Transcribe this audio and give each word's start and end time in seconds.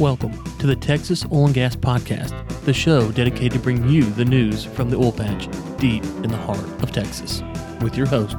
Welcome 0.00 0.32
to 0.58 0.66
the 0.66 0.74
Texas 0.74 1.24
Oil 1.30 1.46
and 1.46 1.54
Gas 1.54 1.76
Podcast, 1.76 2.32
the 2.64 2.72
show 2.72 3.12
dedicated 3.12 3.52
to 3.52 3.58
bring 3.60 3.88
you 3.88 4.02
the 4.02 4.24
news 4.24 4.64
from 4.64 4.90
the 4.90 4.96
oil 4.96 5.12
patch 5.12 5.46
deep 5.78 6.02
in 6.02 6.30
the 6.30 6.36
heart 6.36 6.58
of 6.82 6.90
Texas, 6.90 7.44
with 7.80 7.96
your 7.96 8.08
host, 8.08 8.38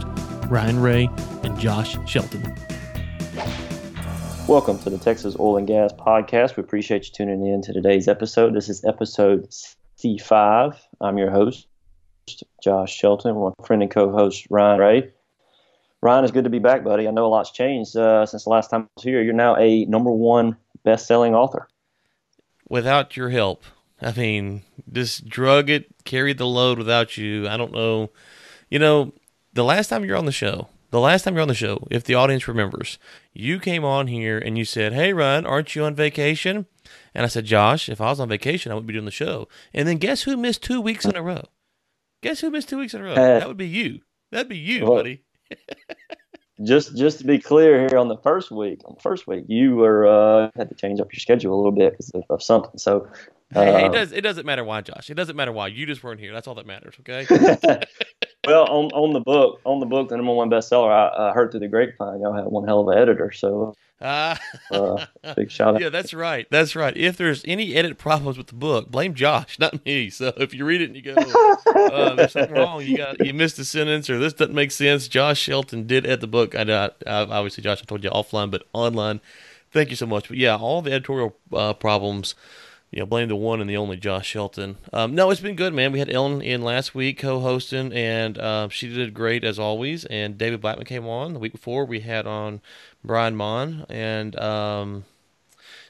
Ryan 0.50 0.82
Ray 0.82 1.10
and 1.44 1.58
Josh 1.58 1.98
Shelton. 2.10 2.44
Welcome 4.50 4.80
to 4.80 4.90
the 4.90 4.98
Texas 4.98 5.38
Oil 5.40 5.56
and 5.56 5.66
Gas 5.66 5.94
Podcast. 5.94 6.58
We 6.58 6.62
appreciate 6.62 7.06
you 7.06 7.14
tuning 7.14 7.48
in 7.48 7.62
to 7.62 7.72
today's 7.72 8.10
episode. 8.10 8.54
This 8.54 8.68
is 8.68 8.84
episode 8.84 9.50
C5. 9.98 10.76
I'm 11.00 11.18
your 11.18 11.32
host, 11.32 11.68
Josh 12.62 12.94
Shelton, 12.94 13.34
my 13.34 13.52
friend 13.66 13.82
and 13.82 13.90
co 13.90 14.12
host, 14.12 14.46
Ryan 14.50 14.80
Ray. 14.82 15.12
Ryan, 16.02 16.26
it's 16.26 16.34
good 16.34 16.44
to 16.44 16.50
be 16.50 16.60
back, 16.60 16.84
buddy. 16.84 17.08
I 17.08 17.12
know 17.12 17.28
a 17.28 17.28
lot's 17.28 17.52
changed 17.52 17.96
uh, 17.96 18.26
since 18.26 18.44
the 18.44 18.50
last 18.50 18.70
time 18.72 18.82
I 18.82 18.88
was 18.98 19.04
here. 19.06 19.24
You're 19.24 19.34
now 19.34 19.56
a 19.56 19.86
number 19.86 20.12
one 20.12 20.58
best-selling 20.86 21.36
author. 21.36 21.68
Without 22.70 23.18
your 23.18 23.30
help, 23.30 23.64
I 24.02 24.12
mean, 24.14 24.64
just 24.92 25.28
drug 25.28 25.70
it, 25.70 25.88
carried 26.06 26.38
the 26.38 26.48
load 26.48 26.78
without 26.78 27.18
you. 27.18 27.48
I 27.48 27.58
don't 27.58 27.74
know. 27.74 28.12
You 28.70 28.80
know, 28.80 29.14
the 29.54 29.64
last 29.64 29.90
time 29.90 30.06
you're 30.06 30.18
on 30.18 30.26
the 30.26 30.32
show, 30.32 30.70
the 30.92 31.00
last 31.00 31.24
time 31.24 31.34
you're 31.34 31.42
on 31.42 31.48
the 31.48 31.54
show, 31.54 31.88
if 31.92 32.04
the 32.04 32.16
audience 32.16 32.48
remembers, 32.48 32.98
you 33.34 33.60
came 33.60 33.84
on 33.84 34.08
here 34.08 34.38
and 34.38 34.58
you 34.58 34.66
said, 34.66 34.94
"Hey, 34.94 35.14
Ryan, 35.14 35.46
aren't 35.46 35.76
you 35.76 35.84
on 35.84 35.94
vacation?" 35.94 36.66
And 37.14 37.26
I 37.26 37.28
said, 37.28 37.46
"Josh, 37.46 37.90
if 37.90 38.00
I 38.02 38.10
was 38.10 38.20
on 38.20 38.30
vacation, 38.30 38.72
I 38.72 38.76
wouldn't 38.76 38.88
be 38.88 38.94
doing 38.94 39.06
the 39.06 39.12
show." 39.12 39.48
And 39.74 39.88
then 39.88 39.98
guess 39.98 40.24
who 40.24 40.38
missed 40.38 40.64
two 40.64 40.82
weeks 40.82 41.06
in 41.06 41.16
a 41.16 41.22
row? 41.22 41.44
Guess 42.22 42.40
who 42.40 42.50
missed 42.50 42.70
two 42.70 42.78
weeks 42.80 42.94
in 42.94 43.02
a 43.02 43.04
row? 43.04 43.14
Uh, 43.14 43.40
that 43.40 43.48
would 43.48 43.58
be 43.58 43.68
you. 43.68 44.02
That'd 44.32 44.50
be 44.50 44.58
you, 44.58 44.86
well, 44.86 44.96
buddy 44.96 45.24
just 46.64 46.96
just 46.96 47.20
to 47.20 47.26
be 47.26 47.40
clear 47.40 47.88
here 47.88 47.98
on 47.98 48.08
the 48.08 48.18
first 48.18 48.52
week, 48.52 48.82
on 48.86 48.96
the 48.96 49.02
first 49.02 49.28
week, 49.28 49.46
you 49.48 49.76
were 49.76 50.08
uh, 50.08 50.52
had 50.56 50.70
to 50.70 50.76
change 50.76 51.00
up 51.00 51.12
your 51.12 51.20
schedule 51.20 51.54
a 51.54 51.58
little 51.58 51.72
bit 51.72 51.94
because 51.94 52.10
of, 52.12 52.24
of, 52.30 52.42
something. 52.42 52.78
So 52.78 53.08
hey, 53.54 53.66
hey, 53.66 53.86
it 53.86 53.90
uh, 53.90 53.94
does 53.94 54.12
it 54.12 54.22
doesn't 54.22 54.46
matter 54.46 54.64
why, 54.64 54.82
Josh. 54.82 55.10
It 55.10 55.16
doesn't 55.16 55.36
matter 55.36 55.52
why. 55.52 55.68
You 55.68 55.86
just 55.86 56.04
weren't 56.04 56.20
here. 56.20 56.34
That's 56.34 56.48
all 56.48 56.56
that 56.56 56.66
matters. 56.66 56.96
Okay. 57.02 57.26
well, 58.48 58.66
on 58.70 58.86
on 58.94 59.14
the 59.14 59.20
book, 59.20 59.60
on 59.66 59.80
the 59.80 59.86
book, 59.86 60.10
the 60.10 60.18
number 60.18 60.34
one 60.34 60.50
bestseller, 60.50 60.90
I, 60.90 61.30
I 61.30 61.34
heard 61.34 61.52
through 61.52 61.60
the 61.60 61.68
grapevine, 61.68 62.22
y'all 62.22 62.34
had 62.34 62.46
one 62.46 62.66
hell 62.66 62.82
of 62.82 62.88
an 62.88 62.98
editor. 62.98 63.32
So 63.32 63.76
uh, 64.02 64.36
uh, 64.72 65.06
big 65.36 65.50
shout 65.50 65.76
out. 65.76 65.82
Yeah, 65.86 65.90
that's 65.90 66.14
right. 66.14 66.48
That's 66.52 66.76
right. 66.76 66.96
If 66.96 67.18
there's 67.18 67.44
any 67.46 67.76
edit 67.76 67.98
problems 67.98 68.38
with 68.38 68.48
the 68.48 68.56
book, 68.56 68.92
blame 68.92 69.14
Josh, 69.14 69.58
not 69.60 69.86
me. 69.86 70.10
So 70.10 70.34
if 70.38 70.54
you 70.54 70.66
read 70.66 70.82
it 70.82 70.90
and 70.90 70.96
you 70.96 71.02
go, 71.02 71.14
uh, 71.14 72.14
"There's 72.16 72.34
something 72.34 72.54
wrong," 72.56 72.82
you 72.84 72.98
got 72.98 73.26
you 73.26 73.34
missed 73.34 73.58
a 73.60 73.66
sentence, 73.66 74.10
or 74.10 74.20
this 74.20 74.34
doesn't 74.34 74.56
make 74.56 74.72
sense. 74.72 75.08
Josh 75.08 75.40
Shelton 75.40 75.88
did 75.88 76.06
edit 76.06 76.22
the 76.22 76.28
book. 76.28 76.56
I, 76.56 76.64
I 76.64 76.92
obviously 77.08 77.64
Josh, 77.64 77.82
I 77.82 77.86
told 77.86 78.04
you 78.04 78.10
offline, 78.10 78.52
but 78.52 78.64
online. 78.74 79.22
Thank 79.72 79.90
you 79.90 79.96
so 79.96 80.06
much. 80.06 80.28
But 80.30 80.38
yeah, 80.38 80.56
all 80.56 80.82
the 80.82 80.92
editorial 80.92 81.36
uh, 81.54 81.74
problems 81.74 82.36
you 82.96 83.02
know, 83.02 83.06
blame 83.06 83.28
the 83.28 83.36
one 83.36 83.60
and 83.60 83.70
the 83.70 83.76
only 83.76 83.98
Josh 83.98 84.26
Shelton. 84.26 84.78
Um, 84.94 85.14
no, 85.14 85.30
it's 85.30 85.42
been 85.42 85.58
good, 85.58 85.74
man. 85.74 85.92
We 85.92 86.00
had 86.00 86.10
Ellen 86.10 86.42
in 86.42 86.62
last 86.62 86.96
week 86.96 87.20
co-hosting, 87.20 87.92
and 87.92 88.38
uh, 88.38 88.70
she 88.70 88.88
did 88.88 89.14
great 89.14 89.44
as 89.44 89.60
always. 89.60 90.06
And 90.06 90.38
David 90.38 90.62
Blackman 90.62 90.86
came 90.86 91.06
on 91.06 91.34
the 91.34 91.40
week 91.40 91.52
before. 91.52 91.84
We 91.84 92.00
had 92.00 92.26
on 92.26 92.62
Brian 93.04 93.36
Mon, 93.36 93.86
and 93.90 94.40
um, 94.40 95.04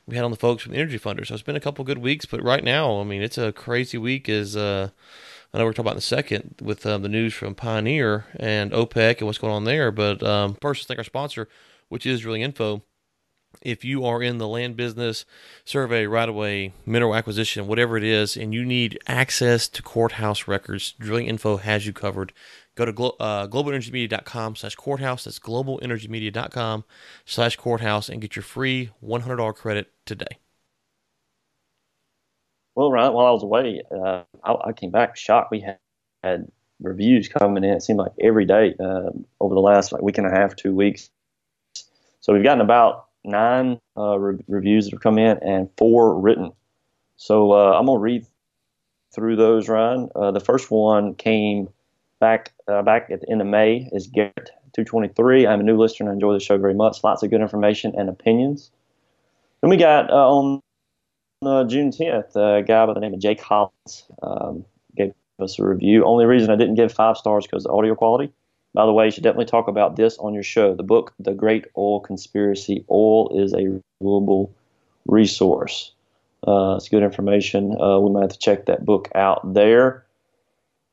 we 0.08 0.16
had 0.16 0.26
on 0.26 0.32
the 0.32 0.38
folks 0.38 0.64
from 0.64 0.74
Energy 0.74 0.98
Funder. 0.98 1.28
So 1.28 1.36
it's 1.36 1.44
been 1.44 1.56
a 1.56 1.60
couple 1.60 1.86
good 1.86 2.00
weeks, 2.00 2.26
but 2.26 2.42
right 2.42 2.64
now, 2.64 3.00
I 3.00 3.04
mean, 3.04 3.22
it's 3.22 3.38
a 3.38 3.52
crazy 3.52 4.00
week. 4.00 4.28
As 4.28 4.58
uh, 4.58 4.90
I 5.54 5.60
know 5.60 5.66
we're 5.66 5.74
talking 5.74 5.86
about 5.86 5.94
in 5.94 6.00
a 6.00 6.02
second 6.02 6.56
with 6.60 6.88
um, 6.88 7.04
the 7.04 7.10
news 7.10 7.36
from 7.36 7.54
Pioneer 7.54 8.26
and 8.40 8.72
OPEC 8.72 9.20
and 9.20 9.28
what's 9.28 9.38
going 9.38 9.54
on 9.54 9.66
there. 9.66 9.92
But 9.92 10.24
um, 10.24 10.58
first, 10.60 10.88
thank 10.88 10.98
our 10.98 11.04
sponsor, 11.04 11.48
which 11.88 12.08
is 12.08 12.22
Drilling 12.22 12.42
Info 12.42 12.82
if 13.66 13.84
you 13.84 14.06
are 14.06 14.22
in 14.22 14.38
the 14.38 14.48
land 14.48 14.78
business, 14.78 15.26
survey, 15.66 16.06
right 16.06 16.30
away, 16.30 16.74
mineral 16.86 17.16
acquisition, 17.16 17.68
whatever 17.68 17.98
it 17.98 18.04
is, 18.04 18.38
and 18.38 18.54
you 18.54 18.64
need 18.64 19.00
access 19.08 19.68
to 19.70 19.82
courthouse 19.82 20.48
records, 20.48 20.94
Drilling 21.00 21.28
Info 21.28 21.58
has 21.58 21.86
you 21.86 21.94
covered. 21.94 22.32
Go 22.76 22.86
to 22.86 22.92
glo- 22.92 23.16
uh, 23.20 23.48
globalenergymedia.com 23.48 24.56
slash 24.56 24.76
courthouse. 24.76 25.24
That's 25.24 25.40
globalenergymedia.com 25.40 26.84
slash 27.26 27.56
courthouse 27.56 28.10
and 28.10 28.22
get 28.22 28.36
your 28.36 28.44
free 28.44 28.92
$100 29.04 29.56
credit 29.56 29.92
today. 30.06 30.38
Well, 32.76 32.92
right 32.92 33.10
while 33.10 33.26
I 33.26 33.32
was 33.32 33.44
away, 33.44 33.82
uh, 33.90 34.24
I, 34.44 34.56
I, 34.66 34.74
came 34.74 34.92
back 34.92 35.16
shocked. 35.16 35.50
We 35.50 35.62
had, 35.62 35.78
had 36.22 36.52
reviews 36.82 37.30
coming 37.30 37.64
in. 37.64 37.70
It 37.72 37.84
seemed 37.84 38.00
like 38.00 38.12
every 38.20 38.46
day 38.46 38.76
uh, 38.78 39.12
over 39.40 39.56
the 39.56 39.62
last 39.62 39.94
like 39.94 40.02
week 40.02 40.18
and 40.18 40.28
a 40.28 40.32
half, 40.32 40.58
two 40.58 40.76
weeks. 40.76 41.10
So 42.20 42.34
we've 42.34 42.44
gotten 42.44 42.60
about 42.60 43.05
nine 43.26 43.80
uh, 43.98 44.18
re- 44.18 44.44
reviews 44.48 44.86
that 44.86 44.92
have 44.92 45.02
come 45.02 45.18
in 45.18 45.38
and 45.40 45.70
four 45.78 46.20
written. 46.20 46.52
So 47.18 47.52
uh, 47.52 47.78
I'm 47.78 47.86
gonna 47.86 48.00
read 48.00 48.26
through 49.14 49.36
those. 49.38 49.70
Ryan, 49.70 50.10
uh, 50.16 50.32
the 50.32 50.40
first 50.40 50.72
one 50.72 51.16
came 51.16 51.70
back 52.20 52.54
uh, 52.68 52.82
back 52.82 53.10
at 53.12 53.22
the 53.22 53.30
end 53.30 53.42
of 53.42 53.48
May. 53.48 53.90
Is 53.92 54.08
Garrett 54.08 54.52
223. 54.74 55.48
I'm 55.48 55.62
a 55.62 55.64
new 55.64 55.78
listener 55.78 56.10
and 56.10 56.12
I 56.12 56.14
enjoy 56.16 56.34
the 56.34 56.40
show 56.40 56.58
very 56.58 56.74
much. 56.74 57.04
Lots 57.04 57.24
of 57.24 57.30
good 57.30 57.42
information 57.42 57.94
and 57.98 58.10
opinions. 58.10 58.72
Then 59.62 59.70
we 59.70 59.78
got 59.78 60.10
uh, 60.10 60.30
on 60.30 60.62
uh, 61.42 61.64
June 61.64 61.92
10th 61.92 62.36
a 62.36 62.64
guy 62.64 62.86
by 62.86 62.94
the 62.94 63.00
name 63.00 63.14
of 63.14 63.20
Jake 63.20 63.42
Collins 63.42 64.06
um, 64.22 64.66
gave 64.96 65.14
us 65.40 65.60
a 65.60 65.66
review. 65.66 66.04
Only 66.04 66.26
reason 66.26 66.50
I 66.50 66.56
didn't 66.56 66.76
give 66.76 66.92
five 66.92 67.18
stars 67.18 67.46
because 67.46 67.64
the 67.64 67.72
audio 67.72 67.96
quality. 67.96 68.34
By 68.76 68.86
the 68.86 68.92
way, 68.92 69.06
you 69.06 69.12
should 69.12 69.24
definitely 69.24 69.46
talk 69.46 69.70
about 69.70 69.96
this 69.96 70.18
on 70.18 70.34
your 70.34 70.44
show. 70.44 70.76
The 70.76 70.84
book, 70.84 71.14
The 71.18 71.34
Great 71.34 71.66
Oil 71.78 72.02
Conspiracy 72.02 72.84
Oil 72.92 73.42
is 73.42 73.54
a 73.54 73.82
renewable 74.02 74.54
resource. 75.08 75.94
Uh, 76.46 76.76
it's 76.76 76.90
good 76.90 77.02
information. 77.02 77.82
Uh, 77.82 78.00
we 78.00 78.12
might 78.12 78.24
have 78.24 78.34
to 78.34 78.38
check 78.38 78.66
that 78.66 78.84
book 78.84 79.08
out 79.16 79.54
there. 79.54 80.06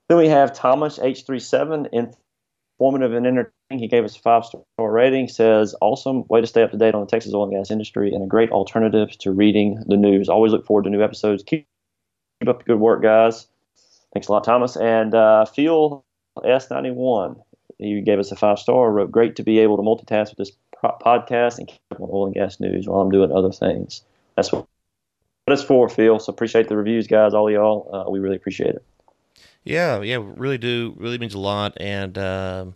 Then 0.09 0.19
we 0.19 0.29
have 0.29 0.55
Thomas 0.55 1.01
H37, 1.01 1.89
informative 1.93 3.15
and 3.15 3.27
entertaining. 3.27 3.53
He 3.81 3.89
gave 3.89 4.05
us 4.05 4.15
a 4.17 4.21
five 4.21 4.45
star 4.45 4.63
rating. 4.79 5.27
Says, 5.27 5.75
awesome 5.81 6.25
way 6.29 6.41
to 6.41 6.47
stay 6.47 6.63
up 6.63 6.71
to 6.71 6.79
date 6.79 6.95
on 6.95 7.01
the 7.01 7.09
Texas 7.09 7.35
oil 7.35 7.45
and 7.45 7.53
gas 7.53 7.73
industry 7.73 8.15
and 8.15 8.23
a 8.23 8.29
great 8.29 8.51
alternative 8.51 9.11
to 9.19 9.33
reading 9.33 9.83
the 9.89 9.97
news. 9.97 10.29
Always 10.29 10.53
look 10.53 10.67
forward 10.67 10.85
to 10.85 10.91
new 10.91 11.03
episodes. 11.03 11.43
Keep, 11.43 11.67
keep 12.41 12.49
up 12.49 12.59
the 12.59 12.65
good 12.65 12.79
work, 12.79 13.03
guys. 13.03 13.49
Thanks 14.13 14.29
a 14.29 14.33
lot, 14.33 14.45
Thomas. 14.45 14.77
And 14.77 15.15
uh, 15.15 15.47
Phil 15.47 16.05
S91 16.39 17.43
he 17.85 18.01
gave 18.01 18.19
us 18.19 18.33
a 18.33 18.37
five 18.37 18.59
star. 18.59 18.91
Wrote, 18.91 19.11
"Great 19.11 19.37
to 19.37 19.43
be 19.43 19.59
able 19.59 19.77
to 19.77 19.83
multitask 19.83 20.31
with 20.31 20.39
this 20.39 20.53
podcast 20.83 21.59
and 21.59 21.69
keep 21.69 21.81
up 21.91 22.01
on 22.01 22.09
oil 22.13 22.27
and 22.27 22.35
gas 22.35 22.61
news 22.61 22.89
while 22.89 23.01
I'm 23.01 23.11
doing 23.11 23.33
other 23.33 23.53
things." 23.53 24.03
That's 24.37 24.53
what 24.53 24.67
it's 25.49 25.63
for, 25.63 25.89
Phil. 25.89 26.19
So 26.19 26.33
appreciate 26.33 26.69
the 26.69 26.77
reviews, 26.77 27.07
guys. 27.07 27.35
All 27.35 27.51
y'all, 27.51 27.91
uh, 27.95 28.11
we 28.11 28.19
really 28.21 28.37
appreciate 28.37 28.75
it. 28.75 28.85
Yeah, 29.65 30.01
yeah, 30.03 30.19
really 30.21 30.59
do. 30.59 30.95
Really 30.99 31.19
means 31.19 31.35
a 31.35 31.39
lot. 31.39 31.77
And 31.81 32.19
um, 32.19 32.75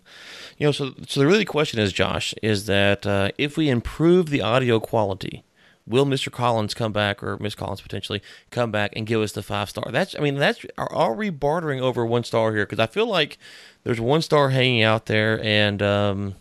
you 0.56 0.66
know, 0.66 0.72
so 0.72 0.94
so 1.06 1.20
the 1.20 1.26
really 1.26 1.44
question 1.44 1.80
is, 1.80 1.92
Josh, 1.92 2.34
is 2.42 2.66
that 2.66 3.06
uh, 3.06 3.30
if 3.38 3.56
we 3.56 3.68
improve 3.68 4.30
the 4.30 4.42
audio 4.42 4.78
quality, 4.78 5.42
will 5.86 6.06
Mr. 6.06 6.30
Collins 6.30 6.74
come 6.74 6.92
back 6.92 7.22
or 7.22 7.38
Miss 7.38 7.54
Collins 7.54 7.80
potentially 7.80 8.22
come 8.50 8.70
back 8.70 8.92
and 8.96 9.06
give 9.06 9.20
us 9.20 9.32
the 9.32 9.42
five 9.42 9.70
star? 9.70 9.90
That's 9.90 10.14
I 10.14 10.20
mean 10.20 10.36
that's 10.36 10.64
are, 10.76 10.92
are 10.92 11.14
we 11.14 11.30
bartering 11.30 11.80
over 11.80 12.04
one 12.04 12.24
star 12.24 12.52
here? 12.52 12.66
Because 12.66 12.78
I 12.78 12.86
feel 12.86 13.06
like 13.06 13.38
there's 13.84 14.00
one 14.00 14.22
star 14.22 14.50
hanging 14.50 14.82
out 14.82 15.06
there, 15.06 15.42
and 15.42 15.80
um, 15.82 16.34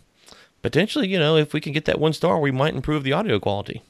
potentially 0.62 1.08
you 1.08 1.18
know 1.18 1.36
if 1.36 1.52
we 1.52 1.60
can 1.60 1.72
get 1.72 1.84
that 1.86 2.00
one 2.00 2.12
star, 2.12 2.40
we 2.40 2.50
might 2.50 2.74
improve 2.74 3.04
the 3.04 3.12
audio 3.12 3.38
quality. 3.38 3.82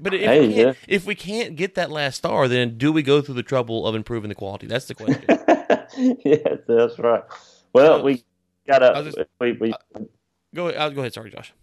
But 0.00 0.12
if, 0.12 0.20
hey, 0.20 0.40
we 0.40 0.54
can't, 0.54 0.76
yeah. 0.76 0.94
if 0.94 1.06
we 1.06 1.14
can't 1.14 1.56
get 1.56 1.74
that 1.76 1.90
last 1.90 2.16
star, 2.16 2.46
then 2.46 2.76
do 2.76 2.92
we 2.92 3.02
go 3.02 3.22
through 3.22 3.36
the 3.36 3.42
trouble 3.42 3.86
of 3.86 3.94
improving 3.94 4.28
the 4.28 4.34
quality? 4.34 4.66
That's 4.66 4.84
the 4.84 4.94
question. 4.94 5.24
yeah, 6.24 6.56
that's 6.66 6.98
right. 6.98 7.22
Well, 7.72 8.02
we 8.02 8.22
got 8.66 8.80
to. 8.80 9.26
We, 9.40 9.52
we, 9.52 9.72
uh, 9.72 10.00
go, 10.54 10.68
I'll, 10.68 10.90
go 10.90 11.00
ahead. 11.00 11.14
Sorry, 11.14 11.30
Josh 11.30 11.54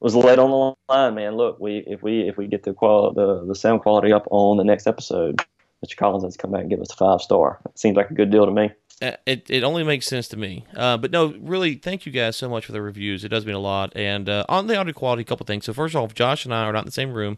was 0.00 0.14
late 0.14 0.38
on 0.38 0.50
the 0.50 0.92
line, 0.92 1.14
man. 1.14 1.36
Look, 1.36 1.58
we 1.60 1.84
if 1.86 2.02
we 2.02 2.28
if 2.28 2.36
we 2.36 2.46
get 2.46 2.62
the 2.62 2.72
qual 2.72 3.12
the, 3.12 3.44
the 3.46 3.54
sound 3.54 3.82
quality 3.82 4.12
up 4.12 4.26
on 4.30 4.56
the 4.56 4.64
next 4.64 4.86
episode, 4.86 5.42
Mr. 5.84 5.96
Collins 5.96 6.24
has 6.24 6.36
to 6.36 6.38
come 6.38 6.50
back 6.50 6.62
and 6.62 6.70
give 6.70 6.80
us 6.80 6.92
a 6.92 6.96
five 6.96 7.20
star. 7.20 7.60
It 7.66 7.78
seems 7.78 7.96
like 7.96 8.10
a 8.10 8.14
good 8.14 8.30
deal 8.30 8.46
to 8.46 8.52
me. 8.52 8.70
Uh, 9.02 9.12
it 9.26 9.44
it 9.50 9.62
only 9.62 9.84
makes 9.84 10.06
sense 10.06 10.26
to 10.26 10.38
me. 10.38 10.64
Uh, 10.74 10.96
but 10.96 11.10
no, 11.10 11.34
really, 11.40 11.74
thank 11.74 12.06
you 12.06 12.12
guys 12.12 12.34
so 12.34 12.48
much 12.48 12.64
for 12.64 12.72
the 12.72 12.80
reviews. 12.80 13.24
It 13.24 13.28
does 13.28 13.44
mean 13.44 13.54
a 13.54 13.60
lot. 13.60 13.92
And 13.94 14.26
uh, 14.26 14.46
on 14.48 14.68
the 14.68 14.76
audio 14.76 14.94
quality, 14.94 15.20
a 15.20 15.24
couple 15.24 15.44
things. 15.44 15.66
So 15.66 15.74
first 15.74 15.94
off, 15.94 16.14
Josh 16.14 16.46
and 16.46 16.54
I 16.54 16.64
are 16.64 16.72
not 16.72 16.80
in 16.80 16.86
the 16.86 16.92
same 16.92 17.12
room, 17.12 17.36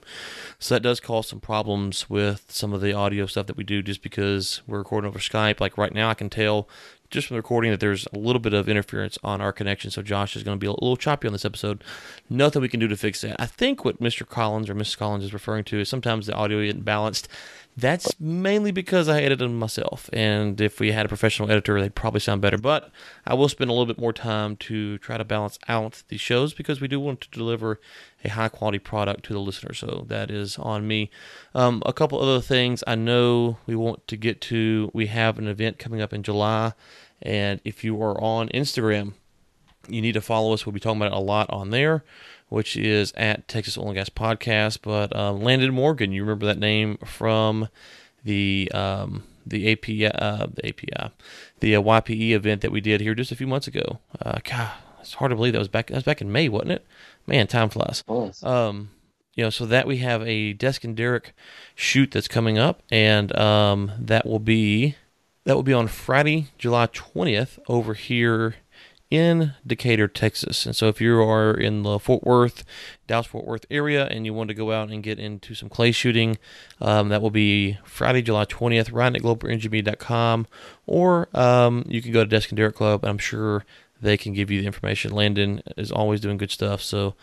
so 0.61 0.77
that 0.77 0.83
does 0.83 1.01
cause 1.01 1.27
some 1.27 1.41
problems 1.41 2.09
with 2.09 2.45
some 2.49 2.73
of 2.73 2.81
the 2.81 2.93
audio 2.93 3.27
stuff 3.27 3.49
that 3.49 3.57
we 3.57 3.65
do, 3.65 3.83
just 3.83 4.03
because 4.03 4.63
we're 4.69 4.79
recording 4.79 5.09
over 5.09 5.19
Skype. 5.19 5.59
Like 5.61 5.77
right 5.77 5.93
now, 5.93 6.09
I 6.09 6.15
can 6.15 6.31
tell 6.31 6.69
just 7.11 7.27
from 7.27 7.35
the 7.35 7.39
recording 7.39 7.71
that 7.71 7.81
there's 7.81 8.07
a 8.13 8.19
little 8.19 8.41
bit 8.41 8.53
of 8.53 8.69
interference 8.69 9.19
on 9.25 9.41
our 9.41 9.53
connection. 9.53 9.91
So 9.91 10.03
Josh 10.03 10.37
is 10.37 10.43
going 10.43 10.57
to 10.57 10.61
be 10.61 10.67
a 10.67 10.73
little 10.73 10.97
choppy 10.97 11.27
on 11.27 11.33
this 11.33 11.45
episode. 11.45 11.83
Nothing 12.29 12.63
we 12.63 12.69
can 12.69 12.81
do 12.81 12.89
to 12.89 12.97
fix 12.97 13.23
that. 13.23 13.41
I 13.41 13.47
think 13.47 13.85
what 13.85 14.01
Mr. 14.01 14.29
Collins 14.29 14.69
or 14.69 14.75
Mrs. 14.75 14.99
Collins 14.99 15.25
is 15.25 15.33
referring 15.33 15.65
to 15.65 15.81
is 15.81 15.89
sometimes 15.89 16.27
the 16.27 16.35
audio 16.35 16.59
isn't 16.59 16.85
balanced 16.85 17.29
That's 17.79 18.19
mainly 18.19 18.73
because 18.73 19.09
I 19.09 19.19
edited 19.23 19.39
them 19.39 19.57
myself, 19.57 20.11
and 20.13 20.61
if 20.61 20.81
we 20.81 20.91
had 20.91 21.07
a 21.07 21.09
professional 21.09 21.49
editor, 21.49 21.81
they'd 21.81 21.95
probably 21.95 22.19
sound 22.19 22.43
better. 22.43 22.59
But 22.59 22.91
I 23.25 23.35
will 23.35 23.49
spend 23.49 23.71
a 23.71 23.73
little 23.73 23.87
bit 23.87 24.01
more 24.01 24.13
time 24.13 24.57
to 24.57 24.99
try 24.99 25.17
to 25.17 25.25
balance 25.25 25.61
out 25.69 26.03
the 26.09 26.17
shows 26.17 26.53
because 26.53 26.81
we 26.81 26.89
do 26.89 26.99
want 26.99 27.21
to 27.21 27.31
deliver 27.31 27.79
a 28.25 28.31
high 28.31 28.49
quality 28.49 28.81
product 28.81 29.27
to 29.27 29.33
the 29.33 29.39
listener. 29.39 29.75
So 29.75 30.07
that 30.09 30.29
is 30.29 30.59
on 30.59 30.89
me. 30.89 31.09
Um, 31.55 31.81
a 31.87 31.93
couple 31.93 32.21
other 32.21 32.41
things 32.41 32.83
I 32.85 32.97
know 32.97 33.59
we 33.65 33.77
want 33.77 34.09
to 34.09 34.17
get 34.17 34.41
to. 34.41 34.91
We 34.93 35.07
have 35.07 35.39
an 35.39 35.47
event 35.47 35.79
coming 35.79 36.01
up 36.01 36.13
in 36.13 36.25
July, 36.25 36.73
and 37.23 37.61
if 37.65 37.85
you 37.85 38.03
are 38.03 38.21
on 38.21 38.49
Instagram, 38.49 39.13
you 39.87 40.03
need 40.03 40.15
to 40.15 40.21
follow 40.21 40.53
us. 40.53 40.67
We'll 40.67 40.73
be 40.73 40.81
talking 40.81 41.01
about 41.01 41.13
it 41.13 41.17
a 41.17 41.21
lot 41.21 41.49
on 41.51 41.71
there 41.71 42.03
which 42.49 42.77
is 42.77 43.13
at 43.17 43.49
Texas 43.49 43.77
Oil 43.77 43.89
and 43.89 43.97
Gas 43.97 44.09
Podcast. 44.09 44.79
But 44.83 45.15
um, 45.15 45.43
Landon 45.43 45.75
Morgan, 45.75 46.13
you 46.13 46.23
remember 46.23 46.47
that 46.47 46.59
name 46.59 46.99
from 47.05 47.69
the 48.25 48.71
um, 48.75 49.25
the 49.47 49.73
API, 49.73 50.07
uh, 50.07 50.47
the 50.53 50.69
API, 50.69 51.13
the 51.61 51.77
uh, 51.77 51.83
YPE 51.83 52.31
event 52.31 52.61
that 52.63 52.73
we 52.73 52.81
did 52.81 53.01
here 53.01 53.15
just 53.15 53.33
a 53.33 53.37
few 53.37 53.47
months 53.47 53.67
ago. 53.67 54.01
Uh, 54.21 54.39
God, 54.45 54.73
it's 55.01 55.15
hard 55.15 55.31
to 55.31 55.37
believe 55.37 55.53
that 55.53 55.59
was 55.59 55.69
back. 55.69 55.89
That 55.89 55.97
was 55.97 56.05
back 56.05 56.21
in 56.21 56.33
May, 56.33 56.49
wasn't 56.49 56.73
it? 56.73 56.87
Man, 57.27 57.47
time 57.47 57.71
flies. 57.71 58.05
Um, 58.43 58.91
you 59.35 59.45
know, 59.45 59.51
so 59.51 59.67
that 59.67 59.87
we 59.87 59.99
have 59.99 60.27
a 60.27 60.53
Desk 60.53 60.83
and 60.85 60.97
Derrick 60.97 61.33
shoot 61.75 62.11
that's 62.11 62.29
coming 62.29 62.59
up, 62.59 62.83
and 62.91 63.37
um, 63.39 63.93
that 63.99 64.27
will 64.27 64.41
be 64.41 64.97
that 65.45 65.55
will 65.55 65.63
be 65.63 65.73
on 65.73 65.87
Friday, 65.87 66.49
July 66.59 66.89
twentieth, 66.93 67.59
over 67.69 67.95
here 67.95 68.57
in 69.11 69.55
Decatur, 69.67 70.09
Texas. 70.09 70.67
And 70.67 70.77
so 70.77 70.89
if 70.89 71.01
you 71.01 71.21
are 71.23 71.53
in 71.53 71.83
the 71.83 71.99
Fort 71.99 72.25
Worth, 72.25 72.65
Dallas 73.07 73.27
Fort 73.27 73.47
Worth 73.47 73.65
area 73.71 74.07
and 74.07 74.27
you 74.27 74.35
want 74.35 74.49
to 74.49 74.55
go 74.55 74.73
out 74.73 74.91
and 74.91 75.03
get 75.03 75.19
into 75.19 75.55
some 75.55 75.69
clay 75.69 75.93
shooting, 75.93 76.39
um, 76.81 77.09
that 77.09 77.23
will 77.23 77.31
be 77.31 77.79
Friday, 77.85 78.23
July 78.23 78.45
20th, 78.45 78.93
Ryan 78.93 79.17
at 79.17 79.23
globalngb.com, 79.23 80.47
or 80.87 81.29
um, 81.35 81.85
you 81.89 82.03
can 82.03 82.13
go 82.13 82.25
to 82.25 82.29
Desk 82.29 82.51
and 82.51 82.57
Derrick 82.57 82.77
Club. 82.77 83.03
And 83.03 83.11
I'm 83.11 83.19
sure 83.19 83.65
they 84.01 84.17
can 84.17 84.33
give 84.33 84.51
you 84.51 84.61
the 84.61 84.67
information. 84.67 85.13
Landon 85.13 85.63
is 85.77 85.91
always 85.91 86.21
doing 86.21 86.37
good 86.37 86.51
stuff, 86.51 86.83
so 86.83 87.15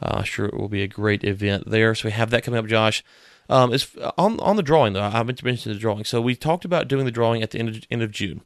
uh, 0.00 0.22
sure 0.22 0.46
it 0.46 0.54
will 0.54 0.68
be 0.68 0.82
a 0.82 0.88
great 0.88 1.24
event 1.24 1.68
there. 1.68 1.94
So 1.94 2.08
we 2.08 2.12
have 2.12 2.30
that 2.30 2.42
coming 2.44 2.58
up, 2.58 2.66
Josh. 2.66 3.04
Um, 3.48 3.72
it's 3.74 3.94
on 4.16 4.38
on 4.40 4.56
the 4.56 4.62
drawing 4.62 4.92
though. 4.92 5.02
I 5.02 5.22
mentioned 5.22 5.74
the 5.74 5.78
drawing. 5.78 6.04
So 6.04 6.20
we 6.20 6.34
talked 6.34 6.64
about 6.64 6.88
doing 6.88 7.04
the 7.04 7.10
drawing 7.10 7.42
at 7.42 7.50
the 7.50 7.58
end 7.58 7.68
of, 7.68 7.82
end 7.90 8.02
of 8.02 8.10
June. 8.10 8.42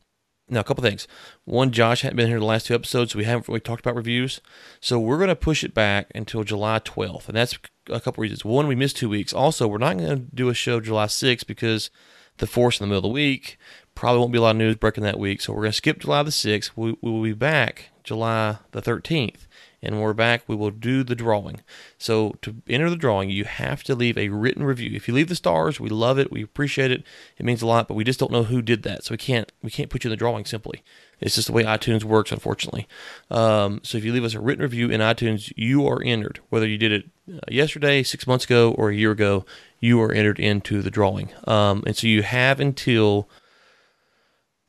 Now, 0.49 0.61
a 0.61 0.65
couple 0.65 0.85
things. 0.85 1.09
One, 1.45 1.73
Josh 1.73 2.03
hadn't 2.03 2.17
been 2.17 2.29
here 2.29 2.39
the 2.39 2.45
last 2.45 2.67
two 2.67 2.75
episodes, 2.75 3.13
so 3.13 3.19
we 3.19 3.25
haven't 3.25 3.49
really 3.49 3.61
talked 3.61 3.85
about 3.85 3.97
reviews. 3.97 4.41
So 4.81 4.99
we're 5.01 5.17
going 5.17 5.29
to 5.29 5.37
push 5.37 5.65
it 5.65 5.75
back 5.75 6.11
until 6.15 6.45
July 6.45 6.79
12th, 6.79 7.29
and 7.29 7.37
that's 7.37 7.59
a 7.91 8.01
couple 8.01 8.23
reasons. 8.23 8.45
One, 8.45 8.69
we 8.69 8.77
missed 8.77 8.97
two 8.97 9.09
weeks. 9.09 9.33
Also, 9.33 9.67
we're 9.67 9.79
not 9.79 9.99
going 9.99 10.09
to 10.09 10.37
do 10.37 10.49
a 10.49 10.55
show 10.55 10.79
July 10.79 11.07
6th 11.07 11.47
because 11.47 11.91
the 12.39 12.47
force 12.47 12.79
in 12.79 12.85
the 12.85 12.89
middle 12.89 12.99
of 12.99 13.11
the 13.11 13.15
week 13.15 13.59
probably 13.97 14.21
won't 14.21 14.33
be 14.33 14.39
a 14.39 14.43
lot 14.43 14.51
of 14.51 14.57
news 14.59 14.77
breaking 14.77 15.03
that 15.03 15.19
week. 15.19 15.41
So 15.41 15.53
we're 15.53 15.63
going 15.63 15.73
to 15.73 15.77
skip 15.77 15.99
July 15.99 16.23
the 16.23 16.31
6th. 16.31 16.71
We, 16.77 16.97
we 17.01 17.11
will 17.11 17.23
be 17.23 17.33
back 17.33 17.91
July 18.05 18.59
the 18.71 18.83
13th 18.83 19.47
and 19.87 20.03
we're 20.03 20.13
back, 20.13 20.43
we 20.47 20.57
will 20.57 20.71
do 20.71 21.03
the 21.05 21.15
drawing. 21.15 21.61
So 21.99 22.37
to 22.43 22.57
enter 22.69 22.91
the 22.91 22.97
drawing, 22.97 23.31
you 23.31 23.45
have 23.45 23.83
to 23.85 23.95
leave 23.95 24.19
a 24.19 24.29
written 24.29 24.65
review. 24.65 24.91
If 24.95 25.09
you 25.09 25.15
leave 25.15 25.29
the 25.29 25.35
stars, 25.35 25.79
we 25.79 25.89
love 25.89 26.19
it, 26.19 26.33
we 26.33 26.43
appreciate 26.43 26.91
it, 26.91 27.05
it 27.39 27.47
means 27.47 27.63
a 27.63 27.67
lot, 27.67 27.89
but 27.89 27.95
we 27.95 28.05
just 28.05 28.19
don't 28.19 28.33
know 28.33 28.45
who 28.45 28.61
did 28.61 28.83
that, 28.83 29.05
so 29.05 29.13
we 29.13 29.19
can't 29.19 29.51
we 29.63 29.71
can't 29.71 29.89
put 29.89 30.05
you 30.05 30.09
in 30.09 30.11
the 30.11 30.17
drawing 30.17 30.45
simply. 30.45 30.83
It's 31.21 31.37
just 31.37 31.47
the 31.47 31.53
way 31.53 31.65
iTunes 31.65 32.05
works, 32.05 32.31
unfortunately. 32.31 32.87
Um, 33.31 33.81
so 33.83 33.97
if 33.97 34.05
you 34.05 34.13
leave 34.13 34.25
us 34.25 34.35
a 34.35 34.41
written 34.41 34.63
review 34.63 34.91
in 34.91 35.01
iTunes, 35.01 35.53
you 35.57 35.87
are 35.87 36.03
entered. 36.03 36.41
Whether 36.51 36.67
you 36.67 36.77
did 36.77 36.93
it 36.93 37.05
uh, 37.33 37.41
yesterday, 37.49 38.03
six 38.03 38.27
months 38.27 38.45
ago, 38.45 38.73
or 38.73 38.91
a 38.91 38.95
year 38.95 39.13
ago, 39.13 39.47
you 39.81 40.01
are 40.03 40.13
entered 40.13 40.39
into 40.39 40.83
the 40.83 40.91
drawing. 40.91 41.31
Um, 41.47 41.83
and 41.87 41.97
so 41.97 42.07
you 42.07 42.23
have 42.23 42.61
until 42.61 43.29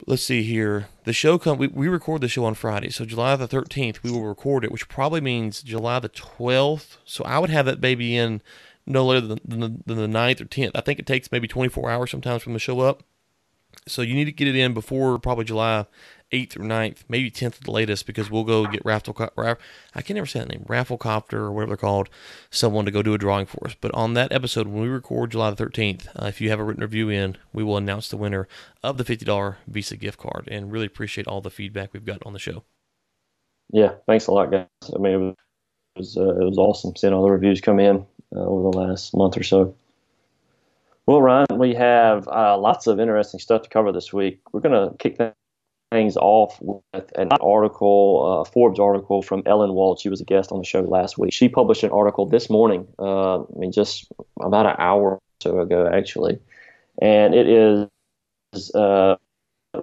let's 0.05 0.23
see 0.23 0.43
here. 0.43 0.87
The 1.05 1.13
show 1.13 1.37
come 1.37 1.57
we, 1.57 1.67
we 1.67 1.87
record 1.87 2.21
the 2.21 2.27
show 2.27 2.45
on 2.45 2.53
Friday, 2.53 2.89
so 2.89 3.05
July 3.05 3.35
the 3.35 3.47
thirteenth 3.47 4.03
we 4.03 4.11
will 4.11 4.25
record 4.25 4.63
it, 4.63 4.71
which 4.71 4.89
probably 4.89 5.21
means 5.21 5.61
July 5.61 5.99
the 5.99 6.09
twelfth. 6.09 6.97
So 7.05 7.23
I 7.23 7.39
would 7.39 7.49
have 7.49 7.65
that 7.65 7.81
baby 7.81 8.15
in 8.15 8.41
no 8.85 9.05
later 9.05 9.27
than, 9.27 9.39
than, 9.43 9.59
the, 9.59 9.73
than 9.85 9.97
the 9.97 10.19
9th 10.19 10.41
or 10.41 10.45
tenth. 10.45 10.71
I 10.75 10.81
think 10.81 10.99
it 10.99 11.05
takes 11.05 11.31
maybe 11.31 11.47
twenty 11.47 11.69
four 11.69 11.89
hours 11.89 12.11
sometimes 12.11 12.43
from 12.43 12.53
the 12.53 12.59
show 12.59 12.79
up. 12.81 13.03
So 13.87 14.01
you 14.01 14.13
need 14.13 14.25
to 14.25 14.31
get 14.31 14.47
it 14.47 14.55
in 14.55 14.73
before 14.73 15.17
probably 15.19 15.45
July 15.45 15.85
8th 16.31 16.57
or 16.57 16.61
9th, 16.61 17.03
maybe 17.07 17.31
10th 17.31 17.57
at 17.59 17.63
the 17.63 17.71
latest, 17.71 18.05
because 18.05 18.29
we'll 18.29 18.43
go 18.43 18.65
get 18.65 18.83
Raffle. 18.83 19.15
I 19.95 20.01
can 20.01 20.15
never 20.15 20.25
say 20.25 20.39
that 20.39 20.49
name, 20.49 20.65
Rafflecopter 20.67 21.33
or 21.33 21.51
whatever 21.51 21.69
they're 21.69 21.77
called, 21.77 22.09
someone 22.49 22.85
to 22.85 22.91
go 22.91 23.01
do 23.01 23.13
a 23.13 23.17
drawing 23.17 23.45
for 23.45 23.65
us. 23.65 23.75
But 23.79 23.93
on 23.93 24.13
that 24.15 24.31
episode, 24.31 24.67
when 24.67 24.81
we 24.81 24.89
record 24.89 25.31
July 25.31 25.51
the 25.51 25.63
13th, 25.63 26.07
uh, 26.21 26.25
if 26.25 26.41
you 26.41 26.49
have 26.49 26.59
a 26.59 26.63
written 26.63 26.83
review 26.83 27.09
in, 27.09 27.37
we 27.53 27.63
will 27.63 27.77
announce 27.77 28.09
the 28.09 28.17
winner 28.17 28.47
of 28.83 28.97
the 28.97 29.05
$50 29.05 29.55
Visa 29.67 29.95
gift 29.95 30.19
card. 30.19 30.47
And 30.51 30.71
really 30.71 30.85
appreciate 30.85 31.27
all 31.27 31.41
the 31.41 31.49
feedback 31.49 31.93
we've 31.93 32.05
got 32.05 32.25
on 32.25 32.33
the 32.33 32.39
show. 32.39 32.63
Yeah, 33.71 33.93
thanks 34.05 34.27
a 34.27 34.31
lot, 34.31 34.51
guys. 34.51 34.67
I 34.93 34.97
mean, 34.97 35.29
it 35.29 35.99
was 35.99 36.17
uh, 36.17 36.35
it 36.35 36.45
was 36.45 36.57
awesome 36.57 36.95
seeing 36.95 37.13
all 37.13 37.23
the 37.23 37.31
reviews 37.31 37.59
come 37.59 37.79
in 37.79 38.05
uh, 38.35 38.39
over 38.39 38.71
the 38.71 38.77
last 38.77 39.15
month 39.15 39.37
or 39.37 39.43
so. 39.43 39.75
Well, 41.07 41.21
Ryan, 41.21 41.57
we 41.57 41.73
have 41.73 42.27
uh, 42.27 42.57
lots 42.57 42.85
of 42.85 42.99
interesting 42.99 43.39
stuff 43.39 43.61
to 43.61 43.69
cover 43.69 43.93
this 43.93 44.11
week. 44.11 44.41
We're 44.51 44.59
going 44.59 44.89
to 44.89 44.97
kick 44.97 45.17
things 45.89 46.17
off 46.17 46.59
with 46.59 47.13
an 47.15 47.29
article, 47.39 48.41
a 48.41 48.45
Forbes 48.45 48.77
article 48.77 49.21
from 49.21 49.41
Ellen 49.45 49.73
Wald. 49.73 50.01
She 50.01 50.09
was 50.09 50.19
a 50.19 50.25
guest 50.25 50.51
on 50.51 50.57
the 50.57 50.65
show 50.65 50.81
last 50.81 51.17
week. 51.17 51.31
She 51.31 51.47
published 51.47 51.83
an 51.83 51.91
article 51.91 52.25
this 52.25 52.49
morning, 52.49 52.85
uh, 52.99 53.39
I 53.39 53.45
mean, 53.55 53.71
just 53.71 54.11
about 54.41 54.65
an 54.65 54.75
hour 54.79 55.11
or 55.11 55.19
so 55.41 55.61
ago, 55.61 55.89
actually. 55.89 56.39
And 57.01 57.33
it 57.33 57.47
is 57.47 58.75
uh, 58.75 59.15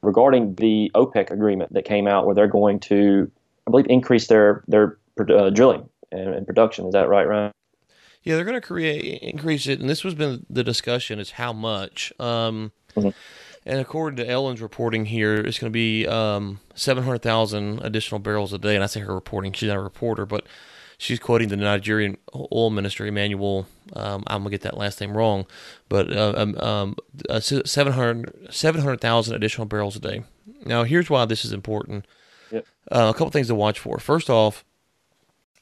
regarding 0.02 0.56
the 0.56 0.90
OPEC 0.94 1.30
agreement 1.30 1.72
that 1.72 1.86
came 1.86 2.06
out 2.06 2.26
where 2.26 2.34
they're 2.34 2.48
going 2.48 2.80
to, 2.80 3.30
I 3.66 3.70
believe, 3.70 3.86
increase 3.88 4.26
their, 4.26 4.62
their 4.68 4.98
uh, 5.18 5.48
drilling 5.48 5.88
and, 6.12 6.34
and 6.34 6.46
production. 6.46 6.86
Is 6.86 6.92
that 6.92 7.08
right, 7.08 7.26
Ryan? 7.26 7.52
Yeah, 8.24 8.36
they're 8.36 8.44
going 8.44 8.60
to 8.60 8.66
create 8.66 9.22
increase 9.22 9.66
it, 9.66 9.80
and 9.80 9.88
this 9.88 10.02
was 10.02 10.14
been 10.14 10.46
the 10.50 10.64
discussion 10.64 11.20
is 11.20 11.32
how 11.32 11.52
much. 11.52 12.12
Um, 12.18 12.72
mm-hmm. 12.96 13.10
And 13.66 13.80
according 13.80 14.16
to 14.16 14.28
Ellen's 14.28 14.60
reporting 14.60 15.06
here, 15.06 15.36
it's 15.36 15.58
going 15.58 15.72
to 15.72 15.74
be 15.74 16.06
um, 16.06 16.60
700,000 16.74 17.80
additional 17.82 18.18
barrels 18.18 18.52
a 18.52 18.58
day. 18.58 18.74
And 18.74 18.84
I 18.84 18.86
say 18.86 19.00
her 19.00 19.14
reporting, 19.14 19.52
she's 19.52 19.68
not 19.68 19.78
a 19.78 19.80
reporter, 19.80 20.26
but 20.26 20.46
she's 20.98 21.18
quoting 21.18 21.48
the 21.48 21.56
Nigerian 21.56 22.18
oil 22.34 22.70
minister, 22.70 23.06
Emmanuel. 23.06 23.66
Um, 23.94 24.22
I'm 24.26 24.42
going 24.42 24.50
to 24.50 24.50
get 24.50 24.62
that 24.62 24.76
last 24.76 25.00
name 25.00 25.16
wrong, 25.16 25.46
but 25.88 26.12
uh, 26.14 26.34
um, 26.36 26.58
um, 26.58 26.96
uh, 27.28 27.40
700,000 27.40 28.52
700, 28.52 29.32
additional 29.34 29.66
barrels 29.66 29.96
a 29.96 30.00
day. 30.00 30.24
Now, 30.66 30.84
here's 30.84 31.08
why 31.08 31.24
this 31.24 31.44
is 31.44 31.52
important. 31.52 32.06
Yep. 32.50 32.66
Uh, 32.90 33.12
a 33.14 33.16
couple 33.16 33.30
things 33.30 33.48
to 33.48 33.54
watch 33.54 33.78
for. 33.78 33.98
First 33.98 34.28
off, 34.28 34.64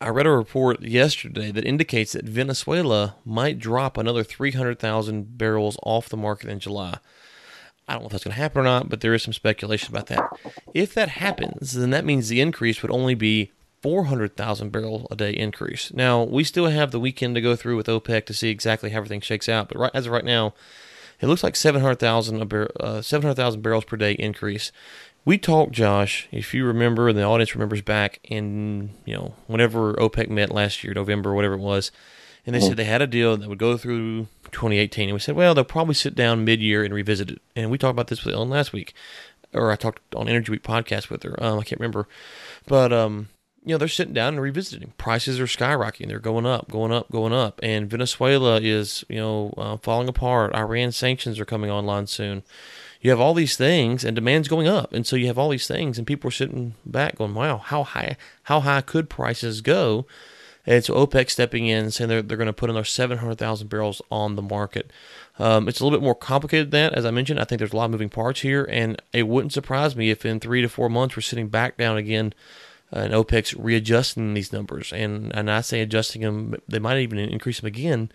I 0.02 0.08
read 0.08 0.26
a 0.26 0.32
report 0.32 0.82
yesterday 0.82 1.52
that 1.52 1.64
indicates 1.64 2.12
that 2.12 2.24
Venezuela 2.24 3.14
might 3.24 3.60
drop 3.60 3.96
another 3.96 4.24
300,000 4.24 5.38
barrels 5.38 5.78
off 5.84 6.08
the 6.08 6.16
market 6.16 6.50
in 6.50 6.58
July. 6.58 6.98
I 7.86 7.92
don't 7.92 8.02
know 8.02 8.06
if 8.06 8.12
that's 8.12 8.24
going 8.24 8.34
to 8.34 8.40
happen 8.40 8.62
or 8.62 8.64
not, 8.64 8.88
but 8.88 9.00
there 9.00 9.14
is 9.14 9.22
some 9.22 9.32
speculation 9.32 9.94
about 9.94 10.08
that. 10.08 10.28
If 10.74 10.92
that 10.94 11.10
happens, 11.10 11.74
then 11.74 11.90
that 11.90 12.04
means 12.04 12.28
the 12.28 12.40
increase 12.40 12.82
would 12.82 12.90
only 12.90 13.14
be 13.14 13.52
400,000 13.80 14.70
barrel 14.72 15.06
a 15.08 15.14
day 15.14 15.30
increase. 15.30 15.92
Now, 15.92 16.24
we 16.24 16.42
still 16.42 16.66
have 16.66 16.90
the 16.90 17.00
weekend 17.00 17.36
to 17.36 17.40
go 17.40 17.54
through 17.54 17.76
with 17.76 17.86
OPEC 17.86 18.26
to 18.26 18.34
see 18.34 18.50
exactly 18.50 18.90
how 18.90 18.96
everything 18.96 19.20
shakes 19.20 19.48
out, 19.48 19.68
but 19.68 19.78
right, 19.78 19.90
as 19.94 20.06
of 20.06 20.12
right 20.12 20.24
now, 20.24 20.52
it 21.20 21.28
looks 21.28 21.44
like 21.44 21.54
700,000 21.54 22.48
bar- 22.48 22.70
uh, 22.80 23.02
700,000 23.02 23.62
barrels 23.62 23.84
per 23.84 23.96
day 23.96 24.12
increase. 24.14 24.72
We 25.24 25.38
talked, 25.38 25.72
Josh, 25.72 26.28
if 26.32 26.52
you 26.52 26.64
remember, 26.64 27.08
and 27.08 27.16
the 27.16 27.22
audience 27.22 27.54
remembers 27.54 27.80
back 27.80 28.18
in, 28.24 28.90
you 29.04 29.14
know, 29.14 29.34
whenever 29.46 29.94
OPEC 29.94 30.28
met 30.28 30.50
last 30.50 30.82
year, 30.82 30.94
November, 30.94 31.32
whatever 31.32 31.54
it 31.54 31.60
was, 31.60 31.92
and 32.44 32.54
they 32.54 32.58
mm-hmm. 32.58 32.68
said 32.68 32.76
they 32.76 32.84
had 32.84 33.02
a 33.02 33.06
deal 33.06 33.36
that 33.36 33.48
would 33.48 33.58
go 33.58 33.76
through 33.76 34.26
2018. 34.50 35.08
And 35.08 35.14
we 35.14 35.20
said, 35.20 35.36
well, 35.36 35.54
they'll 35.54 35.64
probably 35.64 35.94
sit 35.94 36.14
down 36.14 36.44
mid 36.44 36.60
year 36.60 36.82
and 36.84 36.92
revisit 36.92 37.30
it. 37.30 37.42
And 37.54 37.70
we 37.70 37.78
talked 37.78 37.92
about 37.92 38.08
this 38.08 38.24
with 38.24 38.34
Ellen 38.34 38.50
last 38.50 38.72
week, 38.72 38.94
or 39.52 39.70
I 39.70 39.76
talked 39.76 40.00
on 40.14 40.28
Energy 40.28 40.50
Week 40.50 40.64
podcast 40.64 41.08
with 41.08 41.22
her. 41.22 41.40
Um, 41.42 41.60
I 41.60 41.62
can't 41.62 41.80
remember. 41.80 42.08
But, 42.66 42.92
um, 42.92 43.28
you 43.64 43.74
know, 43.74 43.78
they're 43.78 43.86
sitting 43.86 44.14
down 44.14 44.34
and 44.34 44.42
revisiting. 44.42 44.92
Prices 44.98 45.38
are 45.38 45.46
skyrocketing. 45.46 46.08
They're 46.08 46.18
going 46.18 46.46
up, 46.46 46.68
going 46.68 46.90
up, 46.90 47.12
going 47.12 47.32
up. 47.32 47.60
And 47.62 47.88
Venezuela 47.88 48.60
is, 48.60 49.04
you 49.08 49.20
know, 49.20 49.54
uh, 49.56 49.76
falling 49.76 50.08
apart. 50.08 50.52
Iran 50.52 50.90
sanctions 50.90 51.38
are 51.38 51.44
coming 51.44 51.70
online 51.70 52.08
soon. 52.08 52.42
You 53.02 53.10
have 53.10 53.20
all 53.20 53.34
these 53.34 53.56
things, 53.56 54.04
and 54.04 54.14
demand's 54.14 54.48
going 54.48 54.68
up, 54.68 54.92
and 54.92 55.04
so 55.04 55.16
you 55.16 55.26
have 55.26 55.36
all 55.36 55.48
these 55.48 55.66
things, 55.66 55.98
and 55.98 56.06
people 56.06 56.28
are 56.28 56.32
sitting 56.32 56.74
back 56.86 57.16
going, 57.16 57.34
"Wow, 57.34 57.58
how 57.58 57.82
high? 57.82 58.16
How 58.44 58.60
high 58.60 58.80
could 58.80 59.10
prices 59.10 59.60
go?" 59.60 60.06
And 60.64 60.84
so 60.84 60.94
OPEC 60.94 61.28
stepping 61.28 61.66
in 61.66 61.90
saying 61.90 62.08
they're, 62.08 62.22
they're 62.22 62.36
going 62.36 62.46
to 62.46 62.52
put 62.52 62.70
another 62.70 62.84
700,000 62.84 63.68
barrels 63.68 64.00
on 64.10 64.36
the 64.36 64.42
market. 64.42 64.92
Um, 65.38 65.66
it's 65.66 65.80
a 65.80 65.84
little 65.84 65.98
bit 65.98 66.04
more 66.04 66.14
complicated 66.14 66.70
than 66.70 66.90
that. 66.90 66.96
As 66.96 67.04
I 67.04 67.10
mentioned, 67.10 67.40
I 67.40 67.44
think 67.44 67.58
there's 67.58 67.72
a 67.72 67.76
lot 67.76 67.86
of 67.86 67.90
moving 67.90 68.08
parts 68.08 68.42
here, 68.42 68.68
and 68.70 69.02
it 69.12 69.26
wouldn't 69.26 69.52
surprise 69.52 69.96
me 69.96 70.10
if 70.10 70.24
in 70.24 70.38
three 70.38 70.62
to 70.62 70.68
four 70.68 70.88
months 70.88 71.16
we're 71.16 71.22
sitting 71.22 71.48
back 71.48 71.76
down 71.76 71.96
again 71.96 72.32
uh, 72.92 73.00
and 73.00 73.12
OPEC's 73.12 73.54
readjusting 73.54 74.34
these 74.34 74.52
numbers. 74.52 74.92
And, 74.92 75.34
and 75.34 75.50
I 75.50 75.62
say 75.62 75.80
adjusting 75.80 76.22
them, 76.22 76.54
they 76.68 76.78
might 76.78 76.98
even 76.98 77.18
increase 77.18 77.58
them 77.60 77.66
again 77.66 78.12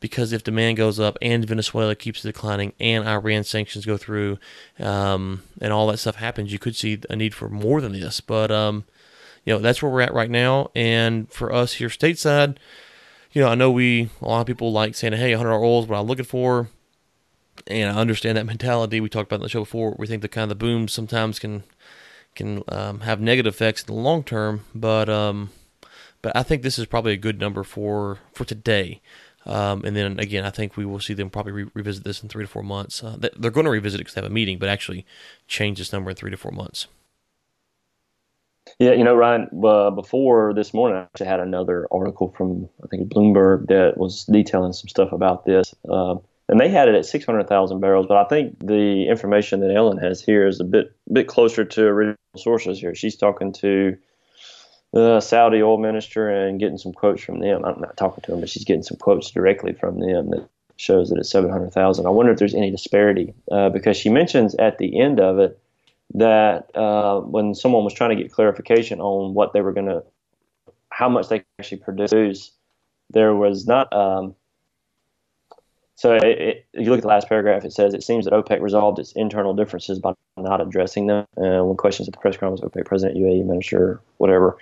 because 0.00 0.32
if 0.32 0.44
demand 0.44 0.76
goes 0.76 1.00
up 1.00 1.16
and 1.22 1.44
Venezuela 1.44 1.94
keeps 1.94 2.22
declining 2.22 2.72
and 2.78 3.06
Iran 3.06 3.44
sanctions 3.44 3.86
go 3.86 3.96
through 3.96 4.38
um, 4.78 5.42
and 5.60 5.72
all 5.72 5.86
that 5.88 5.98
stuff 5.98 6.16
happens, 6.16 6.52
you 6.52 6.58
could 6.58 6.76
see 6.76 7.00
a 7.08 7.16
need 7.16 7.34
for 7.34 7.48
more 7.48 7.80
than 7.80 7.92
this. 7.92 8.20
But 8.20 8.50
um, 8.50 8.84
you 9.44 9.54
know 9.54 9.58
that's 9.60 9.82
where 9.82 9.90
we're 9.90 10.02
at 10.02 10.12
right 10.12 10.30
now. 10.30 10.70
And 10.74 11.32
for 11.32 11.52
us 11.52 11.74
here 11.74 11.88
stateside, 11.88 12.58
you 13.32 13.40
know 13.42 13.48
I 13.48 13.54
know 13.54 13.70
we 13.70 14.10
a 14.20 14.28
lot 14.28 14.40
of 14.42 14.46
people 14.46 14.72
like 14.72 14.94
saying, 14.94 15.14
"Hey, 15.14 15.34
100 15.34 15.54
oil 15.54 15.82
is 15.82 15.88
what 15.88 15.98
I'm 15.98 16.06
looking 16.06 16.24
for," 16.24 16.68
and 17.66 17.90
I 17.90 18.00
understand 18.00 18.36
that 18.36 18.46
mentality. 18.46 19.00
We 19.00 19.08
talked 19.08 19.28
about 19.28 19.36
in 19.36 19.44
the 19.44 19.48
show 19.48 19.60
before. 19.60 19.94
We 19.98 20.06
think 20.06 20.22
the 20.22 20.28
kind 20.28 20.44
of 20.44 20.48
the 20.50 20.64
booms 20.64 20.92
sometimes 20.92 21.38
can 21.38 21.62
can 22.34 22.62
um, 22.68 23.00
have 23.00 23.20
negative 23.20 23.54
effects 23.54 23.82
in 23.82 23.86
the 23.86 24.00
long 24.00 24.22
term, 24.22 24.64
but 24.74 25.08
um, 25.08 25.50
but 26.20 26.36
I 26.36 26.42
think 26.42 26.62
this 26.62 26.78
is 26.78 26.86
probably 26.86 27.12
a 27.12 27.16
good 27.16 27.40
number 27.40 27.62
for 27.62 28.18
for 28.34 28.44
today. 28.44 29.00
Um, 29.46 29.84
and 29.84 29.96
then 29.96 30.18
again, 30.18 30.44
I 30.44 30.50
think 30.50 30.76
we 30.76 30.84
will 30.84 31.00
see 31.00 31.14
them 31.14 31.30
probably 31.30 31.52
re- 31.52 31.70
revisit 31.74 32.04
this 32.04 32.22
in 32.22 32.28
three 32.28 32.44
to 32.44 32.48
four 32.48 32.62
months. 32.62 33.02
Uh, 33.02 33.16
they're 33.18 33.50
going 33.50 33.64
to 33.64 33.70
revisit 33.70 34.00
it 34.00 34.04
because 34.04 34.14
they 34.14 34.20
have 34.20 34.30
a 34.30 34.34
meeting, 34.34 34.58
but 34.58 34.68
actually 34.68 35.06
change 35.46 35.78
this 35.78 35.92
number 35.92 36.10
in 36.10 36.16
three 36.16 36.30
to 36.30 36.36
four 36.36 36.52
months. 36.52 36.88
Yeah, 38.78 38.92
you 38.92 39.04
know, 39.04 39.14
Ryan, 39.14 39.48
uh, 39.64 39.90
before 39.90 40.52
this 40.52 40.74
morning, 40.74 40.98
I 40.98 41.02
actually 41.02 41.28
had 41.28 41.40
another 41.40 41.86
article 41.90 42.34
from, 42.36 42.68
I 42.82 42.88
think, 42.88 43.08
Bloomberg 43.08 43.68
that 43.68 43.96
was 43.96 44.24
detailing 44.24 44.72
some 44.72 44.88
stuff 44.88 45.12
about 45.12 45.46
this. 45.46 45.74
Uh, 45.88 46.16
and 46.48 46.60
they 46.60 46.68
had 46.68 46.88
it 46.88 46.94
at 46.94 47.06
600,000 47.06 47.80
barrels, 47.80 48.06
but 48.06 48.16
I 48.16 48.24
think 48.24 48.58
the 48.64 49.08
information 49.08 49.60
that 49.60 49.74
Ellen 49.74 49.98
has 49.98 50.20
here 50.20 50.46
is 50.46 50.60
a 50.60 50.64
bit 50.64 50.94
bit 51.12 51.26
closer 51.26 51.64
to 51.64 51.82
original 51.84 52.16
sources 52.36 52.78
here. 52.78 52.94
She's 52.94 53.16
talking 53.16 53.52
to 53.54 53.96
the 54.96 55.20
Saudi 55.20 55.62
oil 55.62 55.76
minister 55.76 56.30
and 56.30 56.58
getting 56.58 56.78
some 56.78 56.94
quotes 56.94 57.22
from 57.22 57.40
them. 57.40 57.66
I'm 57.66 57.80
not 57.80 57.98
talking 57.98 58.22
to 58.22 58.30
them, 58.30 58.40
but 58.40 58.48
she's 58.48 58.64
getting 58.64 58.82
some 58.82 58.96
quotes 58.96 59.30
directly 59.30 59.74
from 59.74 60.00
them 60.00 60.30
that 60.30 60.48
shows 60.76 61.10
that 61.10 61.18
it's 61.18 61.28
700,000. 61.28 62.06
I 62.06 62.08
wonder 62.08 62.32
if 62.32 62.38
there's 62.38 62.54
any 62.54 62.70
disparity 62.70 63.34
uh, 63.50 63.68
because 63.68 63.98
she 63.98 64.08
mentions 64.08 64.54
at 64.54 64.78
the 64.78 64.98
end 64.98 65.20
of 65.20 65.38
it 65.38 65.60
that 66.14 66.74
uh, 66.74 67.20
when 67.20 67.54
someone 67.54 67.84
was 67.84 67.92
trying 67.92 68.16
to 68.16 68.22
get 68.22 68.32
clarification 68.32 68.98
on 69.00 69.34
what 69.34 69.52
they 69.52 69.60
were 69.60 69.74
going 69.74 69.86
to, 69.86 70.02
how 70.88 71.10
much 71.10 71.28
they 71.28 71.44
actually 71.58 71.78
produce, 71.78 72.52
there 73.10 73.34
was 73.34 73.66
not. 73.66 73.92
Um, 73.92 74.34
so 75.96 76.12
it, 76.12 76.24
it, 76.24 76.66
if 76.74 76.84
you 76.84 76.90
look 76.90 76.98
at 76.98 77.02
the 77.02 77.08
last 77.08 77.26
paragraph, 77.26 77.64
it 77.64 77.72
says 77.72 77.94
it 77.94 78.02
seems 78.02 78.26
that 78.26 78.34
OPEC 78.34 78.60
resolved 78.60 78.98
its 78.98 79.12
internal 79.12 79.54
differences 79.54 79.98
by 79.98 80.12
not 80.36 80.60
addressing 80.60 81.06
them. 81.06 81.26
Uh, 81.38 81.64
when 81.64 81.76
questions 81.76 82.06
at 82.06 82.12
the 82.12 82.20
press 82.20 82.36
conference, 82.36 82.60
OPEC 82.60 82.84
president, 82.84 83.18
UAE 83.18 83.46
minister, 83.46 84.00
whatever, 84.18 84.58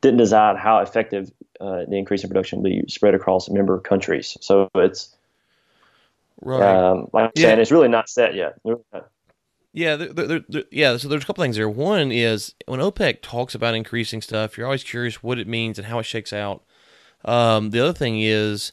didn't 0.00 0.18
decide 0.18 0.56
how 0.56 0.78
effective 0.78 1.30
uh, 1.60 1.84
the 1.86 1.98
increase 1.98 2.24
in 2.24 2.30
production 2.30 2.62
will 2.62 2.70
be 2.70 2.82
spread 2.88 3.14
across 3.14 3.50
member 3.50 3.78
countries. 3.78 4.38
So 4.40 4.70
it's 4.74 5.14
right. 6.40 6.62
Um, 6.62 7.08
like 7.12 7.24
I'm 7.24 7.30
yeah. 7.34 7.42
saying, 7.48 7.60
it's 7.60 7.70
really 7.70 7.88
not 7.88 8.08
set 8.08 8.34
yet. 8.34 8.58
Yeah, 9.74 9.96
they're, 9.96 10.40
they're, 10.48 10.64
yeah. 10.70 10.96
So 10.96 11.08
there's 11.08 11.24
a 11.24 11.26
couple 11.26 11.44
things 11.44 11.56
there. 11.56 11.68
One 11.68 12.10
is 12.10 12.54
when 12.64 12.80
OPEC 12.80 13.20
talks 13.20 13.54
about 13.54 13.74
increasing 13.74 14.22
stuff, 14.22 14.56
you're 14.56 14.66
always 14.66 14.84
curious 14.84 15.22
what 15.22 15.38
it 15.38 15.46
means 15.46 15.78
and 15.78 15.86
how 15.86 15.98
it 15.98 16.04
shakes 16.04 16.32
out. 16.32 16.64
Um, 17.24 17.70
the 17.70 17.80
other 17.80 17.92
thing 17.92 18.20
is 18.20 18.72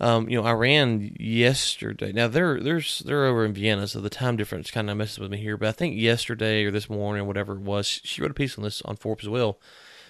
um, 0.00 0.30
you 0.30 0.40
know, 0.40 0.46
Iran 0.46 1.14
yesterday. 1.20 2.10
Now 2.10 2.26
they're 2.26 2.58
they're 2.60 2.82
they're 3.04 3.26
over 3.26 3.44
in 3.44 3.52
Vienna, 3.52 3.86
so 3.86 4.00
the 4.00 4.08
time 4.08 4.36
difference 4.36 4.70
kind 4.70 4.88
of 4.88 4.96
messes 4.96 5.18
with 5.18 5.30
me 5.30 5.36
here. 5.36 5.58
But 5.58 5.68
I 5.68 5.72
think 5.72 5.96
yesterday 5.96 6.64
or 6.64 6.70
this 6.70 6.88
morning, 6.88 7.22
or 7.22 7.26
whatever 7.26 7.54
it 7.54 7.60
was, 7.60 7.86
she 7.86 8.22
wrote 8.22 8.30
a 8.30 8.34
piece 8.34 8.56
on 8.56 8.64
this 8.64 8.80
on 8.82 8.96
Forbes 8.96 9.24
as 9.24 9.28
well. 9.28 9.60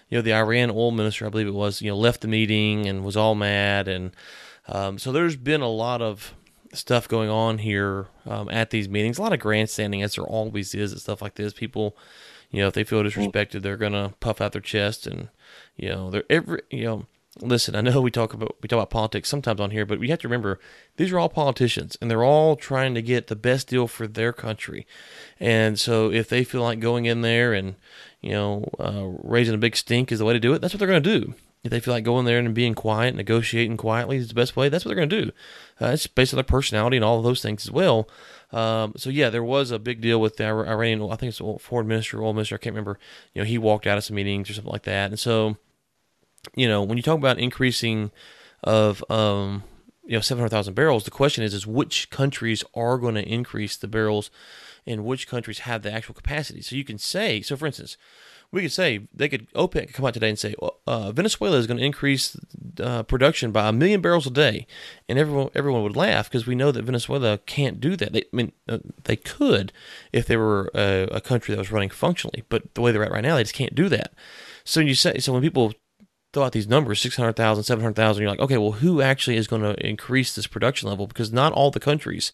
You 0.09 0.19
know, 0.19 0.23
the 0.23 0.35
Iran 0.35 0.71
oil 0.71 0.93
minister, 0.93 1.27
I 1.27 1.29
believe 1.29 1.47
it 1.47 1.55
was, 1.55 1.83
you 1.83 1.91
know, 1.91 1.97
left 1.97 2.21
the 2.21 2.29
meeting 2.29 2.87
and 2.87 3.05
was 3.05 3.17
all 3.17 3.35
mad, 3.35 3.89
and 3.89 4.13
um, 4.69 4.99
so 4.99 5.11
there's 5.11 5.37
been 5.37 5.61
a 5.61 5.69
lot 5.69 6.01
of 6.01 6.35
stuff 6.73 7.09
going 7.09 7.29
on 7.29 7.59
here 7.59 8.07
um, 8.27 8.49
at 8.49 8.71
these 8.71 8.89
meetings. 8.89 9.19
A 9.19 9.23
lot 9.23 9.33
of 9.33 9.41
grandstanding, 9.41 10.03
as 10.03 10.15
there 10.15 10.25
always 10.25 10.73
is, 10.73 10.93
and 10.93 11.01
stuff 11.01 11.21
like 11.21 11.35
this. 11.35 11.53
People, 11.53 11.97
you 12.53 12.61
know, 12.61 12.69
if 12.69 12.75
they 12.75 12.85
feel 12.85 13.03
disrespected, 13.03 13.63
they're 13.63 13.77
gonna 13.77 14.15
puff 14.21 14.41
out 14.41 14.53
their 14.53 14.61
chest, 14.61 15.09
and 15.09 15.31
you 15.77 15.89
know, 15.89 16.11
they're 16.11 16.25
every, 16.31 16.63
you 16.71 16.85
know 16.85 17.07
listen, 17.39 17.75
I 17.75 17.81
know 17.81 18.01
we 18.01 18.11
talk 18.11 18.35
about 18.35 18.57
we 18.61 18.69
talk 18.69 18.79
about 18.79 18.91
politics 18.91 19.29
sometimes 19.29 19.61
on 19.61 19.71
here, 19.71 19.87
but 19.87 19.99
we 19.99 20.09
have 20.09 20.19
to 20.21 20.29
remember 20.29 20.59
these 20.97 21.13
are 21.13 21.19
all 21.19 21.29
politicians 21.29 21.97
and 22.01 22.11
they're 22.11 22.25
all 22.25 22.57
trying 22.57 22.95
to 22.95 23.03
get 23.03 23.29
the 23.29 23.37
best 23.37 23.69
deal 23.69 23.87
for 23.87 24.07
their 24.07 24.33
country. 24.33 24.87
And 25.39 25.79
so 25.79 26.11
if 26.11 26.29
they 26.29 26.45
feel 26.45 26.63
like 26.63 26.81
going 26.81 27.07
in 27.07 27.23
there 27.23 27.53
and 27.53 27.77
you 28.21 28.33
know 28.33 28.69
uh, 28.79 29.05
raising 29.23 29.55
a 29.55 29.59
big 29.59 29.77
stink 29.77 30.11
is 30.11 30.19
the 30.19 30.25
way 30.25 30.33
to 30.33 30.41
do 30.41 30.53
it, 30.53 30.61
that's 30.61 30.75
what 30.75 30.79
they're 30.79 30.89
going 30.89 31.03
to 31.03 31.21
do. 31.21 31.35
If 31.63 31.71
they 31.71 31.81
feel 31.81 31.93
like 31.93 32.05
going 32.05 32.25
there 32.25 32.39
and 32.39 32.55
being 32.55 32.75
quiet, 32.75 33.15
negotiating 33.15 33.77
quietly 33.77 34.17
is 34.17 34.29
the 34.29 34.35
best 34.35 34.57
way, 34.57 34.71
that's 34.71 34.85
what 34.85 34.89
they're 34.89 35.07
going 35.07 35.11
to 35.11 35.25
do. 35.27 35.33
Uh, 35.79 35.89
it's 35.89 36.07
based 36.07 36.33
on 36.33 36.37
their 36.37 36.45
personality 36.45 36.97
and 36.97 37.05
all 37.05 37.19
of 37.19 37.25
those 37.25 37.43
things 37.43 37.67
as 37.67 37.71
well. 37.71 38.09
Um, 38.51 38.95
so 38.97 39.11
yeah, 39.11 39.29
there 39.29 39.45
was 39.45 39.71
a 39.71 39.79
big 39.79 40.01
deal 40.01 40.21
with 40.21 40.37
the 40.39 40.45
Iranian. 40.47 41.03
I 41.11 41.17
think 41.17 41.35
it's 41.39 41.63
foreign 41.63 41.87
minister, 41.87 42.23
oil 42.23 42.33
minister. 42.33 42.55
I 42.55 42.59
can't 42.59 42.75
remember. 42.75 42.99
You 43.35 43.43
know, 43.43 43.47
he 43.47 43.59
walked 43.59 43.87
out 43.87 43.99
of 43.99 44.05
some 44.05 44.17
meetings 44.17 44.49
or 44.49 44.55
something 44.55 44.73
like 44.73 44.85
that, 44.85 45.11
and 45.11 45.21
so 45.21 45.59
you 46.55 46.69
know, 46.69 46.83
when 46.83 46.97
you 46.97 47.03
talk 47.03 47.19
about 47.19 47.39
increasing 47.39 48.11
of 48.63 49.05
um, 49.11 49.65
you 50.05 50.15
know 50.15 50.21
700,000 50.21 50.75
barrels, 50.75 51.05
the 51.05 51.11
question 51.11 51.45
is 51.45 51.55
is 51.55 51.67
which 51.67 52.11
countries 52.11 52.65
are 52.75 52.99
going 52.99 53.15
to 53.15 53.27
increase 53.27 53.77
the 53.77 53.89
barrels 53.89 54.31
and 54.87 55.05
which 55.05 55.29
countries 55.29 55.61
have 55.61 55.83
the 55.83 55.93
actual 55.93 56.15
capacity. 56.15 56.63
So 56.63 56.77
you 56.77 56.85
can 56.85 56.99
say, 56.99 57.43
so 57.43 57.57
for 57.57 57.67
instance, 57.67 57.97
we 58.53 58.63
could 58.63 58.73
say 58.73 59.07
they 59.15 59.29
could 59.29 59.51
OPEC 59.53 59.87
could 59.87 59.95
come 59.95 60.07
out 60.07 60.15
today 60.15 60.29
and 60.29 60.39
say 60.39 60.55
uh, 60.87 61.13
Venezuela 61.13 61.57
is 61.57 61.67
going 61.67 61.79
to 61.79 61.85
increase 61.85 62.37
uh, 62.81 63.05
production 63.05 63.53
by 63.53 63.69
a 63.69 63.73
million 63.73 64.01
barrels 64.01 64.27
a 64.27 64.31
day, 64.31 64.67
and 65.09 65.19
everyone 65.19 65.51
everyone 65.55 65.83
would 65.85 65.97
laugh 65.97 66.29
because 66.29 66.47
we 66.47 66.57
know 66.57 66.73
that 66.73 66.85
Venezuela 66.85 67.39
can't 67.39 67.81
do 67.81 67.95
that. 67.97 68.13
They, 68.13 68.21
I 68.21 68.37
mean, 68.37 68.53
uh, 68.69 68.79
they 69.05 69.17
could 69.17 69.73
if 70.13 70.27
they 70.27 70.37
were 70.37 70.71
a, 70.75 71.03
a, 71.13 71.21
country 71.21 71.55
that 71.55 71.61
was 71.61 71.71
running 71.71 71.91
functionally, 71.91 72.43
but 72.49 72.75
the 72.75 72.81
way 72.81 72.91
they're 72.91 73.05
at 73.05 73.13
right 73.13 73.23
now, 73.23 73.37
they 73.37 73.45
just 73.45 73.55
can't 73.55 73.75
do 73.75 73.89
that. 73.89 74.13
So 74.65 74.81
you 74.81 74.95
say 74.95 75.19
so 75.19 75.33
when 75.33 75.43
people 75.43 75.75
throw 76.33 76.45
out 76.45 76.53
these 76.53 76.69
numbers 76.69 77.01
600,000, 77.01 77.65
700,000. 77.65 78.23
You're 78.23 78.31
like, 78.31 78.41
okay, 78.41 78.59
well, 78.59 78.73
who 78.73 79.01
actually 79.01 79.37
is 79.37 79.49
going 79.49 79.63
to 79.63 79.87
increase 79.87 80.35
this 80.35 80.47
production 80.47 80.89
level? 80.89 81.07
Because 81.07 81.33
not 81.33 81.53
all 81.53 81.71
the 81.71 81.81
countries 81.81 82.33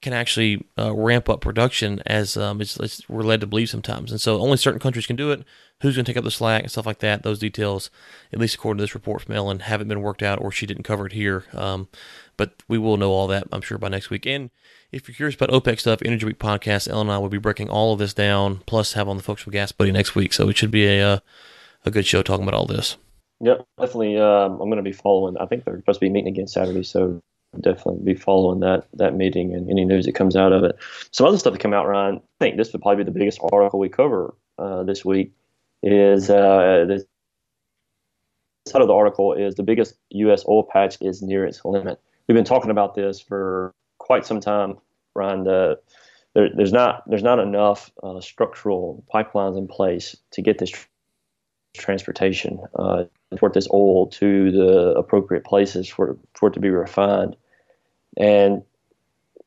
can 0.00 0.12
actually 0.12 0.64
uh, 0.78 0.94
ramp 0.94 1.28
up 1.28 1.40
production 1.40 2.00
as 2.06 2.36
um, 2.36 2.60
we're 3.08 3.22
led 3.22 3.40
to 3.40 3.46
believe 3.46 3.68
sometimes. 3.68 4.12
And 4.12 4.20
so 4.20 4.38
only 4.40 4.56
certain 4.56 4.78
countries 4.78 5.06
can 5.06 5.16
do 5.16 5.32
it. 5.32 5.44
Who's 5.80 5.96
going 5.96 6.04
to 6.04 6.10
take 6.10 6.16
up 6.16 6.24
the 6.24 6.30
slack 6.30 6.62
and 6.62 6.70
stuff 6.70 6.86
like 6.86 7.00
that? 7.00 7.22
Those 7.22 7.38
details, 7.38 7.90
at 8.32 8.38
least 8.38 8.54
according 8.54 8.78
to 8.78 8.82
this 8.82 8.94
report 8.94 9.22
from 9.22 9.34
Ellen, 9.34 9.60
haven't 9.60 9.88
been 9.88 10.02
worked 10.02 10.22
out 10.22 10.40
or 10.40 10.52
she 10.52 10.66
didn't 10.66 10.84
cover 10.84 11.06
it 11.06 11.12
here. 11.12 11.44
Um, 11.52 11.88
but 12.36 12.62
we 12.68 12.78
will 12.78 12.96
know 12.96 13.10
all 13.10 13.26
that, 13.28 13.48
I'm 13.52 13.60
sure, 13.60 13.78
by 13.78 13.88
next 13.88 14.10
week. 14.10 14.24
And 14.24 14.50
if 14.92 15.08
you're 15.08 15.14
curious 15.14 15.34
about 15.34 15.50
OPEC 15.50 15.80
stuff, 15.80 16.02
Energy 16.04 16.26
Week 16.26 16.38
podcast, 16.38 16.88
Ellen 16.88 17.08
and 17.08 17.14
I 17.14 17.18
will 17.18 17.28
be 17.28 17.38
breaking 17.38 17.68
all 17.68 17.92
of 17.92 17.98
this 17.98 18.14
down, 18.14 18.62
plus 18.66 18.92
have 18.92 19.08
on 19.08 19.16
the 19.16 19.22
folks 19.22 19.42
from 19.42 19.52
Gas 19.52 19.72
Buddy 19.72 19.90
next 19.90 20.14
week. 20.14 20.32
So 20.32 20.48
it 20.48 20.56
should 20.56 20.70
be 20.70 20.86
a, 20.86 21.14
uh, 21.14 21.18
a 21.84 21.90
good 21.90 22.06
show 22.06 22.22
talking 22.22 22.44
about 22.44 22.58
all 22.58 22.66
this. 22.66 22.96
Yep, 23.40 23.66
definitely. 23.78 24.18
Um, 24.18 24.52
I'm 24.52 24.68
going 24.68 24.76
to 24.76 24.82
be 24.82 24.92
following. 24.92 25.36
I 25.38 25.46
think 25.46 25.64
they're 25.64 25.78
supposed 25.78 26.00
to 26.00 26.06
be 26.06 26.10
meeting 26.10 26.32
again 26.32 26.48
Saturday, 26.48 26.82
so 26.82 27.22
definitely 27.60 28.04
be 28.04 28.14
following 28.14 28.60
that 28.60 28.86
that 28.94 29.14
meeting 29.14 29.54
and 29.54 29.70
any 29.70 29.84
news 29.84 30.06
that 30.06 30.14
comes 30.14 30.36
out 30.36 30.52
of 30.52 30.64
it. 30.64 30.76
Some 31.12 31.26
other 31.26 31.38
stuff 31.38 31.52
that 31.52 31.60
come 31.60 31.72
out, 31.72 31.86
Ryan. 31.86 32.16
I 32.16 32.44
think 32.44 32.56
this 32.56 32.72
would 32.72 32.82
probably 32.82 33.04
be 33.04 33.10
the 33.10 33.18
biggest 33.18 33.40
article 33.52 33.78
we 33.78 33.88
cover 33.88 34.34
uh, 34.58 34.82
this 34.82 35.04
week. 35.04 35.32
Is 35.82 36.28
uh, 36.28 36.84
this 36.88 37.04
side 38.66 38.82
of 38.82 38.88
the 38.88 38.94
article 38.94 39.32
is 39.32 39.54
the 39.54 39.62
biggest 39.62 39.94
U.S. 40.10 40.44
oil 40.48 40.64
patch 40.64 40.98
is 41.00 41.22
near 41.22 41.46
its 41.46 41.64
limit. 41.64 42.00
We've 42.26 42.34
been 42.34 42.44
talking 42.44 42.70
about 42.70 42.94
this 42.94 43.20
for 43.20 43.72
quite 43.98 44.26
some 44.26 44.40
time, 44.40 44.76
Ryan. 45.14 45.44
The, 45.44 45.80
there, 46.34 46.50
there's 46.54 46.72
not 46.72 47.08
there's 47.08 47.22
not 47.22 47.38
enough 47.38 47.90
uh, 48.02 48.20
structural 48.20 49.04
pipelines 49.14 49.56
in 49.56 49.68
place 49.68 50.16
to 50.32 50.42
get 50.42 50.58
this 50.58 50.72
transportation, 51.78 52.60
uh, 52.78 53.04
this 53.52 53.68
oil 53.72 54.06
to 54.06 54.50
the 54.50 54.92
appropriate 54.96 55.44
places 55.44 55.88
for 55.88 56.16
for 56.34 56.48
it 56.48 56.52
to 56.54 56.60
be 56.60 56.70
refined, 56.70 57.36
and 58.16 58.62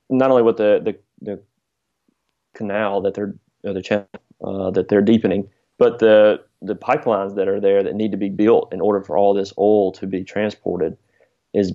not 0.09 0.31
only 0.31 0.43
with 0.43 0.57
the 0.57 0.81
the, 0.83 0.97
the 1.21 1.41
canal 2.53 3.01
that 3.01 3.13
they're 3.13 3.33
the 3.63 3.81
channel 3.81 4.07
uh, 4.43 4.71
that 4.71 4.87
they're 4.87 5.01
deepening, 5.01 5.47
but 5.77 5.99
the 5.99 6.41
the 6.61 6.75
pipelines 6.75 7.35
that 7.35 7.47
are 7.47 7.59
there 7.59 7.83
that 7.83 7.95
need 7.95 8.11
to 8.11 8.17
be 8.17 8.29
built 8.29 8.71
in 8.73 8.81
order 8.81 9.01
for 9.01 9.17
all 9.17 9.33
this 9.33 9.53
oil 9.57 9.91
to 9.91 10.05
be 10.05 10.23
transported 10.23 10.95
is 11.53 11.73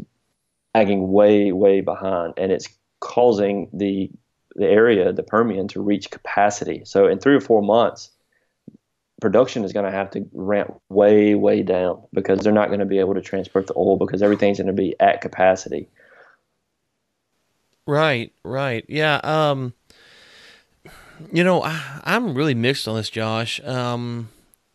lagging 0.74 1.10
way 1.12 1.52
way 1.52 1.80
behind, 1.80 2.34
and 2.36 2.52
it's 2.52 2.68
causing 3.00 3.68
the 3.72 4.10
the 4.54 4.66
area, 4.66 5.12
the 5.12 5.22
Permian, 5.22 5.68
to 5.68 5.80
reach 5.82 6.10
capacity. 6.10 6.82
So 6.84 7.06
in 7.06 7.18
three 7.18 7.34
or 7.34 7.40
four 7.40 7.62
months, 7.62 8.10
production 9.20 9.64
is 9.64 9.72
going 9.72 9.86
to 9.86 9.90
have 9.90 10.10
to 10.10 10.28
ramp 10.32 10.80
way, 10.88 11.34
way 11.34 11.62
down 11.62 12.02
because 12.12 12.40
they're 12.40 12.52
not 12.52 12.68
going 12.68 12.80
to 12.80 12.86
be 12.86 12.98
able 12.98 13.14
to 13.14 13.22
transport 13.22 13.66
the 13.66 13.74
oil 13.76 13.96
because 13.96 14.22
everything's 14.22 14.58
going 14.58 14.66
to 14.66 14.72
be 14.72 14.94
at 15.00 15.20
capacity. 15.20 15.88
Right, 17.86 18.32
right. 18.42 18.84
Yeah. 18.88 19.20
Um, 19.22 19.74
you 21.32 21.44
know, 21.44 21.62
I, 21.62 22.02
am 22.04 22.34
really 22.34 22.54
mixed 22.54 22.88
on 22.88 22.96
this, 22.96 23.10
Josh. 23.10 23.60
Um, 23.64 24.28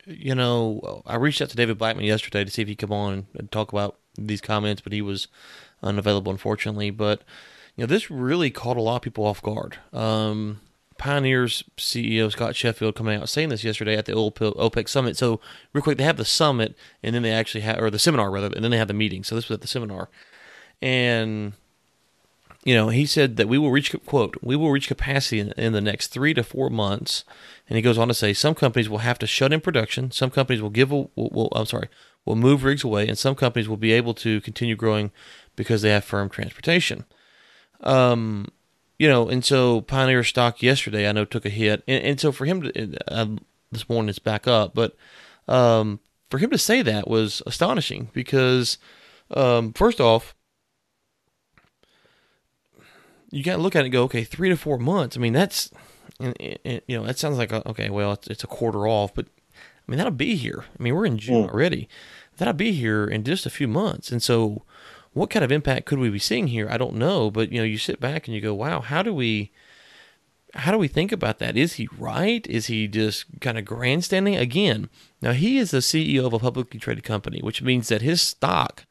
you 0.05 0.33
know, 0.33 1.03
I 1.05 1.15
reached 1.17 1.41
out 1.41 1.49
to 1.49 1.55
David 1.55 1.77
Blackman 1.77 2.05
yesterday 2.05 2.43
to 2.43 2.51
see 2.51 2.61
if 2.61 2.67
he'd 2.67 2.75
come 2.75 2.93
on 2.93 3.27
and 3.37 3.51
talk 3.51 3.71
about 3.71 3.97
these 4.17 4.41
comments, 4.41 4.81
but 4.81 4.93
he 4.93 5.01
was 5.01 5.27
unavailable, 5.83 6.31
unfortunately. 6.31 6.89
But 6.89 7.23
you 7.75 7.83
know, 7.83 7.87
this 7.87 8.09
really 8.09 8.49
caught 8.49 8.77
a 8.77 8.81
lot 8.81 8.97
of 8.97 9.01
people 9.01 9.25
off 9.25 9.41
guard. 9.41 9.77
Um, 9.93 10.61
Pioneer's 11.01 11.63
CEO 11.77 12.31
Scott 12.31 12.55
Sheffield 12.55 12.93
coming 12.93 13.19
out 13.19 13.27
saying 13.27 13.49
this 13.49 13.63
yesterday 13.63 13.97
at 13.97 14.05
the 14.05 14.11
OPEC 14.11 14.87
summit. 14.87 15.17
So 15.17 15.41
real 15.73 15.81
quick, 15.81 15.97
they 15.97 16.03
have 16.03 16.17
the 16.17 16.23
summit, 16.23 16.75
and 17.01 17.15
then 17.15 17.23
they 17.23 17.31
actually 17.31 17.61
have, 17.61 17.79
or 17.79 17.89
the 17.89 17.97
seminar 17.97 18.29
rather, 18.29 18.45
and 18.53 18.63
then 18.63 18.69
they 18.69 18.77
have 18.77 18.87
the 18.87 18.93
meeting. 18.93 19.23
So 19.23 19.33
this 19.33 19.49
was 19.49 19.55
at 19.55 19.61
the 19.61 19.67
seminar, 19.67 20.09
and 20.79 21.53
you 22.63 22.75
know, 22.75 22.89
he 22.89 23.07
said 23.07 23.37
that 23.37 23.49
we 23.49 23.57
will 23.57 23.71
reach 23.71 23.95
quote 24.05 24.35
we 24.43 24.55
will 24.55 24.69
reach 24.69 24.87
capacity 24.87 25.39
in, 25.39 25.51
in, 25.53 25.73
the 25.73 25.81
next 25.81 26.09
three 26.09 26.35
to 26.35 26.43
four 26.43 26.69
months, 26.69 27.25
and 27.67 27.77
he 27.77 27.81
goes 27.81 27.97
on 27.97 28.07
to 28.07 28.13
say 28.13 28.31
some 28.31 28.53
companies 28.53 28.87
will 28.87 28.99
have 28.99 29.17
to 29.17 29.27
shut 29.27 29.51
in 29.51 29.59
production, 29.59 30.11
some 30.11 30.29
companies 30.29 30.61
will 30.61 30.69
give 30.69 30.91
will, 30.91 31.09
will 31.15 31.49
I'm 31.55 31.65
sorry 31.65 31.89
will 32.25 32.35
move 32.35 32.63
rigs 32.63 32.83
away, 32.83 33.07
and 33.07 33.17
some 33.17 33.33
companies 33.33 33.67
will 33.67 33.75
be 33.75 33.91
able 33.91 34.13
to 34.13 34.39
continue 34.41 34.75
growing 34.75 35.09
because 35.55 35.81
they 35.81 35.89
have 35.89 36.05
firm 36.05 36.29
transportation. 36.29 37.05
Um, 37.79 38.49
you 39.01 39.09
know, 39.09 39.29
and 39.29 39.43
so 39.43 39.81
Pioneer 39.81 40.23
stock 40.23 40.61
yesterday 40.61 41.09
I 41.09 41.11
know 41.11 41.25
took 41.25 41.43
a 41.43 41.49
hit, 41.49 41.83
and, 41.87 42.03
and 42.03 42.19
so 42.19 42.31
for 42.31 42.45
him 42.45 42.61
to 42.61 43.11
uh, 43.11 43.25
this 43.71 43.89
morning 43.89 44.09
it's 44.09 44.19
back 44.19 44.47
up, 44.47 44.75
but 44.75 44.95
um, 45.47 45.99
for 46.29 46.37
him 46.37 46.51
to 46.51 46.57
say 46.59 46.83
that 46.83 47.07
was 47.07 47.41
astonishing 47.47 48.11
because 48.13 48.77
um, 49.31 49.73
first 49.73 49.99
off 49.99 50.35
you 53.31 53.41
got 53.41 53.55
to 53.55 53.61
look 53.63 53.75
at 53.75 53.79
it 53.79 53.85
and 53.85 53.91
go, 53.91 54.03
okay, 54.03 54.23
three 54.23 54.49
to 54.49 54.55
four 54.55 54.77
months. 54.77 55.17
I 55.17 55.19
mean, 55.19 55.33
that's, 55.33 55.71
you 56.19 56.83
know, 56.87 57.03
that 57.03 57.17
sounds 57.17 57.39
like, 57.39 57.51
a, 57.51 57.67
okay, 57.69 57.89
well, 57.89 58.11
it's, 58.11 58.27
it's, 58.27 58.43
a 58.43 58.47
quarter 58.47 58.87
off, 58.87 59.15
but 59.15 59.25
I 59.55 59.91
mean, 59.91 59.97
that'll 59.97 60.11
be 60.11 60.35
here. 60.35 60.65
I 60.79 60.83
mean, 60.83 60.93
we're 60.93 61.07
in 61.07 61.17
June 61.17 61.47
mm. 61.47 61.49
already. 61.49 61.89
That'll 62.37 62.53
be 62.53 62.73
here 62.73 63.07
in 63.07 63.23
just 63.23 63.47
a 63.47 63.49
few 63.49 63.67
months. 63.67 64.11
And 64.11 64.21
so, 64.21 64.63
what 65.13 65.29
kind 65.29 65.43
of 65.43 65.51
impact 65.51 65.85
could 65.85 65.99
we 65.99 66.09
be 66.09 66.19
seeing 66.19 66.47
here? 66.47 66.67
I 66.69 66.77
don't 66.77 66.95
know, 66.95 67.29
but 67.29 67.51
you 67.51 67.59
know, 67.59 67.65
you 67.65 67.77
sit 67.77 67.99
back 67.99 68.27
and 68.27 68.35
you 68.35 68.41
go, 68.41 68.53
wow, 68.53 68.81
how 68.81 69.03
do 69.03 69.13
we, 69.13 69.51
how 70.53 70.71
do 70.71 70.77
we 70.77 70.87
think 70.87 71.11
about 71.11 71.39
that? 71.39 71.57
Is 71.57 71.73
he 71.73 71.87
right? 71.97 72.45
Is 72.47 72.67
he 72.67 72.87
just 72.87 73.25
kind 73.41 73.57
of 73.57 73.65
grandstanding? 73.65 74.35
Again, 74.35 74.89
now 75.21 75.33
he 75.33 75.57
is 75.57 75.71
the 75.71 75.79
CEO 75.79 76.25
of 76.25 76.33
a 76.33 76.39
publicly 76.39 76.79
traded 76.79 77.03
company, 77.03 77.41
which 77.41 77.61
means 77.61 77.89
that 77.89 78.01
his 78.01 78.21
stock 78.21 78.85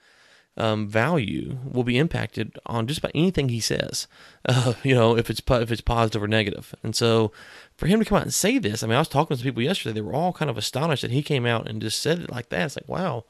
um, 0.56 0.88
value 0.88 1.58
will 1.64 1.84
be 1.84 1.96
impacted 1.96 2.58
on 2.66 2.86
just 2.86 2.98
about 2.98 3.12
anything 3.14 3.48
he 3.48 3.60
says. 3.60 4.06
Uh, 4.48 4.72
you 4.82 4.94
know, 4.94 5.18
if 5.18 5.28
it's 5.28 5.42
if 5.46 5.70
it's 5.70 5.82
positive 5.82 6.22
or 6.22 6.26
negative. 6.26 6.74
And 6.82 6.96
so, 6.96 7.30
for 7.76 7.86
him 7.86 7.98
to 7.98 8.06
come 8.06 8.16
out 8.16 8.22
and 8.22 8.32
say 8.32 8.56
this, 8.56 8.82
I 8.82 8.86
mean, 8.86 8.96
I 8.96 9.00
was 9.00 9.06
talking 9.06 9.36
to 9.36 9.38
some 9.38 9.44
people 9.44 9.62
yesterday. 9.62 9.92
They 9.92 10.00
were 10.00 10.14
all 10.14 10.32
kind 10.32 10.50
of 10.50 10.56
astonished 10.56 11.02
that 11.02 11.10
he 11.10 11.22
came 11.22 11.44
out 11.44 11.68
and 11.68 11.82
just 11.82 12.00
said 12.00 12.20
it 12.20 12.30
like 12.30 12.48
that. 12.48 12.64
It's 12.64 12.76
like, 12.76 12.88
wow, 12.88 13.26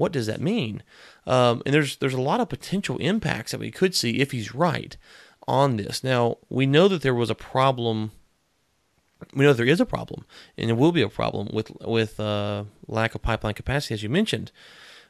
what 0.00 0.12
does 0.12 0.26
that 0.26 0.40
mean? 0.40 0.82
Um, 1.26 1.62
and 1.66 1.74
there's 1.74 1.96
there's 1.98 2.14
a 2.14 2.20
lot 2.20 2.40
of 2.40 2.48
potential 2.48 2.96
impacts 2.96 3.52
that 3.52 3.60
we 3.60 3.70
could 3.70 3.94
see 3.94 4.20
if 4.20 4.32
he's 4.32 4.54
right 4.54 4.96
on 5.46 5.76
this. 5.76 6.02
Now 6.02 6.38
we 6.48 6.64
know 6.64 6.88
that 6.88 7.02
there 7.02 7.14
was 7.14 7.28
a 7.28 7.34
problem. 7.34 8.12
We 9.34 9.44
know 9.44 9.52
there 9.52 9.66
is 9.66 9.80
a 9.80 9.86
problem, 9.86 10.24
and 10.56 10.68
there 10.68 10.74
will 10.74 10.92
be 10.92 11.02
a 11.02 11.10
problem 11.10 11.50
with 11.52 11.70
with 11.82 12.18
uh, 12.18 12.64
lack 12.88 13.14
of 13.14 13.20
pipeline 13.20 13.54
capacity, 13.54 13.92
as 13.92 14.02
you 14.02 14.08
mentioned. 14.08 14.50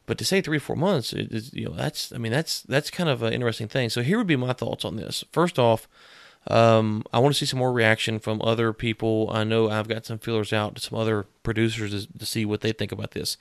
But 0.06 0.18
to 0.18 0.24
say 0.24 0.40
three, 0.40 0.58
four 0.58 0.74
months, 0.74 1.12
you 1.12 1.66
know, 1.66 1.76
that's 1.76 2.12
I 2.12 2.18
mean 2.18 2.32
that's 2.32 2.62
that's 2.62 2.90
kind 2.90 3.08
of 3.08 3.22
an 3.22 3.32
interesting 3.32 3.68
thing. 3.68 3.90
So 3.90 4.02
here 4.02 4.18
would 4.18 4.26
be 4.26 4.34
my 4.34 4.52
thoughts 4.52 4.84
on 4.84 4.96
this. 4.96 5.22
First 5.30 5.56
off, 5.56 5.86
um, 6.48 7.04
I 7.12 7.20
want 7.20 7.32
to 7.32 7.38
see 7.38 7.46
some 7.46 7.60
more 7.60 7.72
reaction 7.72 8.18
from 8.18 8.42
other 8.42 8.72
people. 8.72 9.30
I 9.32 9.44
know 9.44 9.70
I've 9.70 9.86
got 9.86 10.06
some 10.06 10.18
feelers 10.18 10.52
out 10.52 10.74
to 10.74 10.80
some 10.82 10.98
other 10.98 11.26
producers 11.44 12.06
to, 12.06 12.18
to 12.18 12.26
see 12.26 12.44
what 12.44 12.62
they 12.62 12.72
think 12.72 12.90
about 12.90 13.12
this. 13.12 13.36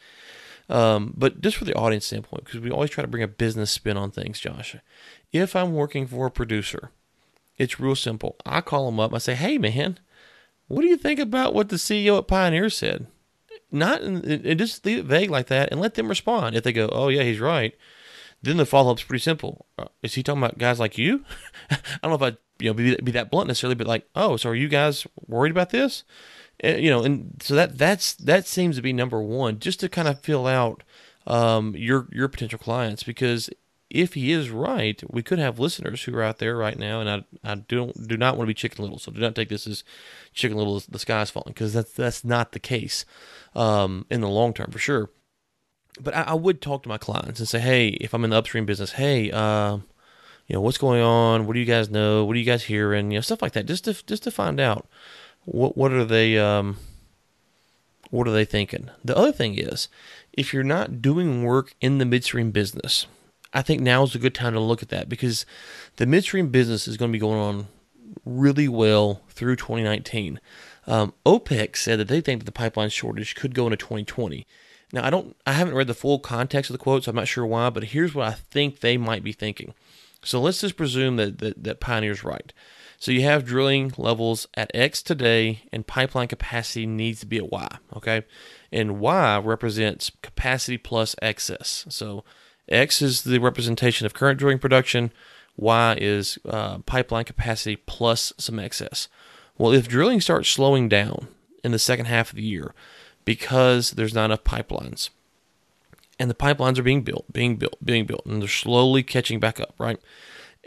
Um, 0.70 1.14
but 1.18 1.42
just 1.42 1.58
for 1.58 1.66
the 1.66 1.74
audience 1.74 2.06
standpoint, 2.06 2.46
because 2.46 2.60
we 2.60 2.70
always 2.70 2.92
try 2.92 3.02
to 3.02 3.08
bring 3.08 3.24
a 3.24 3.28
business 3.28 3.72
spin 3.72 3.98
on 3.98 4.12
things, 4.12 4.40
Josh. 4.40 4.76
If 5.32 5.56
I'm 5.56 5.74
working 5.74 6.06
for 6.06 6.28
a 6.28 6.32
producer, 6.32 6.92
it's 7.58 7.80
real 7.80 7.96
simple. 7.96 8.36
I 8.46 8.62
call 8.62 8.86
them 8.86 9.00
up. 9.00 9.14
I 9.14 9.18
say, 9.18 9.36
"Hey, 9.36 9.58
man, 9.58 10.00
what 10.68 10.82
do 10.82 10.88
you 10.88 10.98
think 10.98 11.20
about 11.20 11.54
what 11.54 11.70
the 11.70 11.78
CEO 11.78 12.18
at 12.20 12.28
Pioneer 12.28 12.70
said?" 12.70 13.08
not 13.72 14.02
and 14.02 14.58
just 14.58 14.86
leave 14.86 15.00
it 15.00 15.06
vague 15.06 15.30
like 15.30 15.48
that 15.48 15.70
and 15.72 15.80
let 15.80 15.96
them 15.96 16.08
respond. 16.08 16.56
If 16.56 16.64
they 16.64 16.74
go, 16.74 16.90
"Oh 16.92 17.10
yeah, 17.10 17.24
he's 17.24 17.40
right," 17.40 17.76
then 18.42 18.58
the 18.58 18.66
follow 18.66 18.92
up's 18.92 19.04
pretty 19.04 19.22
simple. 19.22 19.66
Uh, 19.78 19.86
is 20.02 20.16
he 20.16 20.24
talking 20.24 20.42
about 20.42 20.58
guys 20.58 20.80
like 20.80 20.98
you? 20.98 21.24
I 21.72 21.78
don't 22.02 22.12
know 22.20 22.26
if 22.26 22.34
I 22.34 22.38
you 22.60 22.70
know 22.70 22.74
be, 22.74 22.96
be 22.96 23.12
that 23.12 23.32
blunt 23.32 23.48
necessarily, 23.48 23.76
but 23.76 23.88
like, 23.88 24.08
oh, 24.16 24.38
so 24.38 24.50
are 24.50 24.56
you 24.56 24.68
guys 24.68 25.06
worried 25.28 25.52
about 25.52 25.70
this? 25.70 26.04
You 26.64 26.90
know, 26.90 27.04
and 27.04 27.42
so 27.42 27.56
that 27.56 27.78
that's 27.78 28.14
that 28.16 28.46
seems 28.48 28.76
to 28.76 28.82
be 28.82 28.92
number 28.92 29.22
one, 29.22 29.60
just 29.60 29.80
to 29.80 29.90
kind 29.90 30.08
of 30.08 30.20
fill 30.20 30.46
out 30.46 30.84
um, 31.26 31.76
your 31.76 32.08
your 32.12 32.28
potential 32.28 32.60
clients 32.60 33.04
because 33.04 33.50
if 33.90 34.14
he 34.14 34.32
is 34.32 34.52
right, 34.52 35.02
we 35.10 35.24
could 35.24 35.40
have 35.40 35.58
listeners 35.58 36.04
who 36.04 36.16
are 36.16 36.22
out 36.22 36.38
there 36.38 36.56
right 36.56 36.78
now, 36.78 37.02
and 37.02 37.10
I, 37.10 37.24
I 37.44 37.56
don't 37.56 38.08
do 38.08 38.18
not 38.18 38.38
want 38.38 38.46
to 38.46 38.52
be 38.52 38.54
chicken 38.54 38.84
little, 38.84 39.00
so 39.00 39.12
do 39.12 39.20
not 39.20 39.36
take 39.36 39.50
this 39.50 39.66
as 39.66 39.84
chicken 40.34 40.58
little. 40.58 40.80
The 40.80 41.00
sky's 41.00 41.32
falling 41.32 41.54
because 41.54 41.74
that's 41.74 41.94
that's 41.94 42.24
not 42.24 42.52
the 42.52 42.60
case 42.60 43.06
um, 43.56 44.06
in 44.10 44.22
the 44.22 44.28
long 44.28 44.54
term 44.54 44.72
for 44.72 44.80
sure. 44.80 45.10
But 46.00 46.16
I, 46.16 46.22
I, 46.22 46.34
would 46.36 46.62
talk 46.62 46.84
to 46.84 46.90
my 46.90 47.00
clients 47.00 47.40
and 47.40 47.50
say, 47.50 47.60
hey, 47.60 47.88
if 47.88 48.14
I'm 48.14 48.24
in 48.24 48.30
the 48.30 48.38
upstream 48.38 48.66
business, 48.66 48.94
hey, 48.94 49.32
uh, 49.32 49.78
you 50.48 50.54
know, 50.54 50.62
what's 50.62 50.78
going 50.78 51.02
on? 51.02 51.46
What 51.46 51.54
do 51.54 51.60
you 51.60 51.66
guys 51.66 51.90
know? 51.90 52.24
What 52.26 52.36
are 52.36 52.40
you 52.40 52.46
guys 52.46 52.64
hearing? 52.64 53.12
You 53.12 53.18
know, 53.18 53.22
stuff 53.22 53.42
like 53.42 53.54
that, 53.54 53.66
just 53.66 53.86
to 53.86 53.94
just 54.06 54.24
to 54.24 54.32
find 54.32 54.60
out 54.60 54.88
what 55.52 55.78
what 55.78 55.92
are 55.92 56.06
they 56.06 56.38
um, 56.38 56.78
what 58.10 58.28
are 58.28 58.32
they 58.32 58.46
thinking. 58.46 58.90
The 59.04 59.16
other 59.16 59.32
thing 59.32 59.58
is, 59.58 59.88
if 60.34 60.54
you're 60.54 60.64
not 60.64 61.02
doing 61.02 61.44
work 61.44 61.76
in 61.80 61.98
the 61.98 62.06
midstream 62.06 62.52
business 62.52 63.06
I 63.54 63.62
think 63.62 63.82
now 63.82 64.04
is 64.04 64.16
a 64.16 64.20
good 64.20 64.36
time 64.36 64.54
to 64.54 64.60
look 64.60 64.84
at 64.84 64.90
that 64.90 65.10
because 65.10 65.46
the 65.96 66.06
midstream 66.06 66.50
business 66.50 66.88
is 66.88 66.98
going 66.98 67.12
to 67.12 67.16
be 67.16 67.20
going 67.20 67.40
on 67.40 67.68
really 68.26 68.68
well 68.68 69.22
through 69.30 69.56
2019. 69.56 70.40
Um, 70.88 71.14
OPEC 71.26 71.76
said 71.76 72.00
that 72.00 72.08
they 72.08 72.22
think 72.22 72.42
that 72.42 72.46
the 72.46 72.52
pipeline 72.52 72.90
shortage 72.90 73.36
could 73.36 73.56
go 73.56 73.66
into 73.66 73.78
2020. 73.78 74.46
Now, 74.92 75.06
I 75.06 75.10
don't, 75.10 75.36
I 75.46 75.54
haven't 75.54 75.76
read 75.76 75.88
the 75.88 75.94
full 75.94 76.20
context 76.20 76.70
of 76.70 76.74
the 76.74 76.84
quote, 76.84 77.04
so 77.04 77.10
I'm 77.12 77.16
not 77.16 77.28
sure 77.28 77.46
why, 77.46 77.70
but 77.70 77.86
here's 77.86 78.16
what 78.16 78.28
I 78.28 78.32
think 78.34 78.80
they 78.80 78.98
might 78.98 79.24
be 79.24 79.32
thinking. 79.32 79.74
So 80.24 80.42
let's 80.42 80.62
just 80.62 80.78
presume 80.78 81.16
that, 81.18 81.40
that, 81.40 81.64
that 81.64 81.80
Pioneer's 81.80 82.24
right. 82.24 82.52
So 83.00 83.12
you 83.12 83.22
have 83.22 83.46
drilling 83.46 83.94
levels 83.98 84.48
at 84.56 84.72
X 84.74 85.02
today, 85.02 85.64
and 85.72 85.88
pipeline 85.88 86.28
capacity 86.28 86.86
needs 86.86 87.22
to 87.22 87.26
be 87.26 87.38
at 87.38 87.50
Y. 87.50 87.78
Okay, 87.96 88.24
and 88.72 89.00
Y 89.00 89.38
represents 89.40 90.12
capacity 90.22 90.78
plus 90.78 91.16
excess. 91.22 91.86
So 91.90 92.26
X 92.68 93.02
is 93.02 93.24
the 93.24 93.40
representation 93.40 94.06
of 94.06 94.14
current 94.14 94.38
drilling 94.38 94.60
production. 94.60 95.12
Y 95.56 95.98
is 96.00 96.38
uh, 96.48 96.80
pipeline 96.80 97.26
capacity 97.26 97.78
plus 97.78 98.34
some 98.38 98.60
excess. 98.60 99.08
Well, 99.58 99.74
if 99.74 99.88
drilling 99.88 100.22
starts 100.22 100.50
slowing 100.50 100.88
down 100.90 101.30
in 101.64 101.72
the 101.72 101.80
second 101.80 102.06
half 102.06 102.30
of 102.32 102.36
the 102.36 102.44
year 102.44 102.74
because 103.26 103.92
there's 103.92 104.14
not 104.14 104.26
enough 104.26 104.44
pipelines, 104.44 105.10
and 106.20 106.30
the 106.30 106.36
pipelines 106.36 106.78
are 106.78 106.84
being 106.84 107.02
built, 107.02 107.32
being 107.32 107.56
built, 107.56 107.78
being 107.84 108.06
built, 108.06 108.26
and 108.26 108.42
they're 108.42 108.50
slowly 108.50 109.04
catching 109.04 109.40
back 109.40 109.60
up, 109.60 109.74
right? 109.78 110.00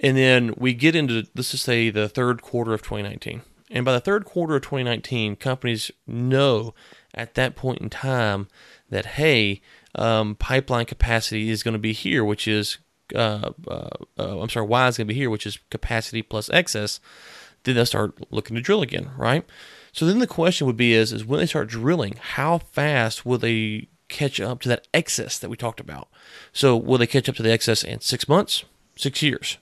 And 0.02 0.16
then 0.16 0.54
we 0.56 0.74
get 0.74 0.96
into, 0.96 1.26
let's 1.34 1.52
just 1.52 1.64
say, 1.64 1.90
the 1.90 2.08
third 2.08 2.42
quarter 2.42 2.74
of 2.74 2.82
2019. 2.82 3.42
And 3.70 3.84
by 3.84 3.92
the 3.92 4.00
third 4.00 4.24
quarter 4.24 4.56
of 4.56 4.62
2019, 4.62 5.36
companies 5.36 5.90
know 6.06 6.74
at 7.14 7.34
that 7.34 7.54
point 7.54 7.80
in 7.80 7.88
time 7.88 8.48
that, 8.90 9.06
hey, 9.06 9.62
um, 9.94 10.34
pipeline 10.34 10.86
capacity 10.86 11.50
is 11.50 11.62
going 11.62 11.72
to 11.72 11.78
be 11.78 11.92
here, 11.92 12.24
which 12.24 12.48
is 12.48 12.78
uh, 13.14 13.52
uh, 13.68 13.88
uh, 14.18 14.40
I'm 14.40 14.48
sorry, 14.48 14.66
Y 14.66 14.88
is 14.88 14.96
going 14.96 15.06
to 15.06 15.12
be 15.12 15.18
here, 15.18 15.30
which 15.30 15.46
is 15.46 15.58
capacity 15.70 16.22
plus 16.22 16.48
excess. 16.50 17.00
Then 17.64 17.74
they'll 17.74 17.86
start 17.86 18.14
looking 18.32 18.56
to 18.56 18.62
drill 18.62 18.82
again, 18.82 19.10
right? 19.16 19.44
So 19.92 20.06
then 20.06 20.18
the 20.18 20.26
question 20.26 20.66
would 20.66 20.76
be: 20.76 20.94
is 20.94 21.12
is 21.12 21.24
when 21.24 21.40
they 21.40 21.46
start 21.46 21.68
drilling, 21.68 22.14
how 22.20 22.58
fast 22.58 23.24
will 23.24 23.38
they 23.38 23.88
catch 24.08 24.40
up 24.40 24.60
to 24.60 24.68
that 24.68 24.88
excess 24.92 25.38
that 25.38 25.48
we 25.48 25.56
talked 25.56 25.80
about? 25.80 26.08
So 26.52 26.76
will 26.76 26.98
they 26.98 27.06
catch 27.06 27.28
up 27.28 27.36
to 27.36 27.42
the 27.42 27.52
excess 27.52 27.84
in 27.84 28.00
six 28.00 28.28
months, 28.28 28.64
six 28.96 29.22
years? 29.22 29.58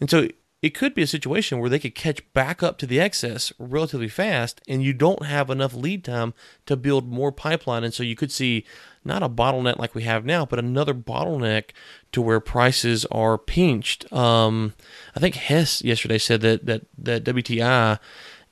And 0.00 0.10
so 0.10 0.28
it 0.60 0.74
could 0.74 0.94
be 0.94 1.02
a 1.02 1.06
situation 1.06 1.60
where 1.60 1.70
they 1.70 1.78
could 1.78 1.94
catch 1.94 2.32
back 2.32 2.62
up 2.62 2.78
to 2.78 2.86
the 2.86 3.00
excess 3.00 3.52
relatively 3.58 4.08
fast 4.08 4.60
and 4.66 4.82
you 4.82 4.92
don't 4.92 5.24
have 5.24 5.50
enough 5.50 5.74
lead 5.74 6.04
time 6.04 6.34
to 6.66 6.76
build 6.76 7.08
more 7.08 7.30
pipeline 7.30 7.84
and 7.84 7.94
so 7.94 8.02
you 8.02 8.16
could 8.16 8.32
see 8.32 8.64
not 9.04 9.22
a 9.22 9.28
bottleneck 9.28 9.78
like 9.78 9.94
we 9.94 10.02
have 10.02 10.24
now 10.24 10.44
but 10.44 10.58
another 10.58 10.94
bottleneck 10.94 11.70
to 12.10 12.20
where 12.20 12.40
prices 12.40 13.04
are 13.06 13.38
pinched 13.38 14.12
um, 14.12 14.74
i 15.14 15.20
think 15.20 15.36
hess 15.36 15.82
yesterday 15.82 16.18
said 16.18 16.40
that 16.40 16.66
that, 16.66 16.86
that 16.96 17.24
wti 17.24 17.98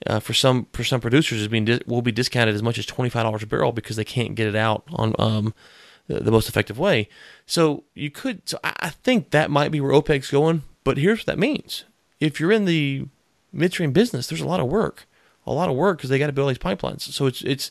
uh, 0.06 0.20
for 0.20 0.34
some 0.34 0.66
for 0.72 0.84
some 0.84 1.00
producers 1.00 1.40
is 1.40 1.48
being 1.48 1.80
will 1.86 2.02
be 2.02 2.12
discounted 2.12 2.54
as 2.54 2.62
much 2.62 2.78
as 2.78 2.84
$25 2.84 3.42
a 3.42 3.46
barrel 3.46 3.72
because 3.72 3.96
they 3.96 4.04
can't 4.04 4.34
get 4.34 4.46
it 4.46 4.54
out 4.54 4.84
on 4.92 5.14
um, 5.18 5.54
the, 6.08 6.20
the 6.20 6.30
most 6.30 6.48
effective 6.48 6.78
way 6.78 7.08
so 7.46 7.84
you 7.94 8.10
could 8.10 8.48
so 8.48 8.58
I, 8.62 8.72
I 8.80 8.90
think 8.90 9.30
that 9.30 9.50
might 9.50 9.70
be 9.70 9.80
where 9.80 9.92
opec's 9.92 10.30
going 10.30 10.62
but 10.84 10.98
here's 10.98 11.20
what 11.20 11.26
that 11.26 11.38
means 11.38 11.84
if 12.20 12.40
you're 12.40 12.52
in 12.52 12.64
the 12.64 13.06
midstream 13.52 13.92
business, 13.92 14.26
there's 14.26 14.40
a 14.40 14.46
lot 14.46 14.60
of 14.60 14.66
work, 14.66 15.06
a 15.46 15.52
lot 15.52 15.68
of 15.68 15.76
work 15.76 15.98
because 15.98 16.10
they 16.10 16.18
got 16.18 16.26
to 16.26 16.32
build 16.32 16.50
these 16.50 16.58
pipelines. 16.58 17.00
So 17.00 17.26
it's 17.26 17.42
it's 17.42 17.70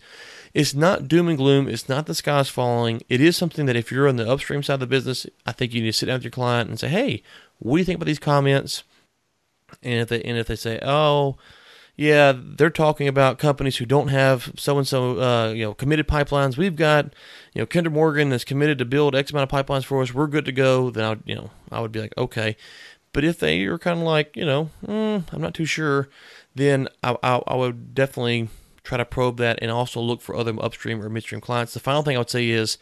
it's 0.53 0.73
not 0.73 1.07
doom 1.07 1.27
and 1.27 1.37
gloom. 1.37 1.67
It's 1.67 1.89
not 1.89 2.05
the 2.05 2.15
sky's 2.15 2.49
falling. 2.49 3.01
It 3.09 3.21
is 3.21 3.37
something 3.37 3.65
that 3.65 3.75
if 3.75 3.91
you're 3.91 4.07
on 4.07 4.15
the 4.15 4.29
upstream 4.29 4.63
side 4.63 4.75
of 4.75 4.79
the 4.81 4.87
business, 4.87 5.25
I 5.45 5.51
think 5.51 5.73
you 5.73 5.81
need 5.81 5.89
to 5.91 5.93
sit 5.93 6.07
down 6.07 6.15
with 6.15 6.23
your 6.23 6.31
client 6.31 6.69
and 6.69 6.79
say, 6.79 6.89
"Hey, 6.89 7.23
what 7.59 7.75
do 7.75 7.79
you 7.79 7.85
think 7.85 7.97
about 7.97 8.07
these 8.07 8.19
comments?" 8.19 8.83
And 9.83 10.01
if 10.01 10.09
they 10.09 10.21
and 10.21 10.37
if 10.37 10.47
they 10.47 10.55
say, 10.55 10.79
"Oh," 10.81 11.37
yeah, 11.97 12.33
they're 12.35 12.69
talking 12.69 13.07
about 13.07 13.39
companies 13.39 13.77
who 13.77 13.85
don't 13.85 14.09
have 14.09 14.51
so 14.57 14.77
and 14.77 14.87
so, 14.87 15.51
you 15.51 15.63
know, 15.63 15.73
committed 15.73 16.07
pipelines. 16.07 16.57
We've 16.57 16.75
got, 16.75 17.05
you 17.53 17.61
know, 17.61 17.65
Kinder 17.65 17.89
Morgan 17.89 18.33
is 18.33 18.43
committed 18.43 18.77
to 18.79 18.85
build 18.85 19.15
X 19.15 19.31
amount 19.31 19.51
of 19.51 19.65
pipelines 19.65 19.85
for 19.85 20.01
us. 20.01 20.13
We're 20.13 20.27
good 20.27 20.45
to 20.45 20.51
go. 20.51 20.89
Then 20.89 21.05
I, 21.05 21.17
you 21.25 21.35
know, 21.35 21.51
I 21.71 21.79
would 21.79 21.91
be 21.93 22.01
like, 22.01 22.13
okay. 22.17 22.57
But 23.13 23.23
if 23.23 23.39
they 23.39 23.63
are 23.63 23.77
kind 23.77 23.99
of 23.99 24.05
like, 24.05 24.35
you 24.35 24.45
know, 24.45 24.69
mm, 24.85 25.23
I'm 25.31 25.41
not 25.41 25.53
too 25.53 25.63
sure, 25.63 26.09
then 26.53 26.89
I, 27.01 27.15
I, 27.23 27.41
I 27.47 27.55
would 27.55 27.95
definitely 27.95 28.49
try 28.83 28.97
to 28.97 29.05
probe 29.05 29.37
that 29.37 29.57
and 29.61 29.71
also 29.71 30.01
look 30.01 30.21
for 30.21 30.35
other 30.35 30.53
upstream 30.59 31.01
or 31.01 31.09
midstream 31.09 31.39
clients. 31.39 31.73
The 31.73 31.79
final 31.79 32.03
thing 32.03 32.17
I 32.17 32.19
would 32.19 32.29
say 32.29 32.49
is 32.49 32.77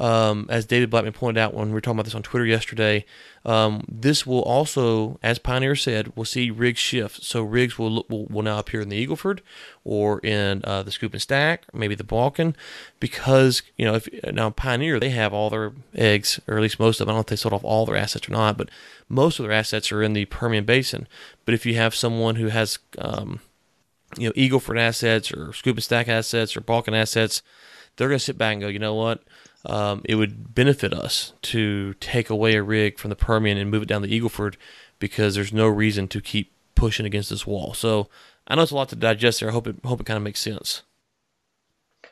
um, 0.00 0.46
as 0.48 0.64
David 0.64 0.88
Blackman 0.88 1.12
pointed 1.12 1.38
out 1.38 1.52
when 1.52 1.68
we 1.68 1.74
were 1.74 1.80
talking 1.82 1.98
about 1.98 2.06
this 2.06 2.14
on 2.14 2.22
Twitter 2.22 2.46
yesterday, 2.46 3.04
um, 3.44 3.84
this 3.86 4.26
will 4.26 4.40
also, 4.40 5.20
as 5.22 5.38
Pioneer 5.38 5.76
said, 5.76 6.16
we'll 6.16 6.24
see 6.24 6.50
rigs 6.50 6.78
shift. 6.78 7.22
So 7.22 7.42
rigs 7.42 7.78
will 7.78 8.06
will, 8.08 8.24
will 8.26 8.42
now 8.42 8.58
appear 8.58 8.80
in 8.80 8.88
the 8.88 9.06
Eagleford 9.06 9.40
or 9.84 10.18
in 10.20 10.62
uh, 10.64 10.82
the 10.82 10.90
Scoop 10.90 11.12
and 11.12 11.20
Stack, 11.20 11.64
maybe 11.74 11.94
the 11.94 12.02
Bakken, 12.02 12.54
because 12.98 13.62
you 13.76 13.84
know 13.84 13.94
if 13.96 14.08
now 14.32 14.48
Pioneer 14.48 14.98
they 14.98 15.10
have 15.10 15.34
all 15.34 15.50
their 15.50 15.72
eggs, 15.94 16.40
or 16.48 16.56
at 16.56 16.62
least 16.62 16.80
most 16.80 16.98
of 17.00 17.06
them. 17.06 17.10
I 17.10 17.12
don't 17.12 17.18
know 17.18 17.20
if 17.20 17.26
they 17.26 17.36
sold 17.36 17.52
off 17.52 17.64
all 17.64 17.84
their 17.84 17.96
assets 17.96 18.26
or 18.26 18.32
not, 18.32 18.56
but 18.56 18.70
most 19.06 19.38
of 19.38 19.44
their 19.44 19.52
assets 19.52 19.92
are 19.92 20.02
in 20.02 20.14
the 20.14 20.24
Permian 20.24 20.64
Basin. 20.64 21.06
But 21.44 21.52
if 21.52 21.66
you 21.66 21.74
have 21.76 21.94
someone 21.94 22.36
who 22.36 22.48
has 22.48 22.78
um, 22.96 23.40
you 24.16 24.28
know 24.28 24.32
Eagleford 24.32 24.80
assets 24.80 25.30
or 25.30 25.52
Scoop 25.52 25.76
and 25.76 25.84
Stack 25.84 26.08
assets 26.08 26.56
or 26.56 26.62
Bakken 26.62 26.94
assets, 26.94 27.42
they're 27.96 28.08
going 28.08 28.18
to 28.18 28.24
sit 28.24 28.38
back 28.38 28.54
and 28.54 28.62
go, 28.62 28.68
you 28.68 28.78
know 28.78 28.94
what? 28.94 29.22
Um, 29.66 30.02
it 30.04 30.14
would 30.14 30.54
benefit 30.54 30.92
us 30.92 31.32
to 31.42 31.94
take 31.94 32.30
away 32.30 32.54
a 32.54 32.62
rig 32.62 32.98
from 32.98 33.10
the 33.10 33.16
Permian 33.16 33.58
and 33.58 33.70
move 33.70 33.82
it 33.82 33.88
down 33.88 34.02
the 34.02 34.20
Eagleford 34.20 34.56
because 34.98 35.34
there's 35.34 35.52
no 35.52 35.68
reason 35.68 36.08
to 36.08 36.20
keep 36.20 36.52
pushing 36.74 37.06
against 37.06 37.30
this 37.30 37.46
wall. 37.46 37.74
So 37.74 38.08
I 38.48 38.54
know 38.54 38.62
it's 38.62 38.72
a 38.72 38.76
lot 38.76 38.88
to 38.90 38.96
digest 38.96 39.40
there. 39.40 39.50
I 39.50 39.52
hope 39.52 39.66
it 39.66 39.76
hope 39.84 40.00
it 40.00 40.06
kind 40.06 40.16
of 40.16 40.22
makes 40.22 40.40
sense. 40.40 40.82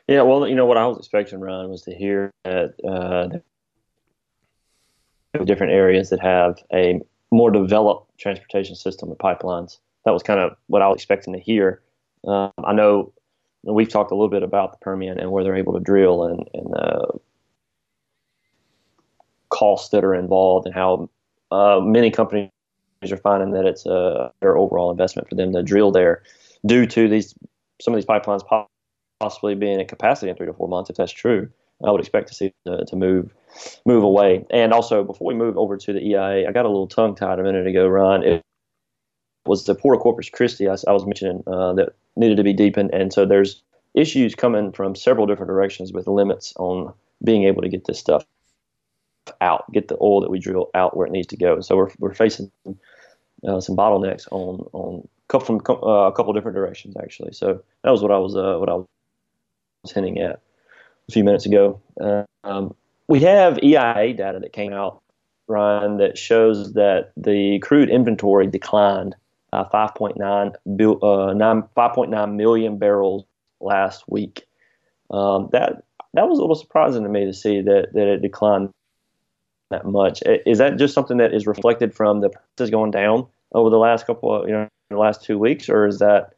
Yeah, 0.07 0.23
well, 0.23 0.47
you 0.47 0.55
know 0.55 0.65
what 0.65 0.77
I 0.77 0.87
was 0.87 0.97
expecting, 0.97 1.39
Ryan, 1.39 1.69
was 1.69 1.83
to 1.83 1.93
hear 1.93 2.31
that 2.43 2.73
uh, 2.83 3.27
different 5.45 5.73
areas 5.73 6.09
that 6.09 6.19
have 6.19 6.57
a 6.73 6.99
more 7.31 7.51
developed 7.51 8.17
transportation 8.17 8.75
system 8.75 9.09
with 9.09 9.19
pipelines. 9.19 9.77
That 10.05 10.11
was 10.11 10.23
kind 10.23 10.39
of 10.39 10.55
what 10.67 10.81
I 10.81 10.87
was 10.87 10.95
expecting 10.95 11.33
to 11.33 11.39
hear. 11.39 11.81
Um, 12.25 12.51
I 12.63 12.73
know 12.73 13.13
we've 13.63 13.89
talked 13.89 14.11
a 14.11 14.15
little 14.15 14.29
bit 14.29 14.43
about 14.43 14.71
the 14.71 14.77
Permian 14.79 15.19
and 15.19 15.31
where 15.31 15.43
they're 15.43 15.55
able 15.55 15.73
to 15.73 15.79
drill 15.79 16.23
and, 16.23 16.49
and 16.53 16.75
uh, 16.75 16.98
costs 19.59 19.89
that 19.89 20.05
are 20.05 20.15
involved 20.15 20.65
and 20.65 20.73
how 20.73 21.09
uh, 21.51 21.81
many 21.83 22.09
companies 22.09 22.49
are 23.11 23.17
finding 23.17 23.51
that 23.51 23.65
it's 23.65 23.85
a 23.85 24.31
better 24.39 24.57
overall 24.57 24.89
investment 24.89 25.27
for 25.27 25.35
them 25.35 25.51
to 25.51 25.61
drill 25.61 25.91
there 25.91 26.23
due 26.65 26.85
to 26.85 27.09
these 27.09 27.35
some 27.81 27.93
of 27.93 27.97
these 27.97 28.05
pipelines 28.05 28.41
possibly 29.19 29.55
being 29.55 29.81
at 29.81 29.87
capacity 29.89 30.29
in 30.29 30.35
three 30.35 30.45
to 30.45 30.53
four 30.53 30.69
months. 30.69 30.89
If 30.89 30.95
that's 30.95 31.11
true, 31.11 31.49
I 31.83 31.91
would 31.91 31.99
expect 31.99 32.29
to 32.29 32.33
see 32.33 32.53
to, 32.65 32.85
to 32.85 32.95
move 32.95 33.33
move 33.85 34.03
away. 34.03 34.45
And 34.49 34.71
also, 34.71 35.03
before 35.03 35.27
we 35.27 35.33
move 35.33 35.57
over 35.57 35.75
to 35.75 35.93
the 35.93 36.01
EIA, 36.01 36.47
I 36.47 36.51
got 36.53 36.65
a 36.65 36.69
little 36.69 36.87
tongue 36.87 37.15
tied 37.15 37.39
a 37.39 37.43
minute 37.43 37.67
ago, 37.67 37.85
Ron. 37.85 38.23
It 38.23 38.41
was 39.45 39.65
the 39.65 39.75
Port 39.75 39.95
of 39.95 40.01
Corpus 40.01 40.29
Christi 40.29 40.69
I, 40.69 40.75
I 40.87 40.91
was 40.91 41.05
mentioning 41.05 41.43
uh, 41.47 41.73
that 41.73 41.89
needed 42.15 42.37
to 42.37 42.43
be 42.43 42.53
deepened, 42.53 42.91
and 42.93 43.11
so 43.11 43.25
there's 43.25 43.61
issues 43.93 44.35
coming 44.35 44.71
from 44.71 44.95
several 44.95 45.25
different 45.25 45.49
directions 45.49 45.91
with 45.91 46.07
limits 46.07 46.53
on 46.57 46.93
being 47.23 47.43
able 47.43 47.61
to 47.61 47.69
get 47.69 47.85
this 47.85 47.99
stuff 47.99 48.23
out, 49.41 49.71
get 49.71 49.87
the 49.87 49.97
oil 50.01 50.21
that 50.21 50.29
we 50.29 50.39
drill 50.39 50.69
out 50.73 50.95
where 50.95 51.07
it 51.07 51.11
needs 51.11 51.27
to 51.27 51.37
go. 51.37 51.61
So 51.61 51.75
we're, 51.75 51.91
we're 51.99 52.13
facing 52.13 52.51
uh, 53.47 53.61
some 53.61 53.75
bottlenecks 53.75 54.27
on 54.31 54.67
on 54.73 55.07
from 55.29 55.61
uh, 55.69 56.07
a 56.07 56.11
couple 56.11 56.33
different 56.33 56.55
directions 56.55 56.95
actually. 56.97 57.33
So 57.33 57.61
that 57.83 57.91
was 57.91 58.01
what 58.01 58.11
I 58.11 58.17
was 58.17 58.35
uh, 58.35 58.57
what 58.57 58.69
I 58.69 58.75
was 58.75 59.91
hinting 59.91 60.19
at 60.19 60.41
a 61.07 61.11
few 61.11 61.23
minutes 61.23 61.45
ago. 61.45 61.79
Um, 62.43 62.75
we 63.07 63.19
have 63.21 63.59
EIA 63.63 64.13
data 64.13 64.39
that 64.39 64.53
came 64.53 64.73
out, 64.73 65.01
Ryan, 65.47 65.97
that 65.97 66.17
shows 66.17 66.73
that 66.73 67.11
the 67.17 67.59
crude 67.59 67.89
inventory 67.89 68.47
declined 68.47 69.15
uh, 69.51 69.65
5.9 69.69 70.53
bil, 70.75 71.03
uh, 71.03 71.33
9, 71.33 71.63
5.9 71.75 72.35
million 72.35 72.77
barrels 72.77 73.25
last 73.59 74.03
week. 74.07 74.45
Um, 75.11 75.49
that 75.51 75.83
that 76.13 76.27
was 76.27 76.39
a 76.39 76.41
little 76.41 76.55
surprising 76.55 77.03
to 77.03 77.09
me 77.09 77.25
to 77.25 77.33
see 77.33 77.61
that 77.61 77.93
that 77.93 78.07
it 78.07 78.21
declined 78.21 78.69
that 79.69 79.85
much. 79.85 80.21
Is 80.45 80.57
that 80.57 80.77
just 80.77 80.93
something 80.93 81.17
that 81.17 81.33
is 81.33 81.47
reflected 81.47 81.93
from 81.93 82.21
the 82.21 82.29
prices 82.29 82.71
going 82.71 82.91
down 82.91 83.27
over 83.53 83.69
the 83.69 83.77
last 83.77 84.05
couple 84.05 84.33
of, 84.33 84.47
you 84.47 84.53
know, 84.53 84.67
the 84.89 84.97
last 84.97 85.23
two 85.23 85.37
weeks, 85.37 85.69
or 85.69 85.87
is 85.87 85.99
that 85.99 86.33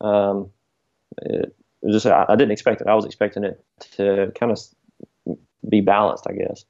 um, 0.00 0.50
it, 1.22 1.54
just 1.90 2.06
I, 2.06 2.26
I 2.28 2.36
didn't 2.36 2.52
expect 2.52 2.80
it. 2.80 2.86
I 2.86 2.94
was 2.94 3.04
expecting 3.04 3.44
it 3.44 3.64
to 3.92 4.32
kind 4.38 4.52
of 4.52 4.60
be 5.68 5.80
balanced, 5.80 6.26
I 6.28 6.34
guess. 6.34 6.64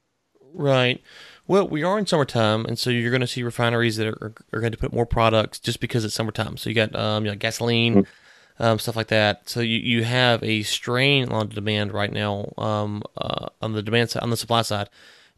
Right. 0.53 1.01
Well, 1.47 1.67
we 1.67 1.83
are 1.83 1.99
in 1.99 2.05
summertime, 2.05 2.65
and 2.65 2.79
so 2.79 2.89
you're 2.89 3.11
going 3.11 3.21
to 3.21 3.27
see 3.27 3.43
refineries 3.43 3.97
that 3.97 4.07
are, 4.07 4.33
are 4.53 4.59
going 4.59 4.71
to 4.71 4.77
put 4.77 4.93
more 4.93 5.05
products 5.05 5.59
just 5.59 5.81
because 5.81 6.05
it's 6.05 6.13
summertime. 6.13 6.55
So 6.55 6.69
you 6.69 6.75
got 6.75 6.95
um, 6.95 7.25
you 7.25 7.31
know, 7.31 7.37
gasoline, 7.37 7.95
mm-hmm. 7.95 8.63
um, 8.63 8.79
stuff 8.79 8.95
like 8.95 9.07
that. 9.07 9.49
So 9.49 9.59
you, 9.59 9.77
you 9.79 10.03
have 10.05 10.41
a 10.43 10.63
strain 10.63 11.29
on 11.29 11.49
demand 11.49 11.93
right 11.93 12.11
now 12.11 12.53
um, 12.57 13.03
uh, 13.17 13.47
on 13.61 13.73
the 13.73 13.81
demand 13.81 14.11
side, 14.11 14.23
on 14.23 14.29
the 14.29 14.37
supply 14.37 14.61
side 14.61 14.89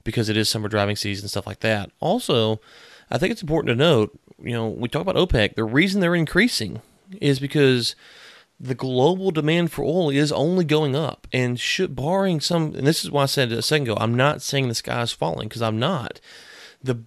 because 0.03 0.29
it 0.29 0.37
is 0.37 0.49
summer 0.49 0.69
driving 0.69 0.95
season, 0.95 1.27
stuff 1.27 1.47
like 1.47 1.59
that. 1.61 1.91
Also, 1.99 2.59
I 3.09 3.17
think 3.17 3.31
it's 3.31 3.41
important 3.41 3.69
to 3.69 3.75
note, 3.75 4.17
you 4.41 4.53
know, 4.53 4.67
we 4.67 4.89
talk 4.89 5.01
about 5.01 5.15
OPEC, 5.15 5.55
the 5.55 5.63
reason 5.63 6.01
they're 6.01 6.15
increasing 6.15 6.81
is 7.21 7.39
because 7.39 7.95
the 8.59 8.75
global 8.75 9.31
demand 9.31 9.71
for 9.71 9.83
oil 9.83 10.09
is 10.09 10.31
only 10.31 10.63
going 10.63 10.95
up. 10.95 11.27
And 11.33 11.59
should, 11.59 11.95
barring 11.95 12.39
some, 12.39 12.75
and 12.75 12.87
this 12.87 13.03
is 13.03 13.11
why 13.11 13.23
I 13.23 13.27
said 13.27 13.51
a 13.51 13.61
second 13.61 13.87
ago, 13.87 13.97
I'm 13.99 14.15
not 14.15 14.41
saying 14.41 14.67
the 14.67 14.75
sky 14.75 15.01
is 15.01 15.11
falling 15.11 15.47
because 15.49 15.61
I'm 15.61 15.79
not. 15.79 16.19
The 16.81 16.97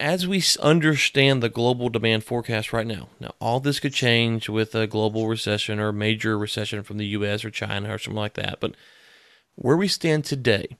as 0.00 0.26
we 0.26 0.42
understand 0.60 1.40
the 1.40 1.48
global 1.48 1.88
demand 1.88 2.24
forecast 2.24 2.72
right 2.72 2.86
now, 2.86 3.08
now 3.20 3.32
all 3.40 3.60
this 3.60 3.78
could 3.78 3.94
change 3.94 4.48
with 4.48 4.74
a 4.74 4.88
global 4.88 5.28
recession 5.28 5.78
or 5.78 5.88
a 5.88 5.92
major 5.92 6.36
recession 6.36 6.82
from 6.82 6.98
the 6.98 7.06
U.S. 7.06 7.44
or 7.44 7.50
China 7.50 7.94
or 7.94 7.98
something 7.98 8.18
like 8.18 8.34
that. 8.34 8.58
But 8.58 8.74
where 9.54 9.76
we 9.76 9.86
stand 9.86 10.24
today, 10.24 10.76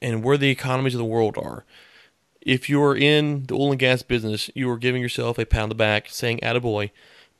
and 0.00 0.22
where 0.22 0.36
the 0.36 0.50
economies 0.50 0.94
of 0.94 0.98
the 0.98 1.04
world 1.04 1.36
are. 1.36 1.64
If 2.40 2.68
you're 2.68 2.96
in 2.96 3.44
the 3.44 3.54
oil 3.54 3.72
and 3.72 3.78
gas 3.78 4.02
business, 4.02 4.50
you 4.54 4.70
are 4.70 4.78
giving 4.78 5.02
yourself 5.02 5.38
a 5.38 5.44
pound 5.44 5.72
of 5.72 5.78
back, 5.78 6.08
saying 6.08 6.40
attaboy, 6.42 6.90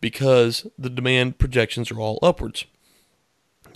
because 0.00 0.66
the 0.78 0.90
demand 0.90 1.38
projections 1.38 1.90
are 1.90 1.98
all 1.98 2.18
upwards. 2.22 2.64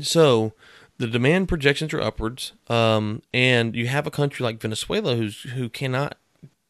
So 0.00 0.52
the 0.98 1.06
demand 1.06 1.48
projections 1.48 1.94
are 1.94 2.00
upwards, 2.00 2.52
um, 2.68 3.22
and 3.32 3.74
you 3.74 3.86
have 3.86 4.06
a 4.06 4.10
country 4.10 4.44
like 4.44 4.60
Venezuela 4.60 5.16
who's 5.16 5.42
who 5.42 5.68
cannot 5.68 6.16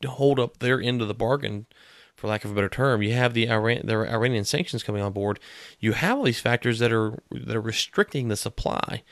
hold 0.07 0.39
up 0.39 0.59
their 0.59 0.81
end 0.81 1.03
of 1.03 1.09
the 1.09 1.15
bargain, 1.15 1.67
for 2.15 2.29
lack 2.29 2.45
of 2.45 2.51
a 2.51 2.55
better 2.55 2.69
term. 2.69 3.03
You 3.03 3.13
have 3.13 3.35
the 3.35 3.51
Iran, 3.51 3.83
the 3.85 3.97
Iranian 3.97 4.45
sanctions 4.45 4.83
coming 4.83 5.03
on 5.03 5.13
board. 5.13 5.39
You 5.79 5.93
have 5.93 6.19
all 6.19 6.25
these 6.25 6.41
factors 6.41 6.79
that 6.79 6.93
are 6.93 7.23
that 7.31 7.57
are 7.57 7.61
restricting 7.61 8.29
the 8.29 8.37
supply. 8.37 9.03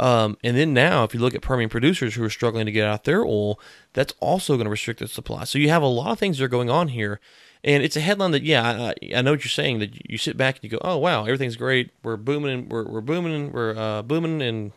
Um, 0.00 0.36
and 0.42 0.56
then 0.56 0.74
now, 0.74 1.04
if 1.04 1.14
you 1.14 1.20
look 1.20 1.34
at 1.34 1.42
Permian 1.42 1.70
producers 1.70 2.14
who 2.14 2.24
are 2.24 2.30
struggling 2.30 2.66
to 2.66 2.72
get 2.72 2.86
out 2.86 3.04
their 3.04 3.24
oil, 3.24 3.60
that's 3.92 4.12
also 4.20 4.56
going 4.56 4.64
to 4.64 4.70
restrict 4.70 5.00
the 5.00 5.08
supply. 5.08 5.44
So 5.44 5.58
you 5.58 5.68
have 5.68 5.82
a 5.82 5.86
lot 5.86 6.10
of 6.10 6.18
things 6.18 6.38
that 6.38 6.44
are 6.44 6.48
going 6.48 6.70
on 6.70 6.88
here. 6.88 7.20
And 7.62 7.82
it's 7.82 7.96
a 7.96 8.00
headline 8.00 8.32
that, 8.32 8.42
yeah, 8.42 8.92
I, 9.02 9.14
I 9.14 9.22
know 9.22 9.30
what 9.30 9.44
you're 9.44 9.48
saying. 9.48 9.78
That 9.78 10.10
you 10.10 10.18
sit 10.18 10.36
back 10.36 10.56
and 10.56 10.64
you 10.64 10.70
go, 10.70 10.78
oh 10.82 10.98
wow, 10.98 11.24
everything's 11.24 11.56
great. 11.56 11.92
We're 12.02 12.18
booming. 12.18 12.68
We're 12.68 12.84
we're 12.84 13.00
booming. 13.00 13.52
We're 13.52 13.74
uh, 13.74 14.02
booming, 14.02 14.42
and 14.42 14.72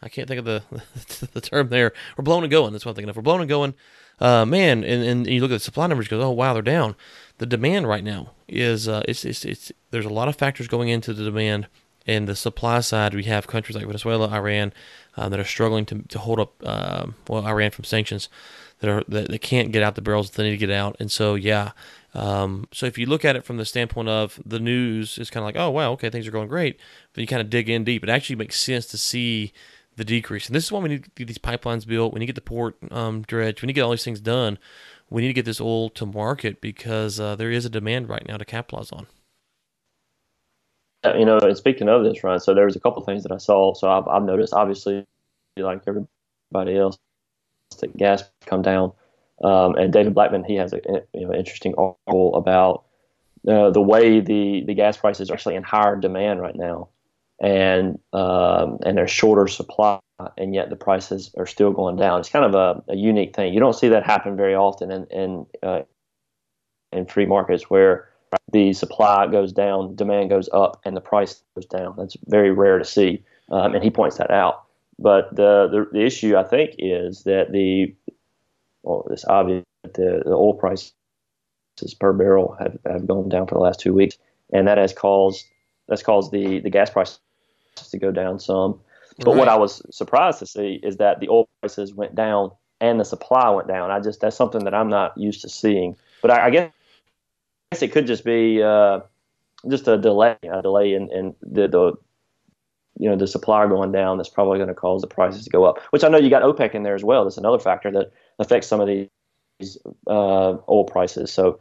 I 0.00 0.08
can't 0.08 0.26
think 0.26 0.38
of 0.38 0.46
the 0.46 0.62
the 1.34 1.40
term 1.42 1.68
there. 1.68 1.92
We're 2.16 2.24
blowing 2.24 2.44
and 2.44 2.50
going. 2.50 2.72
That's 2.72 2.86
what 2.86 2.92
I'm 2.92 2.96
thinking 2.96 3.10
of. 3.10 3.16
We're 3.16 3.22
blowing 3.22 3.42
and 3.42 3.50
going. 3.50 3.74
Uh, 4.18 4.46
man, 4.46 4.82
and, 4.84 5.02
and 5.04 5.26
you 5.26 5.42
look 5.42 5.50
at 5.50 5.56
the 5.56 5.60
supply 5.60 5.86
numbers, 5.86 6.10
you 6.10 6.16
go, 6.16 6.22
oh 6.22 6.30
wow, 6.30 6.54
they're 6.54 6.62
down. 6.62 6.96
The 7.36 7.44
demand 7.44 7.86
right 7.86 8.02
now 8.02 8.32
is 8.48 8.88
uh, 8.88 9.02
it's, 9.06 9.26
it's 9.26 9.44
it's 9.44 9.72
there's 9.90 10.06
a 10.06 10.10
lot 10.10 10.28
of 10.28 10.36
factors 10.36 10.68
going 10.68 10.88
into 10.88 11.12
the 11.12 11.24
demand 11.24 11.68
in 12.06 12.26
the 12.26 12.36
supply 12.36 12.80
side, 12.80 13.14
we 13.14 13.24
have 13.24 13.46
countries 13.46 13.76
like 13.76 13.84
Venezuela, 13.84 14.28
Iran, 14.28 14.72
uh, 15.16 15.28
that 15.28 15.40
are 15.40 15.44
struggling 15.44 15.84
to, 15.86 16.02
to 16.02 16.18
hold 16.18 16.38
up. 16.38 16.54
Uh, 16.62 17.08
well, 17.28 17.46
Iran 17.46 17.72
from 17.72 17.84
sanctions 17.84 18.28
that 18.80 18.90
are 18.90 19.04
that 19.08 19.28
they 19.28 19.38
can't 19.38 19.72
get 19.72 19.82
out 19.82 19.94
the 19.96 20.02
barrels 20.02 20.30
that 20.30 20.36
they 20.36 20.44
need 20.44 20.58
to 20.58 20.66
get 20.66 20.70
out, 20.70 20.96
and 21.00 21.10
so 21.10 21.34
yeah. 21.34 21.72
Um, 22.14 22.66
so 22.72 22.86
if 22.86 22.96
you 22.96 23.04
look 23.04 23.26
at 23.26 23.36
it 23.36 23.44
from 23.44 23.58
the 23.58 23.66
standpoint 23.66 24.08
of 24.08 24.40
the 24.46 24.58
news, 24.58 25.18
it's 25.18 25.28
kind 25.28 25.42
of 25.42 25.46
like, 25.46 25.56
oh 25.56 25.70
wow, 25.70 25.92
okay, 25.92 26.08
things 26.08 26.26
are 26.26 26.30
going 26.30 26.48
great. 26.48 26.78
But 27.12 27.20
you 27.20 27.26
kind 27.26 27.42
of 27.42 27.50
dig 27.50 27.68
in 27.68 27.84
deep. 27.84 28.02
It 28.02 28.08
actually 28.08 28.36
makes 28.36 28.58
sense 28.58 28.86
to 28.86 28.98
see 28.98 29.52
the 29.96 30.04
decrease, 30.04 30.46
and 30.46 30.54
this 30.54 30.64
is 30.64 30.72
why 30.72 30.80
we 30.80 30.90
need 30.90 31.04
to 31.04 31.10
get 31.10 31.26
these 31.26 31.38
pipelines 31.38 31.86
built. 31.86 32.12
We 32.12 32.20
need 32.20 32.26
to 32.26 32.32
get 32.32 32.36
the 32.36 32.48
port 32.48 32.76
um, 32.90 33.22
dredged. 33.22 33.62
We 33.62 33.66
need 33.66 33.72
to 33.72 33.80
get 33.80 33.82
all 33.82 33.90
these 33.90 34.04
things 34.04 34.20
done. 34.20 34.58
We 35.10 35.22
need 35.22 35.28
to 35.28 35.34
get 35.34 35.44
this 35.44 35.60
oil 35.60 35.88
to 35.90 36.06
market 36.06 36.60
because 36.60 37.18
uh, 37.20 37.36
there 37.36 37.50
is 37.50 37.64
a 37.64 37.70
demand 37.70 38.08
right 38.08 38.26
now 38.26 38.36
to 38.36 38.44
capitalize 38.44 38.90
on. 38.92 39.06
You 41.14 41.24
know, 41.24 41.38
and 41.38 41.56
speaking 41.56 41.88
of 41.88 42.04
this 42.04 42.24
run, 42.24 42.40
so 42.40 42.54
there 42.54 42.64
was 42.64 42.76
a 42.76 42.80
couple 42.80 43.02
things 43.02 43.22
that 43.22 43.32
I 43.32 43.38
saw. 43.38 43.74
So 43.74 43.90
I've, 43.90 44.08
I've 44.08 44.22
noticed, 44.24 44.52
obviously, 44.52 45.04
like 45.56 45.82
everybody 45.86 46.76
else, 46.76 46.98
that 47.80 47.96
gas 47.96 48.24
come 48.46 48.62
down. 48.62 48.92
Um, 49.42 49.74
and 49.76 49.92
David 49.92 50.14
Blackman, 50.14 50.44
he 50.44 50.54
has 50.56 50.72
a 50.72 50.80
you 51.12 51.26
know, 51.26 51.34
interesting 51.34 51.74
article 51.76 52.34
about 52.36 52.84
uh, 53.46 53.70
the 53.70 53.82
way 53.82 54.20
the, 54.20 54.64
the 54.66 54.74
gas 54.74 54.96
prices 54.96 55.30
are 55.30 55.34
actually 55.34 55.56
in 55.56 55.62
higher 55.62 55.96
demand 55.96 56.40
right 56.40 56.56
now, 56.56 56.88
and 57.40 57.98
um, 58.12 58.78
and 58.84 58.96
there's 58.96 59.10
shorter 59.10 59.46
supply, 59.46 59.98
and 60.38 60.54
yet 60.54 60.70
the 60.70 60.76
prices 60.76 61.30
are 61.36 61.46
still 61.46 61.70
going 61.70 61.96
down. 61.96 62.20
It's 62.20 62.30
kind 62.30 62.44
of 62.44 62.54
a, 62.54 62.92
a 62.92 62.96
unique 62.96 63.36
thing. 63.36 63.52
You 63.52 63.60
don't 63.60 63.74
see 63.74 63.88
that 63.88 64.04
happen 64.04 64.36
very 64.36 64.54
often 64.54 64.90
in 64.90 65.06
in, 65.10 65.46
uh, 65.62 65.82
in 66.92 67.06
free 67.06 67.26
markets 67.26 67.68
where 67.68 68.08
the 68.52 68.72
supply 68.72 69.26
goes 69.26 69.52
down, 69.52 69.94
demand 69.96 70.30
goes 70.30 70.48
up, 70.52 70.80
and 70.84 70.96
the 70.96 71.00
price 71.00 71.42
goes 71.54 71.66
down. 71.66 71.94
That's 71.96 72.16
very 72.26 72.50
rare 72.50 72.78
to 72.78 72.84
see, 72.84 73.22
um, 73.50 73.74
and 73.74 73.82
he 73.82 73.90
points 73.90 74.18
that 74.18 74.30
out. 74.30 74.64
But 74.98 75.34
the, 75.34 75.68
the, 75.68 75.88
the 75.92 76.04
issue 76.04 76.36
I 76.36 76.42
think 76.42 76.74
is 76.78 77.24
that 77.24 77.52
the 77.52 77.94
well, 78.82 79.06
it's 79.10 79.24
obvious 79.26 79.64
that 79.82 79.94
the, 79.94 80.22
the 80.24 80.32
oil 80.32 80.54
prices 80.54 80.92
per 81.98 82.12
barrel 82.12 82.56
have, 82.58 82.78
have 82.86 83.06
gone 83.06 83.28
down 83.28 83.46
for 83.46 83.54
the 83.54 83.60
last 83.60 83.80
two 83.80 83.92
weeks, 83.92 84.16
and 84.52 84.66
that 84.68 84.78
has 84.78 84.92
caused 84.92 85.44
that's 85.88 86.02
caused 86.02 86.32
the 86.32 86.60
the 86.60 86.70
gas 86.70 86.90
prices 86.90 87.18
to 87.90 87.98
go 87.98 88.10
down 88.10 88.38
some. 88.38 88.80
But 89.18 89.28
right. 89.28 89.36
what 89.38 89.48
I 89.48 89.56
was 89.56 89.82
surprised 89.94 90.38
to 90.40 90.46
see 90.46 90.80
is 90.82 90.98
that 90.98 91.20
the 91.20 91.28
oil 91.28 91.48
prices 91.60 91.94
went 91.94 92.14
down 92.14 92.50
and 92.80 93.00
the 93.00 93.04
supply 93.04 93.48
went 93.50 93.68
down. 93.68 93.90
I 93.90 94.00
just 94.00 94.20
that's 94.20 94.36
something 94.36 94.64
that 94.64 94.74
I'm 94.74 94.88
not 94.88 95.16
used 95.16 95.42
to 95.42 95.48
seeing. 95.48 95.96
But 96.22 96.30
I, 96.30 96.46
I 96.46 96.50
guess 96.50 96.72
it 97.72 97.92
could 97.92 98.06
just 98.06 98.24
be 98.24 98.62
uh, 98.62 99.00
just 99.68 99.88
a 99.88 99.98
delay, 99.98 100.36
a 100.42 100.62
delay 100.62 100.94
in, 100.94 101.10
in 101.12 101.34
the, 101.42 101.68
the 101.68 101.92
you 102.98 103.10
know 103.10 103.16
the 103.16 103.26
supply 103.26 103.66
going 103.66 103.92
down 103.92 104.16
that's 104.16 104.28
probably 104.28 104.58
going 104.58 104.68
to 104.68 104.74
cause 104.74 105.02
the 105.02 105.06
prices 105.06 105.44
to 105.44 105.50
go 105.50 105.64
up. 105.64 105.80
Which 105.90 106.04
I 106.04 106.08
know 106.08 106.18
you 106.18 106.30
got 106.30 106.42
OPEC 106.42 106.74
in 106.74 106.82
there 106.82 106.94
as 106.94 107.04
well. 107.04 107.24
That's 107.24 107.36
another 107.36 107.58
factor 107.58 107.90
that 107.90 108.12
affects 108.38 108.66
some 108.66 108.80
of 108.80 108.86
these 108.86 109.78
uh, 110.06 110.56
oil 110.68 110.84
prices. 110.84 111.32
So 111.32 111.60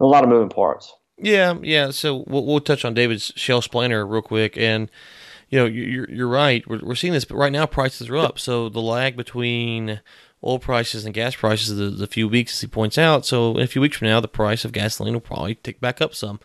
a 0.00 0.06
lot 0.06 0.22
of 0.22 0.30
moving 0.30 0.50
parts. 0.50 0.94
Yeah, 1.18 1.58
yeah. 1.62 1.90
So 1.90 2.24
we'll, 2.26 2.44
we'll 2.44 2.60
touch 2.60 2.84
on 2.84 2.94
David's 2.94 3.32
shale 3.36 3.58
explainer 3.58 4.06
real 4.06 4.22
quick, 4.22 4.56
and 4.56 4.90
you 5.48 5.58
know 5.58 5.66
you're 5.66 6.10
you're 6.10 6.28
right. 6.28 6.66
We're, 6.68 6.80
we're 6.82 6.94
seeing 6.94 7.12
this, 7.12 7.24
but 7.24 7.36
right 7.36 7.52
now 7.52 7.66
prices 7.66 8.08
are 8.08 8.16
up. 8.16 8.38
So 8.38 8.68
the 8.68 8.80
lag 8.80 9.16
between 9.16 10.00
oil 10.44 10.58
prices 10.58 11.04
and 11.04 11.14
gas 11.14 11.36
prices 11.36 11.70
is 11.70 11.98
the 11.98 12.06
few 12.06 12.28
weeks, 12.28 12.54
as 12.54 12.60
he 12.60 12.66
points 12.66 12.98
out. 12.98 13.24
So 13.24 13.56
in 13.56 13.62
a 13.62 13.66
few 13.66 13.80
weeks 13.80 13.96
from 13.96 14.08
now, 14.08 14.20
the 14.20 14.28
price 14.28 14.64
of 14.64 14.72
gasoline 14.72 15.14
will 15.14 15.20
probably 15.20 15.54
tick 15.56 15.80
back 15.80 16.00
up 16.00 16.14
some. 16.14 16.40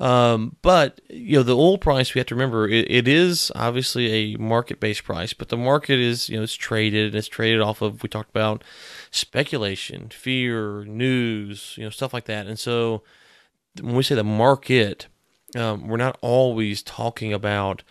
Um, 0.00 0.56
but 0.62 1.00
you 1.08 1.38
know 1.38 1.42
the 1.42 1.56
oil 1.56 1.76
price 1.76 2.14
we 2.14 2.20
have 2.20 2.28
to 2.28 2.34
remember 2.36 2.68
it, 2.68 2.88
it 2.88 3.08
is 3.08 3.50
obviously 3.56 4.12
a 4.12 4.36
market 4.36 4.78
based 4.78 5.02
price, 5.02 5.32
but 5.32 5.48
the 5.48 5.56
market 5.56 5.98
is 5.98 6.28
you 6.28 6.36
know 6.36 6.44
it's 6.44 6.54
traded 6.54 7.06
and 7.06 7.14
it's 7.16 7.26
traded 7.26 7.60
off 7.60 7.82
of 7.82 8.02
we 8.02 8.08
talked 8.08 8.30
about 8.30 8.62
speculation, 9.10 10.08
fear, 10.10 10.84
news, 10.84 11.74
you 11.76 11.82
know 11.82 11.90
stuff 11.90 12.14
like 12.14 12.26
that. 12.26 12.46
And 12.46 12.60
so 12.60 13.02
when 13.80 13.96
we 13.96 14.04
say 14.04 14.14
the 14.14 14.22
market, 14.22 15.08
um, 15.56 15.88
we're 15.88 15.96
not 15.96 16.18
always 16.20 16.80
talking 16.80 17.32
about 17.32 17.82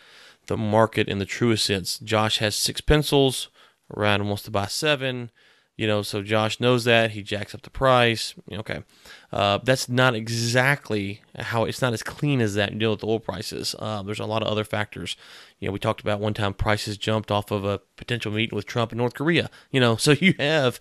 the 0.45 0.57
market 0.57 1.09
in 1.09 1.19
the 1.19 1.25
truest 1.25 1.65
sense. 1.65 1.99
Josh 1.99 2.37
has 2.37 2.55
six 2.55 2.79
pencils. 2.79 3.49
Ryan 3.89 4.27
wants 4.27 4.43
to 4.43 4.51
buy 4.51 4.67
seven. 4.67 5.29
You 5.77 5.85
know, 5.85 6.01
so 6.01 6.23
Josh 6.23 6.59
knows 6.59 6.85
that 6.85 7.11
he 7.11 7.21
jacks 7.21 7.53
up 7.53 7.61
the 7.61 7.69
price. 7.69 8.33
Okay, 8.51 8.83
uh, 9.31 9.59
that's 9.63 9.87
not 9.87 10.15
exactly 10.15 11.21
how 11.37 11.65
it's 11.65 11.83
not 11.83 11.93
as 11.93 12.01
clean 12.01 12.41
as 12.41 12.55
that. 12.55 12.77
Deal 12.79 12.89
with 12.89 13.01
the 13.01 13.07
oil 13.07 13.19
prices. 13.19 13.75
Uh, 13.77 14.01
there's 14.01 14.19
a 14.19 14.25
lot 14.25 14.41
of 14.41 14.47
other 14.47 14.63
factors. 14.63 15.15
You 15.59 15.67
know, 15.67 15.71
we 15.71 15.77
talked 15.77 16.01
about 16.01 16.19
one 16.19 16.33
time 16.33 16.55
prices 16.55 16.97
jumped 16.97 17.29
off 17.29 17.51
of 17.51 17.63
a 17.63 17.79
potential 17.95 18.31
meeting 18.31 18.55
with 18.55 18.65
Trump 18.65 18.91
in 18.91 18.97
North 18.97 19.13
Korea. 19.13 19.51
You 19.69 19.79
know, 19.79 19.95
so 19.97 20.13
you 20.13 20.33
have 20.39 20.79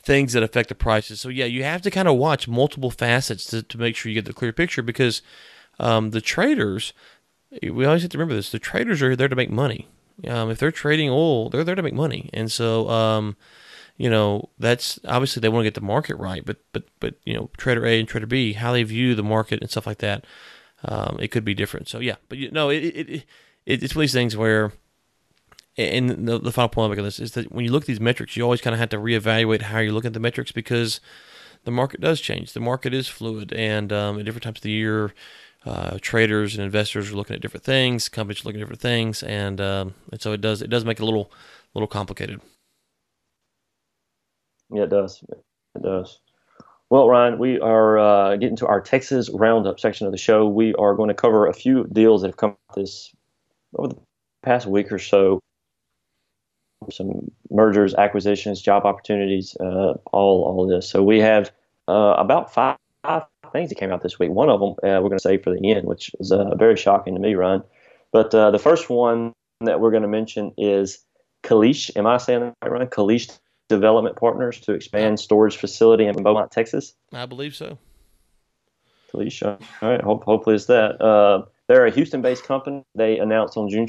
things 0.00 0.32
that 0.34 0.44
affect 0.44 0.68
the 0.68 0.76
prices. 0.76 1.20
So 1.20 1.28
yeah, 1.28 1.46
you 1.46 1.64
have 1.64 1.82
to 1.82 1.90
kind 1.90 2.06
of 2.06 2.14
watch 2.14 2.46
multiple 2.46 2.92
facets 2.92 3.46
to, 3.46 3.64
to 3.64 3.78
make 3.78 3.96
sure 3.96 4.10
you 4.10 4.14
get 4.14 4.26
the 4.26 4.32
clear 4.32 4.52
picture 4.52 4.82
because 4.82 5.22
um, 5.80 6.10
the 6.10 6.20
traders. 6.20 6.92
We 7.62 7.84
always 7.84 8.02
have 8.02 8.10
to 8.12 8.18
remember 8.18 8.34
this: 8.34 8.50
the 8.52 8.60
traders 8.60 9.02
are 9.02 9.16
there 9.16 9.28
to 9.28 9.36
make 9.36 9.50
money. 9.50 9.88
Um, 10.26 10.50
if 10.50 10.58
they're 10.58 10.70
trading 10.70 11.10
oil, 11.10 11.50
they're 11.50 11.64
there 11.64 11.74
to 11.74 11.82
make 11.82 11.94
money, 11.94 12.30
and 12.32 12.50
so 12.50 12.88
um, 12.88 13.36
you 13.96 14.10
know, 14.10 14.50
that's 14.58 14.98
obviously 15.06 15.40
they 15.40 15.48
want 15.48 15.62
to 15.62 15.66
get 15.66 15.74
the 15.74 15.80
market 15.80 16.16
right, 16.16 16.44
but 16.44 16.58
but 16.72 16.84
but 17.00 17.14
you 17.24 17.34
know, 17.34 17.50
trader 17.56 17.86
A 17.86 17.98
and 17.98 18.08
trader 18.08 18.26
B, 18.26 18.52
how 18.52 18.72
they 18.72 18.82
view 18.82 19.14
the 19.14 19.22
market 19.22 19.60
and 19.60 19.70
stuff 19.70 19.86
like 19.86 19.98
that, 19.98 20.24
um, 20.84 21.16
it 21.20 21.28
could 21.28 21.44
be 21.44 21.54
different. 21.54 21.88
So 21.88 21.98
yeah, 21.98 22.16
but 22.28 22.38
you 22.38 22.50
know, 22.50 22.68
it, 22.68 22.84
it, 22.84 23.08
it 23.08 23.24
it's 23.64 23.94
one 23.94 24.00
of 24.00 24.04
these 24.04 24.12
things 24.12 24.36
where, 24.36 24.72
and 25.78 26.28
the, 26.28 26.38
the 26.38 26.52
final 26.52 26.68
point 26.68 26.98
of 26.98 27.04
this 27.04 27.18
is 27.18 27.32
that 27.32 27.50
when 27.50 27.64
you 27.64 27.72
look 27.72 27.84
at 27.84 27.86
these 27.86 28.00
metrics, 28.00 28.36
you 28.36 28.42
always 28.42 28.60
kind 28.60 28.74
of 28.74 28.80
have 28.80 28.90
to 28.90 28.98
reevaluate 28.98 29.62
how 29.62 29.78
you 29.78 29.92
look 29.92 30.04
at 30.04 30.12
the 30.12 30.20
metrics 30.20 30.52
because 30.52 31.00
the 31.64 31.70
market 31.70 32.00
does 32.00 32.20
change. 32.20 32.52
The 32.52 32.60
market 32.60 32.92
is 32.92 33.08
fluid, 33.08 33.52
and 33.52 33.92
um, 33.92 34.18
at 34.18 34.24
different 34.24 34.44
times 34.44 34.58
of 34.58 34.62
the 34.62 34.70
year. 34.70 35.14
Uh, 35.64 35.98
traders 36.00 36.54
and 36.54 36.62
investors 36.62 37.10
are 37.10 37.16
looking 37.16 37.34
at 37.34 37.42
different 37.42 37.64
things. 37.64 38.08
Companies 38.08 38.44
are 38.44 38.48
looking 38.48 38.60
at 38.60 38.64
different 38.64 38.80
things, 38.80 39.24
and 39.24 39.60
um, 39.60 39.94
and 40.12 40.22
so 40.22 40.30
it 40.30 40.40
does 40.40 40.62
it 40.62 40.70
does 40.70 40.84
make 40.84 41.00
it 41.00 41.02
a 41.02 41.04
little 41.04 41.32
little 41.74 41.88
complicated. 41.88 42.40
Yeah, 44.72 44.84
it 44.84 44.90
does. 44.90 45.22
It 45.74 45.82
does. 45.82 46.20
Well, 46.88 47.08
Ryan, 47.08 47.38
we 47.38 47.58
are 47.60 47.98
uh, 47.98 48.36
getting 48.36 48.56
to 48.56 48.66
our 48.66 48.80
Texas 48.80 49.28
Roundup 49.28 49.80
section 49.80 50.06
of 50.06 50.12
the 50.12 50.18
show. 50.18 50.46
We 50.46 50.74
are 50.74 50.94
going 50.94 51.08
to 51.08 51.14
cover 51.14 51.46
a 51.46 51.52
few 51.52 51.84
deals 51.92 52.22
that 52.22 52.28
have 52.28 52.36
come 52.36 52.56
this 52.76 53.12
over 53.74 53.88
the 53.88 54.00
past 54.42 54.66
week 54.66 54.92
or 54.92 54.98
so. 54.98 55.40
Some 56.90 57.32
mergers, 57.50 57.94
acquisitions, 57.94 58.62
job 58.62 58.84
opportunities, 58.84 59.56
uh, 59.58 59.94
all 60.12 60.44
all 60.44 60.66
this. 60.68 60.88
So 60.88 61.02
we 61.02 61.18
have 61.18 61.50
uh, 61.88 62.14
about 62.18 62.54
five, 62.54 62.76
five, 63.02 63.24
things 63.52 63.70
that 63.70 63.76
came 63.76 63.90
out 63.90 64.02
this 64.02 64.18
week. 64.20 64.30
One 64.30 64.48
of 64.48 64.60
them 64.60 64.70
uh, 64.72 65.00
we're 65.02 65.08
going 65.08 65.18
to 65.18 65.20
save 65.20 65.42
for 65.42 65.50
the 65.50 65.72
end, 65.72 65.86
which 65.86 66.14
is 66.20 66.30
uh, 66.30 66.54
very 66.54 66.76
shocking 66.76 67.14
to 67.14 67.20
me, 67.20 67.34
Ryan. 67.34 67.62
But 68.12 68.32
uh, 68.34 68.52
the 68.52 68.58
first 68.60 68.88
one 68.88 69.32
that 69.62 69.80
we're 69.80 69.90
going 69.90 70.02
to 70.02 70.08
mention 70.08 70.52
is 70.56 71.04
Kalish. 71.42 71.90
Am 71.96 72.06
I 72.06 72.18
saying 72.18 72.40
that 72.40 72.54
right, 72.62 72.70
Ryan? 72.70 72.88
Kalish 72.88 73.36
development 73.68 74.16
partners 74.16 74.60
to 74.60 74.72
expand 74.72 75.18
storage 75.20 75.56
facility 75.56 76.06
in 76.06 76.22
Beaumont, 76.22 76.50
Texas? 76.50 76.94
I 77.12 77.26
believe 77.26 77.54
so. 77.54 77.78
Felicia. 79.10 79.58
All 79.82 79.90
right. 79.90 80.00
Hope, 80.00 80.24
hopefully 80.24 80.56
it's 80.56 80.66
that. 80.66 81.00
Uh, 81.00 81.46
they're 81.68 81.86
a 81.86 81.90
Houston-based 81.90 82.44
company. 82.44 82.84
They 82.94 83.18
announced 83.18 83.56
on 83.56 83.68
June 83.68 83.88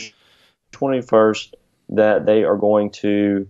21st 0.74 1.54
that 1.90 2.26
they 2.26 2.44
are 2.44 2.58
going 2.58 2.92
to 2.92 3.48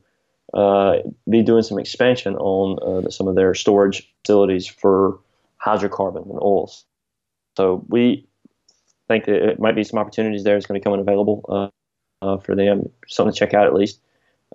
uh, 0.54 0.98
be 1.30 1.44
doing 1.44 1.64
some 1.64 1.80
expansion 1.80 2.36
on 2.36 3.06
uh, 3.06 3.10
some 3.10 3.28
of 3.28 3.36
their 3.36 3.54
storage 3.54 4.14
facilities 4.24 4.68
for 4.68 5.20
hydrocarbon 5.64 6.30
and 6.30 6.40
oils. 6.42 6.86
So 7.58 7.84
we 7.88 8.28
think 9.08 9.26
that 9.26 9.50
it 9.50 9.60
might 9.60 9.76
be 9.76 9.84
some 9.84 10.00
opportunities 10.00 10.44
there. 10.44 10.58
It's 10.58 10.66
going 10.66 10.80
to 10.80 10.84
come 10.84 10.98
available 10.98 11.44
uh, 11.50 12.26
uh, 12.26 12.38
for 12.38 12.56
them. 12.56 12.90
Something 13.08 13.34
to 13.34 13.40
check 13.40 13.54
out 13.54 13.68
at 13.68 13.74
least. 13.74 14.00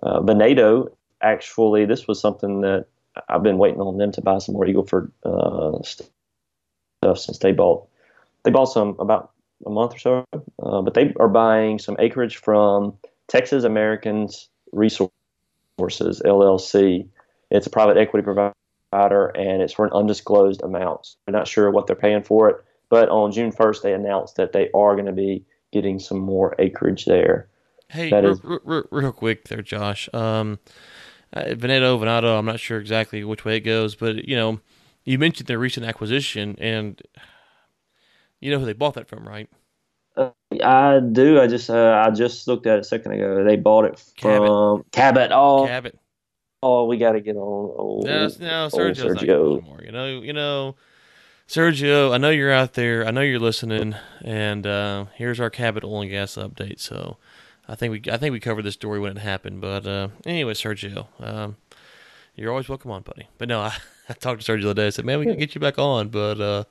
Uh, 0.01 0.21
Venado 0.21 0.93
actually, 1.23 1.85
this 1.85 2.07
was 2.07 2.19
something 2.19 2.61
that 2.61 2.85
I've 3.29 3.43
been 3.43 3.57
waiting 3.57 3.81
on 3.81 3.97
them 3.97 4.11
to 4.11 4.21
buy 4.21 4.37
some 4.39 4.53
more 4.53 4.65
Eagleford 4.65 5.11
uh, 5.23 5.81
stuff 5.83 7.17
since 7.17 7.39
they 7.39 7.51
bought. 7.51 7.87
They 8.43 8.51
bought 8.51 8.65
some 8.65 8.95
about 8.99 9.31
a 9.65 9.69
month 9.69 9.95
or 9.95 9.99
so, 9.99 10.25
uh, 10.33 10.81
but 10.81 10.93
they 10.93 11.13
are 11.19 11.29
buying 11.29 11.79
some 11.79 11.95
acreage 11.99 12.37
from 12.37 12.97
Texas 13.27 13.63
Americans 13.63 14.49
Resources 14.71 15.11
LLC. 15.79 17.07
It's 17.51 17.67
a 17.67 17.69
private 17.69 17.97
equity 17.97 18.23
provider, 18.23 19.27
and 19.27 19.61
it's 19.61 19.73
for 19.73 19.85
an 19.85 19.91
undisclosed 19.93 20.61
amount. 20.63 21.15
They're 21.25 21.33
not 21.33 21.47
sure 21.47 21.71
what 21.71 21.87
they're 21.87 21.95
paying 21.95 22.23
for 22.23 22.49
it, 22.49 22.57
but 22.89 23.09
on 23.09 23.31
June 23.31 23.51
1st, 23.51 23.81
they 23.83 23.93
announced 23.93 24.35
that 24.35 24.51
they 24.51 24.69
are 24.73 24.95
going 24.95 25.05
to 25.05 25.13
be 25.13 25.45
getting 25.71 25.99
some 25.99 26.19
more 26.19 26.55
acreage 26.59 27.05
there. 27.05 27.47
Hey, 27.89 28.11
real, 28.11 28.59
real, 28.63 28.83
real, 28.89 29.11
quick 29.11 29.47
there, 29.49 29.61
Josh. 29.61 30.09
Um, 30.13 30.57
uh, 31.33 31.55
Veneto, 31.55 31.97
Venado, 31.97 32.37
I'm 32.37 32.45
not 32.45 32.59
sure 32.59 32.79
exactly 32.79 33.23
which 33.23 33.43
way 33.43 33.57
it 33.57 33.61
goes, 33.61 33.95
but 33.95 34.27
you 34.27 34.35
know, 34.35 34.59
you 35.03 35.17
mentioned 35.17 35.47
their 35.47 35.59
recent 35.59 35.85
acquisition, 35.85 36.55
and 36.59 37.01
you 38.39 38.51
know 38.51 38.59
who 38.59 38.65
they 38.65 38.73
bought 38.73 38.93
that 38.93 39.07
from, 39.07 39.27
right? 39.27 39.49
Uh, 40.15 40.29
I 40.63 40.99
do. 40.99 41.41
I 41.41 41.47
just 41.47 41.69
uh, 41.69 42.03
I 42.05 42.11
just 42.11 42.47
looked 42.47 42.67
at 42.67 42.77
it 42.77 42.81
a 42.81 42.83
second 42.83 43.13
ago. 43.13 43.43
They 43.43 43.55
bought 43.55 43.85
it 43.85 43.99
from 44.17 44.83
Cabot. 44.91 45.31
Oh, 45.31 45.65
Cabot. 45.67 45.97
Oh, 46.61 46.85
we 46.85 46.97
got 46.97 47.13
to 47.13 47.19
get 47.19 47.35
on. 47.35 47.73
Old, 47.77 48.05
no, 48.05 48.27
no, 48.39 48.69
Sergio's 48.71 48.99
Sergio. 48.99 49.27
not 49.27 49.57
anymore. 49.57 49.81
You 49.83 49.91
know, 49.91 50.21
you 50.21 50.33
know, 50.33 50.75
Sergio. 51.47 52.13
I 52.13 52.17
know 52.17 52.29
you're 52.29 52.53
out 52.53 52.73
there. 52.73 53.05
I 53.05 53.11
know 53.11 53.21
you're 53.21 53.39
listening. 53.39 53.95
And 54.23 54.65
uh, 54.65 55.05
here's 55.15 55.39
our 55.39 55.49
Cabot 55.49 55.83
oil 55.83 56.01
and 56.01 56.11
gas 56.11 56.35
update. 56.35 56.79
So 56.79 57.17
I 57.67 57.75
think 57.75 57.91
we 57.91 58.11
I 58.11 58.17
think 58.17 58.33
we 58.33 58.39
covered 58.39 58.63
this 58.63 58.73
story 58.73 58.99
when 58.99 59.15
it 59.17 59.21
happened. 59.21 59.61
But 59.61 59.85
uh, 59.87 60.09
anyway, 60.25 60.53
Sergio, 60.53 61.07
um, 61.19 61.57
you're 62.35 62.51
always 62.51 62.69
welcome 62.69 62.91
on, 62.91 63.03
buddy. 63.03 63.27
But 63.37 63.47
no, 63.47 63.61
I, 63.61 63.73
I 64.09 64.13
talked 64.13 64.41
to 64.45 64.51
Sergio 64.51 64.63
the 64.63 64.69
other 64.71 64.81
day. 64.81 64.87
I 64.87 64.91
said, 64.91 65.05
man, 65.05 65.19
we 65.19 65.25
can 65.25 65.37
get 65.37 65.55
you 65.55 65.61
back 65.61 65.79
on, 65.79 66.09
but 66.09 66.39
uh, 66.41 66.63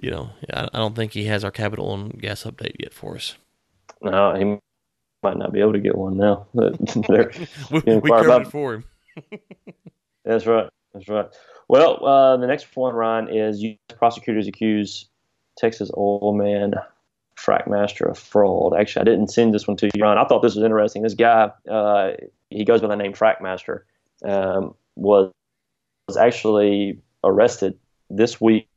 you 0.00 0.10
know, 0.10 0.30
I, 0.52 0.64
I 0.72 0.78
don't 0.78 0.96
think 0.96 1.12
he 1.12 1.24
has 1.26 1.44
our 1.44 1.50
capital 1.50 1.92
and 1.94 2.20
gas 2.20 2.44
update 2.44 2.76
yet 2.78 2.92
for 2.92 3.16
us. 3.16 3.36
No, 4.02 4.34
he 4.34 4.58
might 5.22 5.36
not 5.36 5.52
be 5.52 5.60
able 5.60 5.72
to 5.72 5.80
get 5.80 5.96
one 5.96 6.16
now. 6.16 6.46
We, 6.54 7.80
we 7.80 8.10
covered 8.10 8.26
about- 8.26 8.42
it 8.42 8.50
for 8.50 8.74
him. 8.74 8.84
That's 10.24 10.46
right. 10.46 10.68
That's 10.92 11.08
right. 11.08 11.26
Well, 11.68 12.04
uh, 12.04 12.36
the 12.36 12.46
next 12.46 12.74
one, 12.76 12.94
Ryan, 12.94 13.28
is 13.28 13.62
U.S. 13.62 13.96
prosecutors 13.98 14.46
accuse 14.46 15.08
Texas 15.56 15.90
oil 15.96 16.34
man 16.34 16.74
Frackmaster 17.36 18.10
of 18.10 18.18
fraud. 18.18 18.74
Actually, 18.78 19.02
I 19.02 19.04
didn't 19.04 19.28
send 19.28 19.54
this 19.54 19.66
one 19.68 19.76
to 19.78 19.86
you, 19.94 20.02
Ryan. 20.02 20.18
I 20.18 20.24
thought 20.24 20.42
this 20.42 20.54
was 20.54 20.64
interesting. 20.64 21.02
This 21.02 21.14
guy, 21.14 21.50
uh, 21.70 22.12
he 22.50 22.64
goes 22.64 22.80
by 22.80 22.88
the 22.88 22.96
name 22.96 23.12
Frackmaster, 23.12 23.82
um, 24.24 24.74
was 24.96 25.32
was 26.08 26.16
actually 26.16 27.00
arrested 27.24 27.78
this 28.08 28.40
week, 28.40 28.68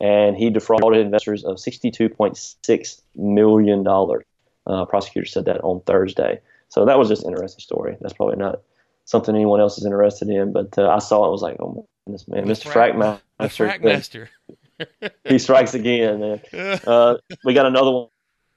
and 0.00 0.36
he 0.36 0.50
defrauded 0.50 1.00
investors 1.00 1.44
of 1.44 1.58
sixty-two 1.58 2.08
point 2.08 2.36
six 2.64 3.00
million 3.16 3.82
dollars. 3.82 4.24
Uh, 4.66 4.84
prosecutors 4.84 5.32
said 5.32 5.46
that 5.46 5.62
on 5.62 5.80
Thursday. 5.82 6.40
So 6.68 6.84
that 6.84 6.98
was 6.98 7.08
just 7.08 7.22
an 7.24 7.30
interesting 7.30 7.60
story. 7.60 7.96
That's 8.00 8.12
probably 8.12 8.36
not 8.36 8.60
something 9.06 9.34
anyone 9.34 9.60
else 9.60 9.78
is 9.78 9.86
interested 9.86 10.28
in, 10.28 10.52
but 10.52 10.76
uh, 10.76 10.90
I 10.90 10.98
saw 10.98 11.24
it. 11.24 11.28
I 11.28 11.30
was 11.30 11.40
like, 11.40 11.56
oh 11.60 11.72
my 11.72 11.82
goodness, 12.04 12.28
man, 12.28 12.44
The 12.44 12.52
Mr. 12.52 12.70
frack- 12.70 12.94
Frackmaster, 12.94 13.20
The 13.38 13.44
frack 13.46 13.82
master. 13.82 14.30
He 15.24 15.38
strikes 15.38 15.74
again, 15.74 16.20
man. 16.20 16.40
Uh, 16.86 17.16
we 17.44 17.54
got 17.54 17.66
another 17.66 18.06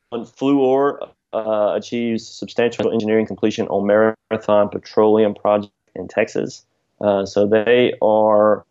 one. 0.10 0.25
Fluor 0.25 1.10
uh, 1.34 1.73
achieves 1.75 2.27
substantial 2.27 2.91
engineering 2.91 3.25
completion 3.25 3.67
on 3.67 3.86
Marathon 3.86 4.69
Petroleum 4.69 5.34
Project 5.34 5.73
in 5.95 6.07
Texas. 6.07 6.65
Uh, 6.99 7.25
so 7.25 7.47
they 7.47 7.93
are 8.01 8.65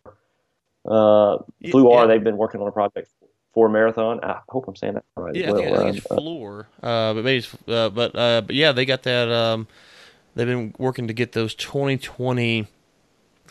uh, 0.87 1.39
Fluor. 1.65 2.03
Yeah. 2.03 2.07
They've 2.07 2.25
been 2.25 2.37
working 2.37 2.61
on 2.61 2.69
a 2.69 2.73
project 2.73 3.11
for 3.53 3.69
Marathon. 3.69 4.21
I 4.23 4.41
hope 4.49 4.69
I'm 4.69 4.77
saying 4.77 4.95
that 4.95 5.05
right. 5.17 5.35
Yeah, 5.35 5.49
as 5.49 5.55
I 5.55 5.57
think, 5.57 5.67
I 5.67 5.71
well, 5.71 5.85
think 5.85 5.97
it's 5.97 6.11
Ryan. 6.11 6.67
Uh, 6.83 6.87
uh, 6.87 7.15
but 7.15 7.25
maybe 7.25 7.47
uh, 7.69 7.89
but 7.91 8.17
uh, 8.17 8.41
but 8.43 8.55
yeah, 8.55 8.73
they 8.73 8.85
got 8.85 9.03
that. 9.05 9.31
Um, 9.31 9.67
they've 10.35 10.47
been 10.47 10.75
working 10.79 11.09
to 11.09 11.13
get 11.13 11.33
those 11.33 11.55
2020 11.55 12.67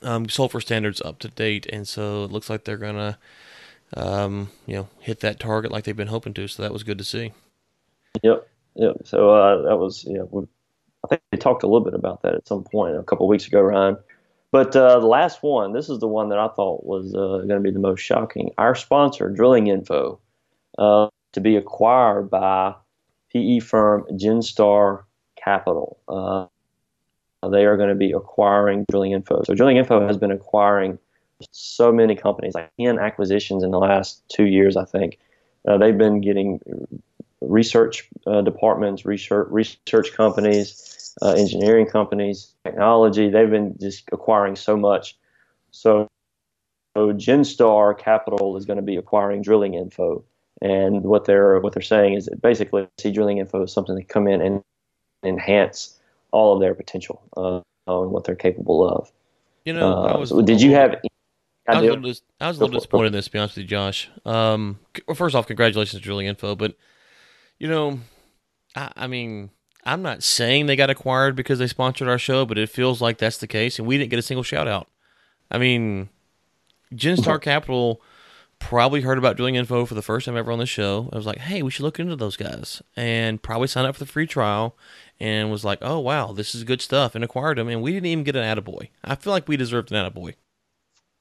um, 0.04 0.30
sulfur 0.30 0.62
standards 0.62 1.02
up 1.02 1.20
to 1.20 1.28
date, 1.30 1.66
and 1.68 1.88
so 1.88 2.24
it 2.24 2.32
looks 2.32 2.50
like 2.50 2.64
they're 2.64 2.78
gonna, 2.78 3.18
um, 3.96 4.50
you 4.66 4.76
know, 4.76 4.88
hit 5.00 5.20
that 5.22 5.40
target 5.40 5.72
like 5.72 5.84
they've 5.84 5.96
been 5.96 6.08
hoping 6.08 6.34
to. 6.36 6.48
So 6.48 6.64
that 6.64 6.74
was 6.74 6.84
good 6.84 6.98
to 6.98 7.04
see. 7.04 7.34
Yep, 8.24 8.48
yep. 8.76 8.96
So 9.06 9.32
uh, 9.32 9.62
that 9.64 9.78
was 9.78 10.06
yeah. 10.08 10.24
We, 10.30 10.46
I 11.04 11.08
think 11.08 11.22
we 11.32 11.38
talked 11.38 11.64
a 11.64 11.68
little 11.68 11.84
bit 11.84 11.94
about 11.94 12.22
that 12.24 12.36
at 12.36 12.48
some 12.48 12.64
point 12.64 12.98
a 12.98 13.04
couple 13.04 13.28
weeks 13.28 13.48
ago, 13.48 13.62
Ryan. 13.62 13.98
But 14.52 14.76
uh, 14.76 15.00
the 15.00 15.06
last 15.06 15.44
one, 15.44 15.74
this 15.74 15.90
is 15.90 16.00
the 16.00 16.08
one 16.08 16.30
that 16.30 16.40
I 16.40 16.48
thought 16.48 16.84
was 16.84 17.14
uh, 17.14 17.46
going 17.46 17.50
to 17.50 17.60
be 17.60 17.72
the 17.72 17.80
most 17.80 18.02
shocking. 18.02 18.50
Our 18.58 18.74
sponsor, 18.74 19.30
Drilling 19.30 19.68
Info, 19.68 20.20
uh, 20.78 21.10
to 21.34 21.42
be 21.42 21.56
acquired 21.56 22.32
by 22.32 22.74
PE 23.32 23.60
firm 23.60 24.06
Genstar 24.14 25.04
Capital. 25.36 26.00
Uh, 26.08 26.48
they 27.48 27.66
are 27.66 27.78
going 27.78 27.90
to 27.90 27.96
be 27.96 28.12
acquiring 28.12 28.86
Drilling 28.90 29.12
Info. 29.12 29.44
So 29.44 29.54
Drilling 29.54 29.78
Info 29.78 30.06
has 30.06 30.18
been 30.18 30.32
acquiring 30.32 30.98
so 31.52 31.92
many 31.92 32.16
companies, 32.16 32.56
like 32.56 32.72
10 32.80 33.00
acquisitions 33.00 33.64
in 33.64 33.72
the 33.72 33.80
last 33.80 34.22
two 34.30 34.46
years, 34.46 34.76
I 34.78 34.86
think. 34.86 35.18
Uh, 35.68 35.78
they've 35.78 35.98
been 35.98 36.22
getting 36.22 36.60
research 37.42 38.10
uh, 38.28 38.42
departments, 38.42 39.06
research 39.06 39.48
research 39.50 40.14
companies, 40.14 41.14
uh, 41.22 41.32
engineering 41.32 41.86
companies, 41.86 42.54
technology. 42.64 43.30
They've 43.30 43.50
been 43.50 43.78
just 43.80 44.04
acquiring 44.12 44.56
so 44.56 44.78
much. 44.78 45.18
So, 45.72 46.08
so 46.96 47.14
Genstar 47.14 47.98
Capital 47.98 48.58
is 48.58 48.66
going 48.66 48.78
to 48.78 48.84
be 48.84 48.96
acquiring 48.96 49.42
Drilling 49.42 49.74
Info, 49.74 50.24
and 50.62 51.04
what 51.04 51.26
they're 51.26 51.60
what 51.60 51.74
they're 51.74 51.82
saying 51.82 52.14
is 52.14 52.26
that 52.26 52.42
basically 52.42 52.88
see 52.98 53.12
Drilling 53.12 53.38
Info 53.38 53.64
is 53.64 53.74
something 53.74 53.96
to 53.96 54.04
come 54.04 54.28
in 54.28 54.42
and 54.42 54.64
enhance 55.24 56.00
all 56.32 56.54
of 56.54 56.62
their 56.62 56.74
potential 56.74 57.22
uh, 57.36 57.62
on 57.90 58.12
what 58.12 58.24
they're 58.24 58.36
capable 58.36 58.88
of. 58.88 59.12
You 59.66 59.74
know, 59.74 60.06
I 60.06 60.18
Uh, 60.32 60.42
did 60.42 60.62
you 60.62 60.72
have? 60.72 60.96
I 61.70 61.80
was 61.80 61.84
a 61.88 61.90
little, 61.90 62.04
dis- 62.10 62.22
I 62.40 62.48
was 62.48 62.58
a 62.58 62.60
little 62.62 62.80
disappointed 62.80 63.08
in 63.08 63.14
this, 63.14 63.26
to 63.26 63.32
be 63.32 63.40
honest 63.40 63.56
with 63.56 63.64
you, 63.64 63.68
Josh. 63.70 64.10
Um, 64.26 64.80
well, 65.08 65.16
first 65.16 65.36
off, 65.36 65.48
congratulations 65.48 66.00
to 66.00 66.04
Drilling 66.04 66.28
Info, 66.28 66.56
but 66.56 66.76
you 67.60 67.68
know, 67.68 68.00
I, 68.76 68.92
I 68.96 69.08
mean, 69.08 69.52
I'm 69.86 70.02
not 70.02 70.24
saying 70.24 70.66
they 70.66 70.76
got 70.76 70.90
acquired 70.90 71.36
because 71.36 71.60
they 71.60 71.68
sponsored 71.68 72.08
our 72.08 72.18
show, 72.18 72.46
but 72.46 72.58
it 72.58 72.70
feels 72.70 73.02
like 73.02 73.18
that's 73.18 73.38
the 73.38 73.48
case, 73.48 73.80
and 73.80 73.88
we 73.88 73.98
didn't 73.98 74.10
get 74.10 74.20
a 74.20 74.24
single 74.24 74.44
shout 74.44 74.68
out. 74.68 74.88
I 75.52 75.58
mean, 75.58 76.10
Genstar 76.94 77.42
Capital 77.42 78.02
probably 78.60 79.02
heard 79.02 79.18
about 79.18 79.38
Drilling 79.38 79.56
Info 79.56 79.86
for 79.86 79.96
the 79.96 80.02
first 80.02 80.26
time 80.26 80.36
ever 80.36 80.52
on 80.52 80.60
the 80.60 80.66
show. 80.66 81.10
I 81.14 81.16
was 81.16 81.26
like, 81.26 81.38
hey, 81.38 81.62
we 81.64 81.72
should 81.72 81.84
look 81.84 82.00
into 82.00 82.16
those 82.16 82.36
guys, 82.38 82.82
and 82.96 83.42
probably 83.42 83.68
signed 83.68 83.88
up 83.88 83.96
for 83.96 84.00
the 84.04 84.12
free 84.12 84.28
trial, 84.28 84.78
and 85.20 85.50
was 85.50 85.66
like, 85.66 85.80
oh 85.82 86.00
wow, 86.00 86.34
this 86.34 86.54
is 86.54 86.64
good 86.64 86.82
stuff, 86.82 87.16
and 87.16 87.24
acquired 87.24 87.58
them, 87.58 87.68
and 87.68 87.82
we 87.82 87.92
didn't 87.92 88.08
even 88.08 88.24
get 88.24 88.36
an 88.36 88.44
attaboy. 88.44 88.90
I 89.04 89.16
feel 89.16 89.32
like 89.32 89.48
we 89.48 89.58
deserved 89.58 89.92
an 89.92 89.98
attaboy. 90.12 90.36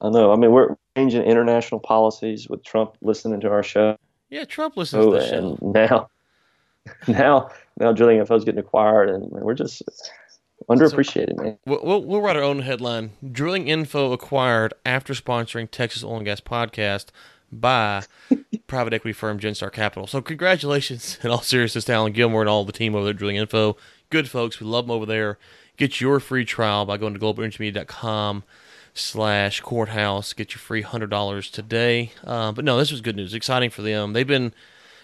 I 0.00 0.10
know. 0.10 0.32
I 0.32 0.36
mean, 0.36 0.52
we're 0.52 0.76
changing 0.96 1.22
international 1.22 1.80
policies 1.80 2.48
with 2.48 2.62
Trump 2.64 2.96
listening 3.00 3.40
to 3.40 3.50
our 3.50 3.62
show. 3.62 3.96
Yeah, 4.30 4.44
Trump 4.44 4.76
listens 4.76 5.04
Oh, 5.04 5.12
to 5.12 5.18
the 5.18 5.26
show. 5.26 5.58
and 5.62 5.72
now, 5.72 6.10
now, 7.08 7.50
now, 7.78 7.92
drilling 7.92 8.18
info 8.18 8.36
is 8.36 8.44
getting 8.44 8.60
acquired, 8.60 9.08
and 9.10 9.24
we're 9.30 9.54
just 9.54 9.82
underappreciated, 10.68 11.36
man. 11.42 11.58
We'll, 11.66 11.80
we'll, 11.82 12.04
we'll 12.04 12.20
write 12.20 12.36
our 12.36 12.42
own 12.42 12.60
headline. 12.60 13.12
Drilling 13.32 13.68
Info 13.68 14.12
acquired 14.12 14.74
after 14.84 15.14
sponsoring 15.14 15.70
Texas 15.70 16.04
Oil 16.04 16.16
and 16.16 16.24
Gas 16.26 16.40
Podcast 16.40 17.06
by 17.50 18.02
private 18.66 18.92
equity 18.92 19.12
firm 19.14 19.40
Genstar 19.40 19.72
Capital. 19.72 20.06
So 20.06 20.20
congratulations 20.20 21.18
in 21.24 21.30
all 21.30 21.40
seriousness 21.40 21.84
to 21.86 21.92
Allen 21.94 22.12
Gilmer 22.12 22.40
and 22.40 22.48
all 22.48 22.64
the 22.64 22.72
team 22.72 22.94
over 22.94 23.04
there 23.04 23.12
at 23.12 23.16
Drilling 23.16 23.36
Info. 23.36 23.76
Good 24.10 24.28
folks. 24.28 24.60
We 24.60 24.66
love 24.66 24.86
them 24.86 24.90
over 24.94 25.06
there. 25.06 25.38
Get 25.76 26.00
your 26.00 26.20
free 26.20 26.44
trial 26.44 26.84
by 26.84 26.96
going 26.98 27.14
to 27.14 27.20
globalenergymedia.com 27.20 28.44
slash 28.98 29.60
courthouse. 29.60 30.32
Get 30.32 30.52
your 30.52 30.60
free 30.60 30.82
$100 30.82 31.50
today. 31.50 32.12
Uh, 32.24 32.52
but 32.52 32.64
no, 32.64 32.78
this 32.78 32.90
was 32.90 33.00
good 33.00 33.16
news. 33.16 33.34
Exciting 33.34 33.70
for 33.70 33.82
them. 33.82 34.12
They've 34.12 34.26
been, 34.26 34.52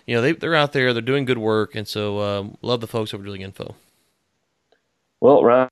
you 0.06 0.14
know, 0.14 0.22
they, 0.22 0.32
they're 0.32 0.54
out 0.54 0.72
there. 0.72 0.92
They're 0.92 1.02
doing 1.02 1.24
good 1.24 1.38
work. 1.38 1.74
And 1.74 1.86
so 1.86 2.20
um, 2.20 2.56
love 2.62 2.80
the 2.80 2.86
folks 2.86 3.14
over 3.14 3.22
Drilling 3.22 3.42
Info. 3.42 3.74
Well, 5.20 5.42
Ryan, 5.42 5.70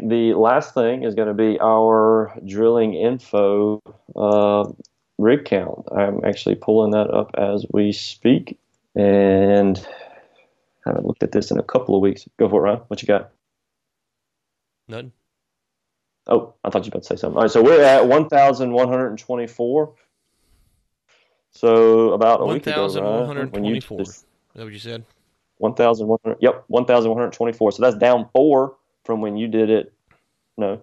the 0.00 0.34
last 0.34 0.74
thing 0.74 1.04
is 1.04 1.14
going 1.14 1.28
to 1.28 1.34
be 1.34 1.58
our 1.60 2.38
drilling 2.46 2.94
info 2.94 3.80
uh, 4.14 4.70
rig 5.18 5.44
count. 5.44 5.86
I'm 5.90 6.24
actually 6.24 6.56
pulling 6.56 6.90
that 6.90 7.10
up 7.10 7.30
as 7.38 7.64
we 7.72 7.92
speak, 7.92 8.58
and 8.94 9.78
I 10.84 10.90
haven't 10.90 11.06
looked 11.06 11.22
at 11.22 11.32
this 11.32 11.50
in 11.50 11.58
a 11.58 11.62
couple 11.62 11.94
of 11.94 12.02
weeks. 12.02 12.28
Go 12.38 12.48
for 12.48 12.60
it, 12.60 12.64
Ryan. 12.64 12.80
What 12.88 13.02
you 13.02 13.06
got? 13.08 13.30
Nothing? 14.88 15.12
Oh, 16.28 16.54
I 16.64 16.70
thought 16.70 16.84
you 16.84 16.90
were 16.90 16.96
about 16.96 17.02
to 17.02 17.08
say 17.08 17.16
something. 17.16 17.36
All 17.36 17.42
right, 17.42 17.50
so 17.50 17.62
we're 17.62 17.82
at 17.82 18.06
1,124. 18.06 19.94
So 21.52 22.12
about 22.12 22.40
a 22.42 22.46
week 22.46 22.66
ago, 22.66 22.86
Ryan, 22.88 23.50
when 23.50 23.64
you 23.64 23.74
1,124. 23.74 24.00
Is 24.02 24.24
that 24.54 24.64
what 24.64 24.72
you 24.72 24.78
said? 24.78 25.04
1,100. 25.58 26.38
Yep, 26.40 26.64
1,124. 26.68 27.72
So 27.72 27.82
that's 27.82 27.96
down 27.96 28.28
four 28.32 28.76
from 29.04 29.20
when 29.20 29.36
you 29.36 29.48
did 29.48 29.70
it. 29.70 29.92
No. 30.56 30.82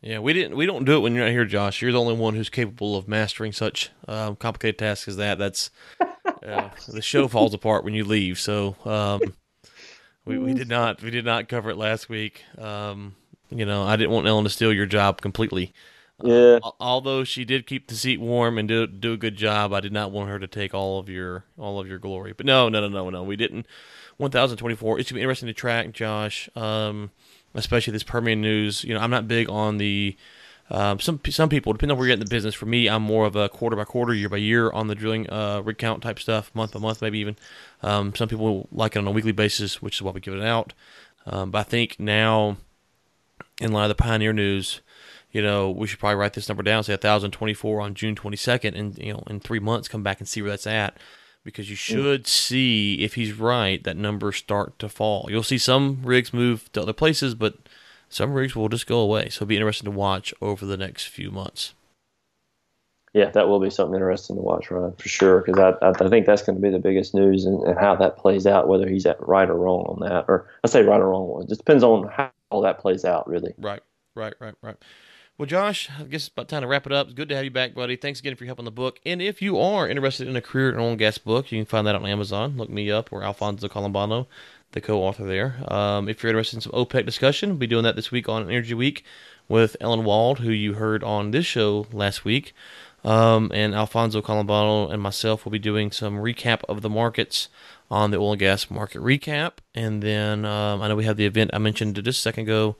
Yeah, 0.00 0.20
we 0.20 0.32
didn't. 0.32 0.56
We 0.56 0.64
don't 0.64 0.84
do 0.86 0.96
it 0.96 1.00
when 1.00 1.14
you're 1.14 1.24
not 1.24 1.30
here, 1.30 1.44
Josh. 1.44 1.82
You're 1.82 1.92
the 1.92 2.00
only 2.00 2.14
one 2.14 2.34
who's 2.34 2.48
capable 2.48 2.96
of 2.96 3.06
mastering 3.06 3.52
such 3.52 3.90
um, 4.08 4.34
complicated 4.36 4.78
tasks 4.78 5.08
as 5.08 5.18
that. 5.18 5.38
That's 5.38 5.70
uh, 6.00 6.70
the 6.88 7.02
show 7.02 7.28
falls 7.28 7.52
apart 7.52 7.84
when 7.84 7.92
you 7.92 8.04
leave. 8.04 8.38
So 8.40 8.76
um, 8.86 9.20
we 10.24 10.38
we 10.38 10.54
did 10.54 10.68
not 10.68 11.02
we 11.02 11.10
did 11.10 11.26
not 11.26 11.48
cover 11.48 11.68
it 11.70 11.76
last 11.76 12.08
week. 12.08 12.42
Um, 12.56 13.14
you 13.50 13.64
know, 13.66 13.82
I 13.84 13.96
didn't 13.96 14.10
want 14.10 14.26
Ellen 14.26 14.44
to 14.44 14.50
steal 14.50 14.72
your 14.72 14.86
job 14.86 15.20
completely. 15.20 15.72
Yeah. 16.22 16.58
Al- 16.62 16.76
Although 16.80 17.24
she 17.24 17.44
did 17.44 17.66
keep 17.66 17.88
the 17.88 17.94
seat 17.94 18.20
warm 18.20 18.58
and 18.58 18.68
do 18.68 18.86
do 18.86 19.12
a 19.12 19.16
good 19.16 19.36
job, 19.36 19.72
I 19.72 19.80
did 19.80 19.92
not 19.92 20.10
want 20.10 20.28
her 20.28 20.38
to 20.38 20.46
take 20.46 20.74
all 20.74 20.98
of 20.98 21.08
your 21.08 21.44
all 21.58 21.80
of 21.80 21.88
your 21.88 21.98
glory. 21.98 22.32
But 22.32 22.46
no, 22.46 22.68
no, 22.68 22.80
no, 22.80 22.88
no, 22.88 23.10
no, 23.10 23.22
we 23.22 23.36
didn't. 23.36 23.66
1024. 24.18 24.98
It's 24.98 25.10
gonna 25.10 25.18
be 25.18 25.22
interesting 25.22 25.46
to 25.46 25.54
track, 25.54 25.92
Josh. 25.92 26.48
Um, 26.54 27.10
especially 27.54 27.92
this 27.92 28.02
Permian 28.02 28.40
news. 28.40 28.84
You 28.84 28.94
know, 28.94 29.00
I'm 29.00 29.10
not 29.10 29.28
big 29.28 29.48
on 29.48 29.78
the. 29.78 30.16
Um, 30.72 31.00
some 31.00 31.20
some 31.28 31.48
people, 31.48 31.72
depending 31.72 31.94
on 31.94 31.98
where 31.98 32.06
you're 32.06 32.12
at 32.12 32.20
in 32.20 32.24
the 32.24 32.30
business. 32.30 32.54
For 32.54 32.66
me, 32.66 32.88
I'm 32.88 33.02
more 33.02 33.26
of 33.26 33.34
a 33.34 33.48
quarter 33.48 33.74
by 33.74 33.82
quarter, 33.82 34.14
year 34.14 34.28
by 34.28 34.36
year 34.36 34.70
on 34.70 34.86
the 34.86 34.94
drilling 34.94 35.28
uh, 35.28 35.62
rig 35.64 35.78
count 35.78 36.00
type 36.00 36.20
stuff, 36.20 36.54
month 36.54 36.72
by 36.72 36.78
month, 36.78 37.02
maybe 37.02 37.18
even. 37.18 37.34
Um, 37.82 38.14
some 38.14 38.28
people 38.28 38.68
like 38.70 38.94
it 38.94 39.00
on 39.00 39.06
a 39.08 39.10
weekly 39.10 39.32
basis, 39.32 39.82
which 39.82 39.96
is 39.96 40.02
why 40.02 40.12
we 40.12 40.20
give 40.20 40.34
it 40.34 40.42
out. 40.44 40.72
Um, 41.26 41.50
but 41.50 41.58
I 41.58 41.62
think 41.64 41.98
now, 41.98 42.56
in 43.60 43.72
light 43.72 43.84
of 43.84 43.88
the 43.90 43.94
Pioneer 43.94 44.32
news, 44.32 44.80
you 45.30 45.42
know, 45.42 45.70
we 45.70 45.86
should 45.86 46.00
probably 46.00 46.16
write 46.16 46.32
this 46.32 46.48
number 46.48 46.62
down, 46.62 46.82
say 46.82 46.92
1,024 46.94 47.80
on 47.80 47.94
June 47.94 48.16
22nd, 48.16 48.76
and 48.76 48.98
you 48.98 49.12
know, 49.12 49.22
in 49.28 49.38
three 49.38 49.60
months, 49.60 49.86
come 49.86 50.02
back 50.02 50.18
and 50.18 50.28
see 50.28 50.42
where 50.42 50.50
that's 50.50 50.66
at, 50.66 50.96
because 51.44 51.70
you 51.70 51.76
mm. 51.76 51.78
should 51.78 52.26
see 52.26 52.94
if 52.94 53.14
he's 53.14 53.32
right 53.32 53.84
that 53.84 53.96
numbers 53.96 54.36
start 54.36 54.78
to 54.80 54.88
fall. 54.88 55.26
You'll 55.28 55.42
see 55.42 55.58
some 55.58 56.00
rigs 56.02 56.34
move 56.34 56.70
to 56.72 56.82
other 56.82 56.92
places, 56.92 57.34
but 57.34 57.54
some 58.08 58.32
rigs 58.32 58.56
will 58.56 58.68
just 58.68 58.88
go 58.88 58.98
away. 58.98 59.28
So 59.28 59.38
it'll 59.38 59.46
be 59.46 59.56
interesting 59.56 59.90
to 59.90 59.96
watch 59.96 60.34
over 60.42 60.66
the 60.66 60.76
next 60.76 61.06
few 61.06 61.30
months. 61.30 61.74
yeah, 63.12 63.30
that 63.30 63.48
will 63.48 63.60
be 63.60 63.70
something 63.70 63.94
interesting 63.94 64.36
to 64.36 64.42
watch, 64.42 64.70
Ryan, 64.70 64.94
for 64.96 65.08
sure. 65.08 65.42
Because 65.42 65.60
I, 65.60 65.86
I, 65.86 65.90
I 65.90 66.08
think 66.08 66.26
that's 66.26 66.42
going 66.42 66.56
to 66.56 66.62
be 66.62 66.70
the 66.70 66.78
biggest 66.80 67.14
news 67.14 67.44
and, 67.44 67.62
and, 67.62 67.78
how 67.78 67.94
that 67.96 68.16
plays 68.16 68.46
out, 68.46 68.68
whether 68.68 68.88
he's 68.88 69.06
at 69.06 69.24
right 69.26 69.48
or 69.48 69.56
wrong 69.56 69.84
on 69.88 70.08
that, 70.08 70.24
or 70.28 70.48
I 70.64 70.68
say 70.68 70.82
right 70.82 71.00
or 71.00 71.10
wrong. 71.10 71.42
It 71.42 71.48
just 71.48 71.60
depends 71.60 71.84
on 71.84 72.08
how 72.08 72.30
all 72.50 72.60
that 72.62 72.78
plays 72.78 73.04
out, 73.04 73.28
really. 73.28 73.54
Right, 73.58 73.82
right, 74.14 74.34
right, 74.40 74.54
right. 74.62 74.76
Well, 75.40 75.46
Josh, 75.46 75.88
I 75.98 76.02
guess 76.02 76.26
it's 76.26 76.28
about 76.28 76.48
time 76.48 76.60
to 76.60 76.68
wrap 76.68 76.84
it 76.84 76.92
up. 76.92 77.06
It's 77.06 77.14
good 77.14 77.30
to 77.30 77.34
have 77.34 77.44
you 77.44 77.50
back, 77.50 77.74
buddy. 77.74 77.96
Thanks 77.96 78.20
again 78.20 78.36
for 78.36 78.44
your 78.44 78.50
help 78.50 78.58
on 78.58 78.66
the 78.66 78.70
book. 78.70 79.00
And 79.06 79.22
if 79.22 79.40
you 79.40 79.58
are 79.58 79.88
interested 79.88 80.28
in 80.28 80.36
a 80.36 80.42
career 80.42 80.70
in 80.70 80.78
oil 80.78 80.90
and 80.90 80.98
gas 80.98 81.16
book, 81.16 81.50
you 81.50 81.58
can 81.58 81.64
find 81.64 81.86
that 81.86 81.94
on 81.94 82.04
Amazon. 82.04 82.58
Look 82.58 82.68
me 82.68 82.90
up 82.90 83.10
or 83.10 83.24
Alfonso 83.24 83.66
Colombano, 83.66 84.26
the 84.72 84.82
co-author 84.82 85.24
there. 85.24 85.64
Um, 85.72 86.10
if 86.10 86.22
you're 86.22 86.28
interested 86.28 86.56
in 86.56 86.60
some 86.60 86.72
OPEC 86.72 87.06
discussion, 87.06 87.48
we'll 87.50 87.58
be 87.58 87.66
doing 87.66 87.84
that 87.84 87.96
this 87.96 88.10
week 88.10 88.28
on 88.28 88.42
Energy 88.50 88.74
Week 88.74 89.02
with 89.48 89.78
Ellen 89.80 90.04
Wald, 90.04 90.40
who 90.40 90.50
you 90.50 90.74
heard 90.74 91.02
on 91.02 91.30
this 91.30 91.46
show 91.46 91.86
last 91.90 92.22
week. 92.22 92.52
Um, 93.02 93.50
and 93.54 93.74
Alfonso 93.74 94.20
Colombano 94.20 94.92
and 94.92 95.02
myself 95.02 95.44
will 95.44 95.52
be 95.52 95.58
doing 95.58 95.90
some 95.90 96.16
recap 96.16 96.62
of 96.68 96.82
the 96.82 96.90
markets 96.90 97.48
on 97.90 98.10
the 98.10 98.18
oil 98.18 98.32
and 98.32 98.40
gas 98.40 98.70
market 98.70 99.00
recap. 99.00 99.52
And 99.74 100.02
then 100.02 100.44
um, 100.44 100.82
I 100.82 100.88
know 100.88 100.96
we 100.96 101.04
have 101.04 101.16
the 101.16 101.26
event 101.26 101.50
I 101.52 101.58
mentioned 101.58 101.96
just 101.96 102.18
a 102.18 102.22
second 102.22 102.44
ago 102.44 102.76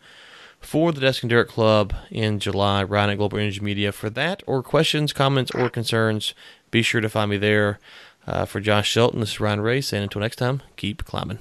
for 0.60 0.92
the 0.92 1.00
Desk 1.00 1.22
and 1.22 1.30
Derrick 1.30 1.48
Club 1.48 1.94
in 2.10 2.38
July, 2.38 2.82
Ryan 2.82 3.10
at 3.10 3.18
Global 3.18 3.38
Energy 3.38 3.60
Media. 3.60 3.92
For 3.92 4.10
that, 4.10 4.42
or 4.46 4.62
questions, 4.62 5.12
comments, 5.12 5.50
or 5.52 5.70
concerns, 5.70 6.34
be 6.70 6.82
sure 6.82 7.00
to 7.00 7.08
find 7.08 7.30
me 7.30 7.38
there. 7.38 7.78
Uh, 8.26 8.44
for 8.44 8.60
Josh 8.60 8.88
Shelton, 8.88 9.20
this 9.20 9.30
is 9.30 9.40
Ryan 9.40 9.62
Ray 9.62 9.80
saying 9.80 10.04
until 10.04 10.20
next 10.20 10.36
time, 10.36 10.62
keep 10.76 11.04
climbing. 11.04 11.38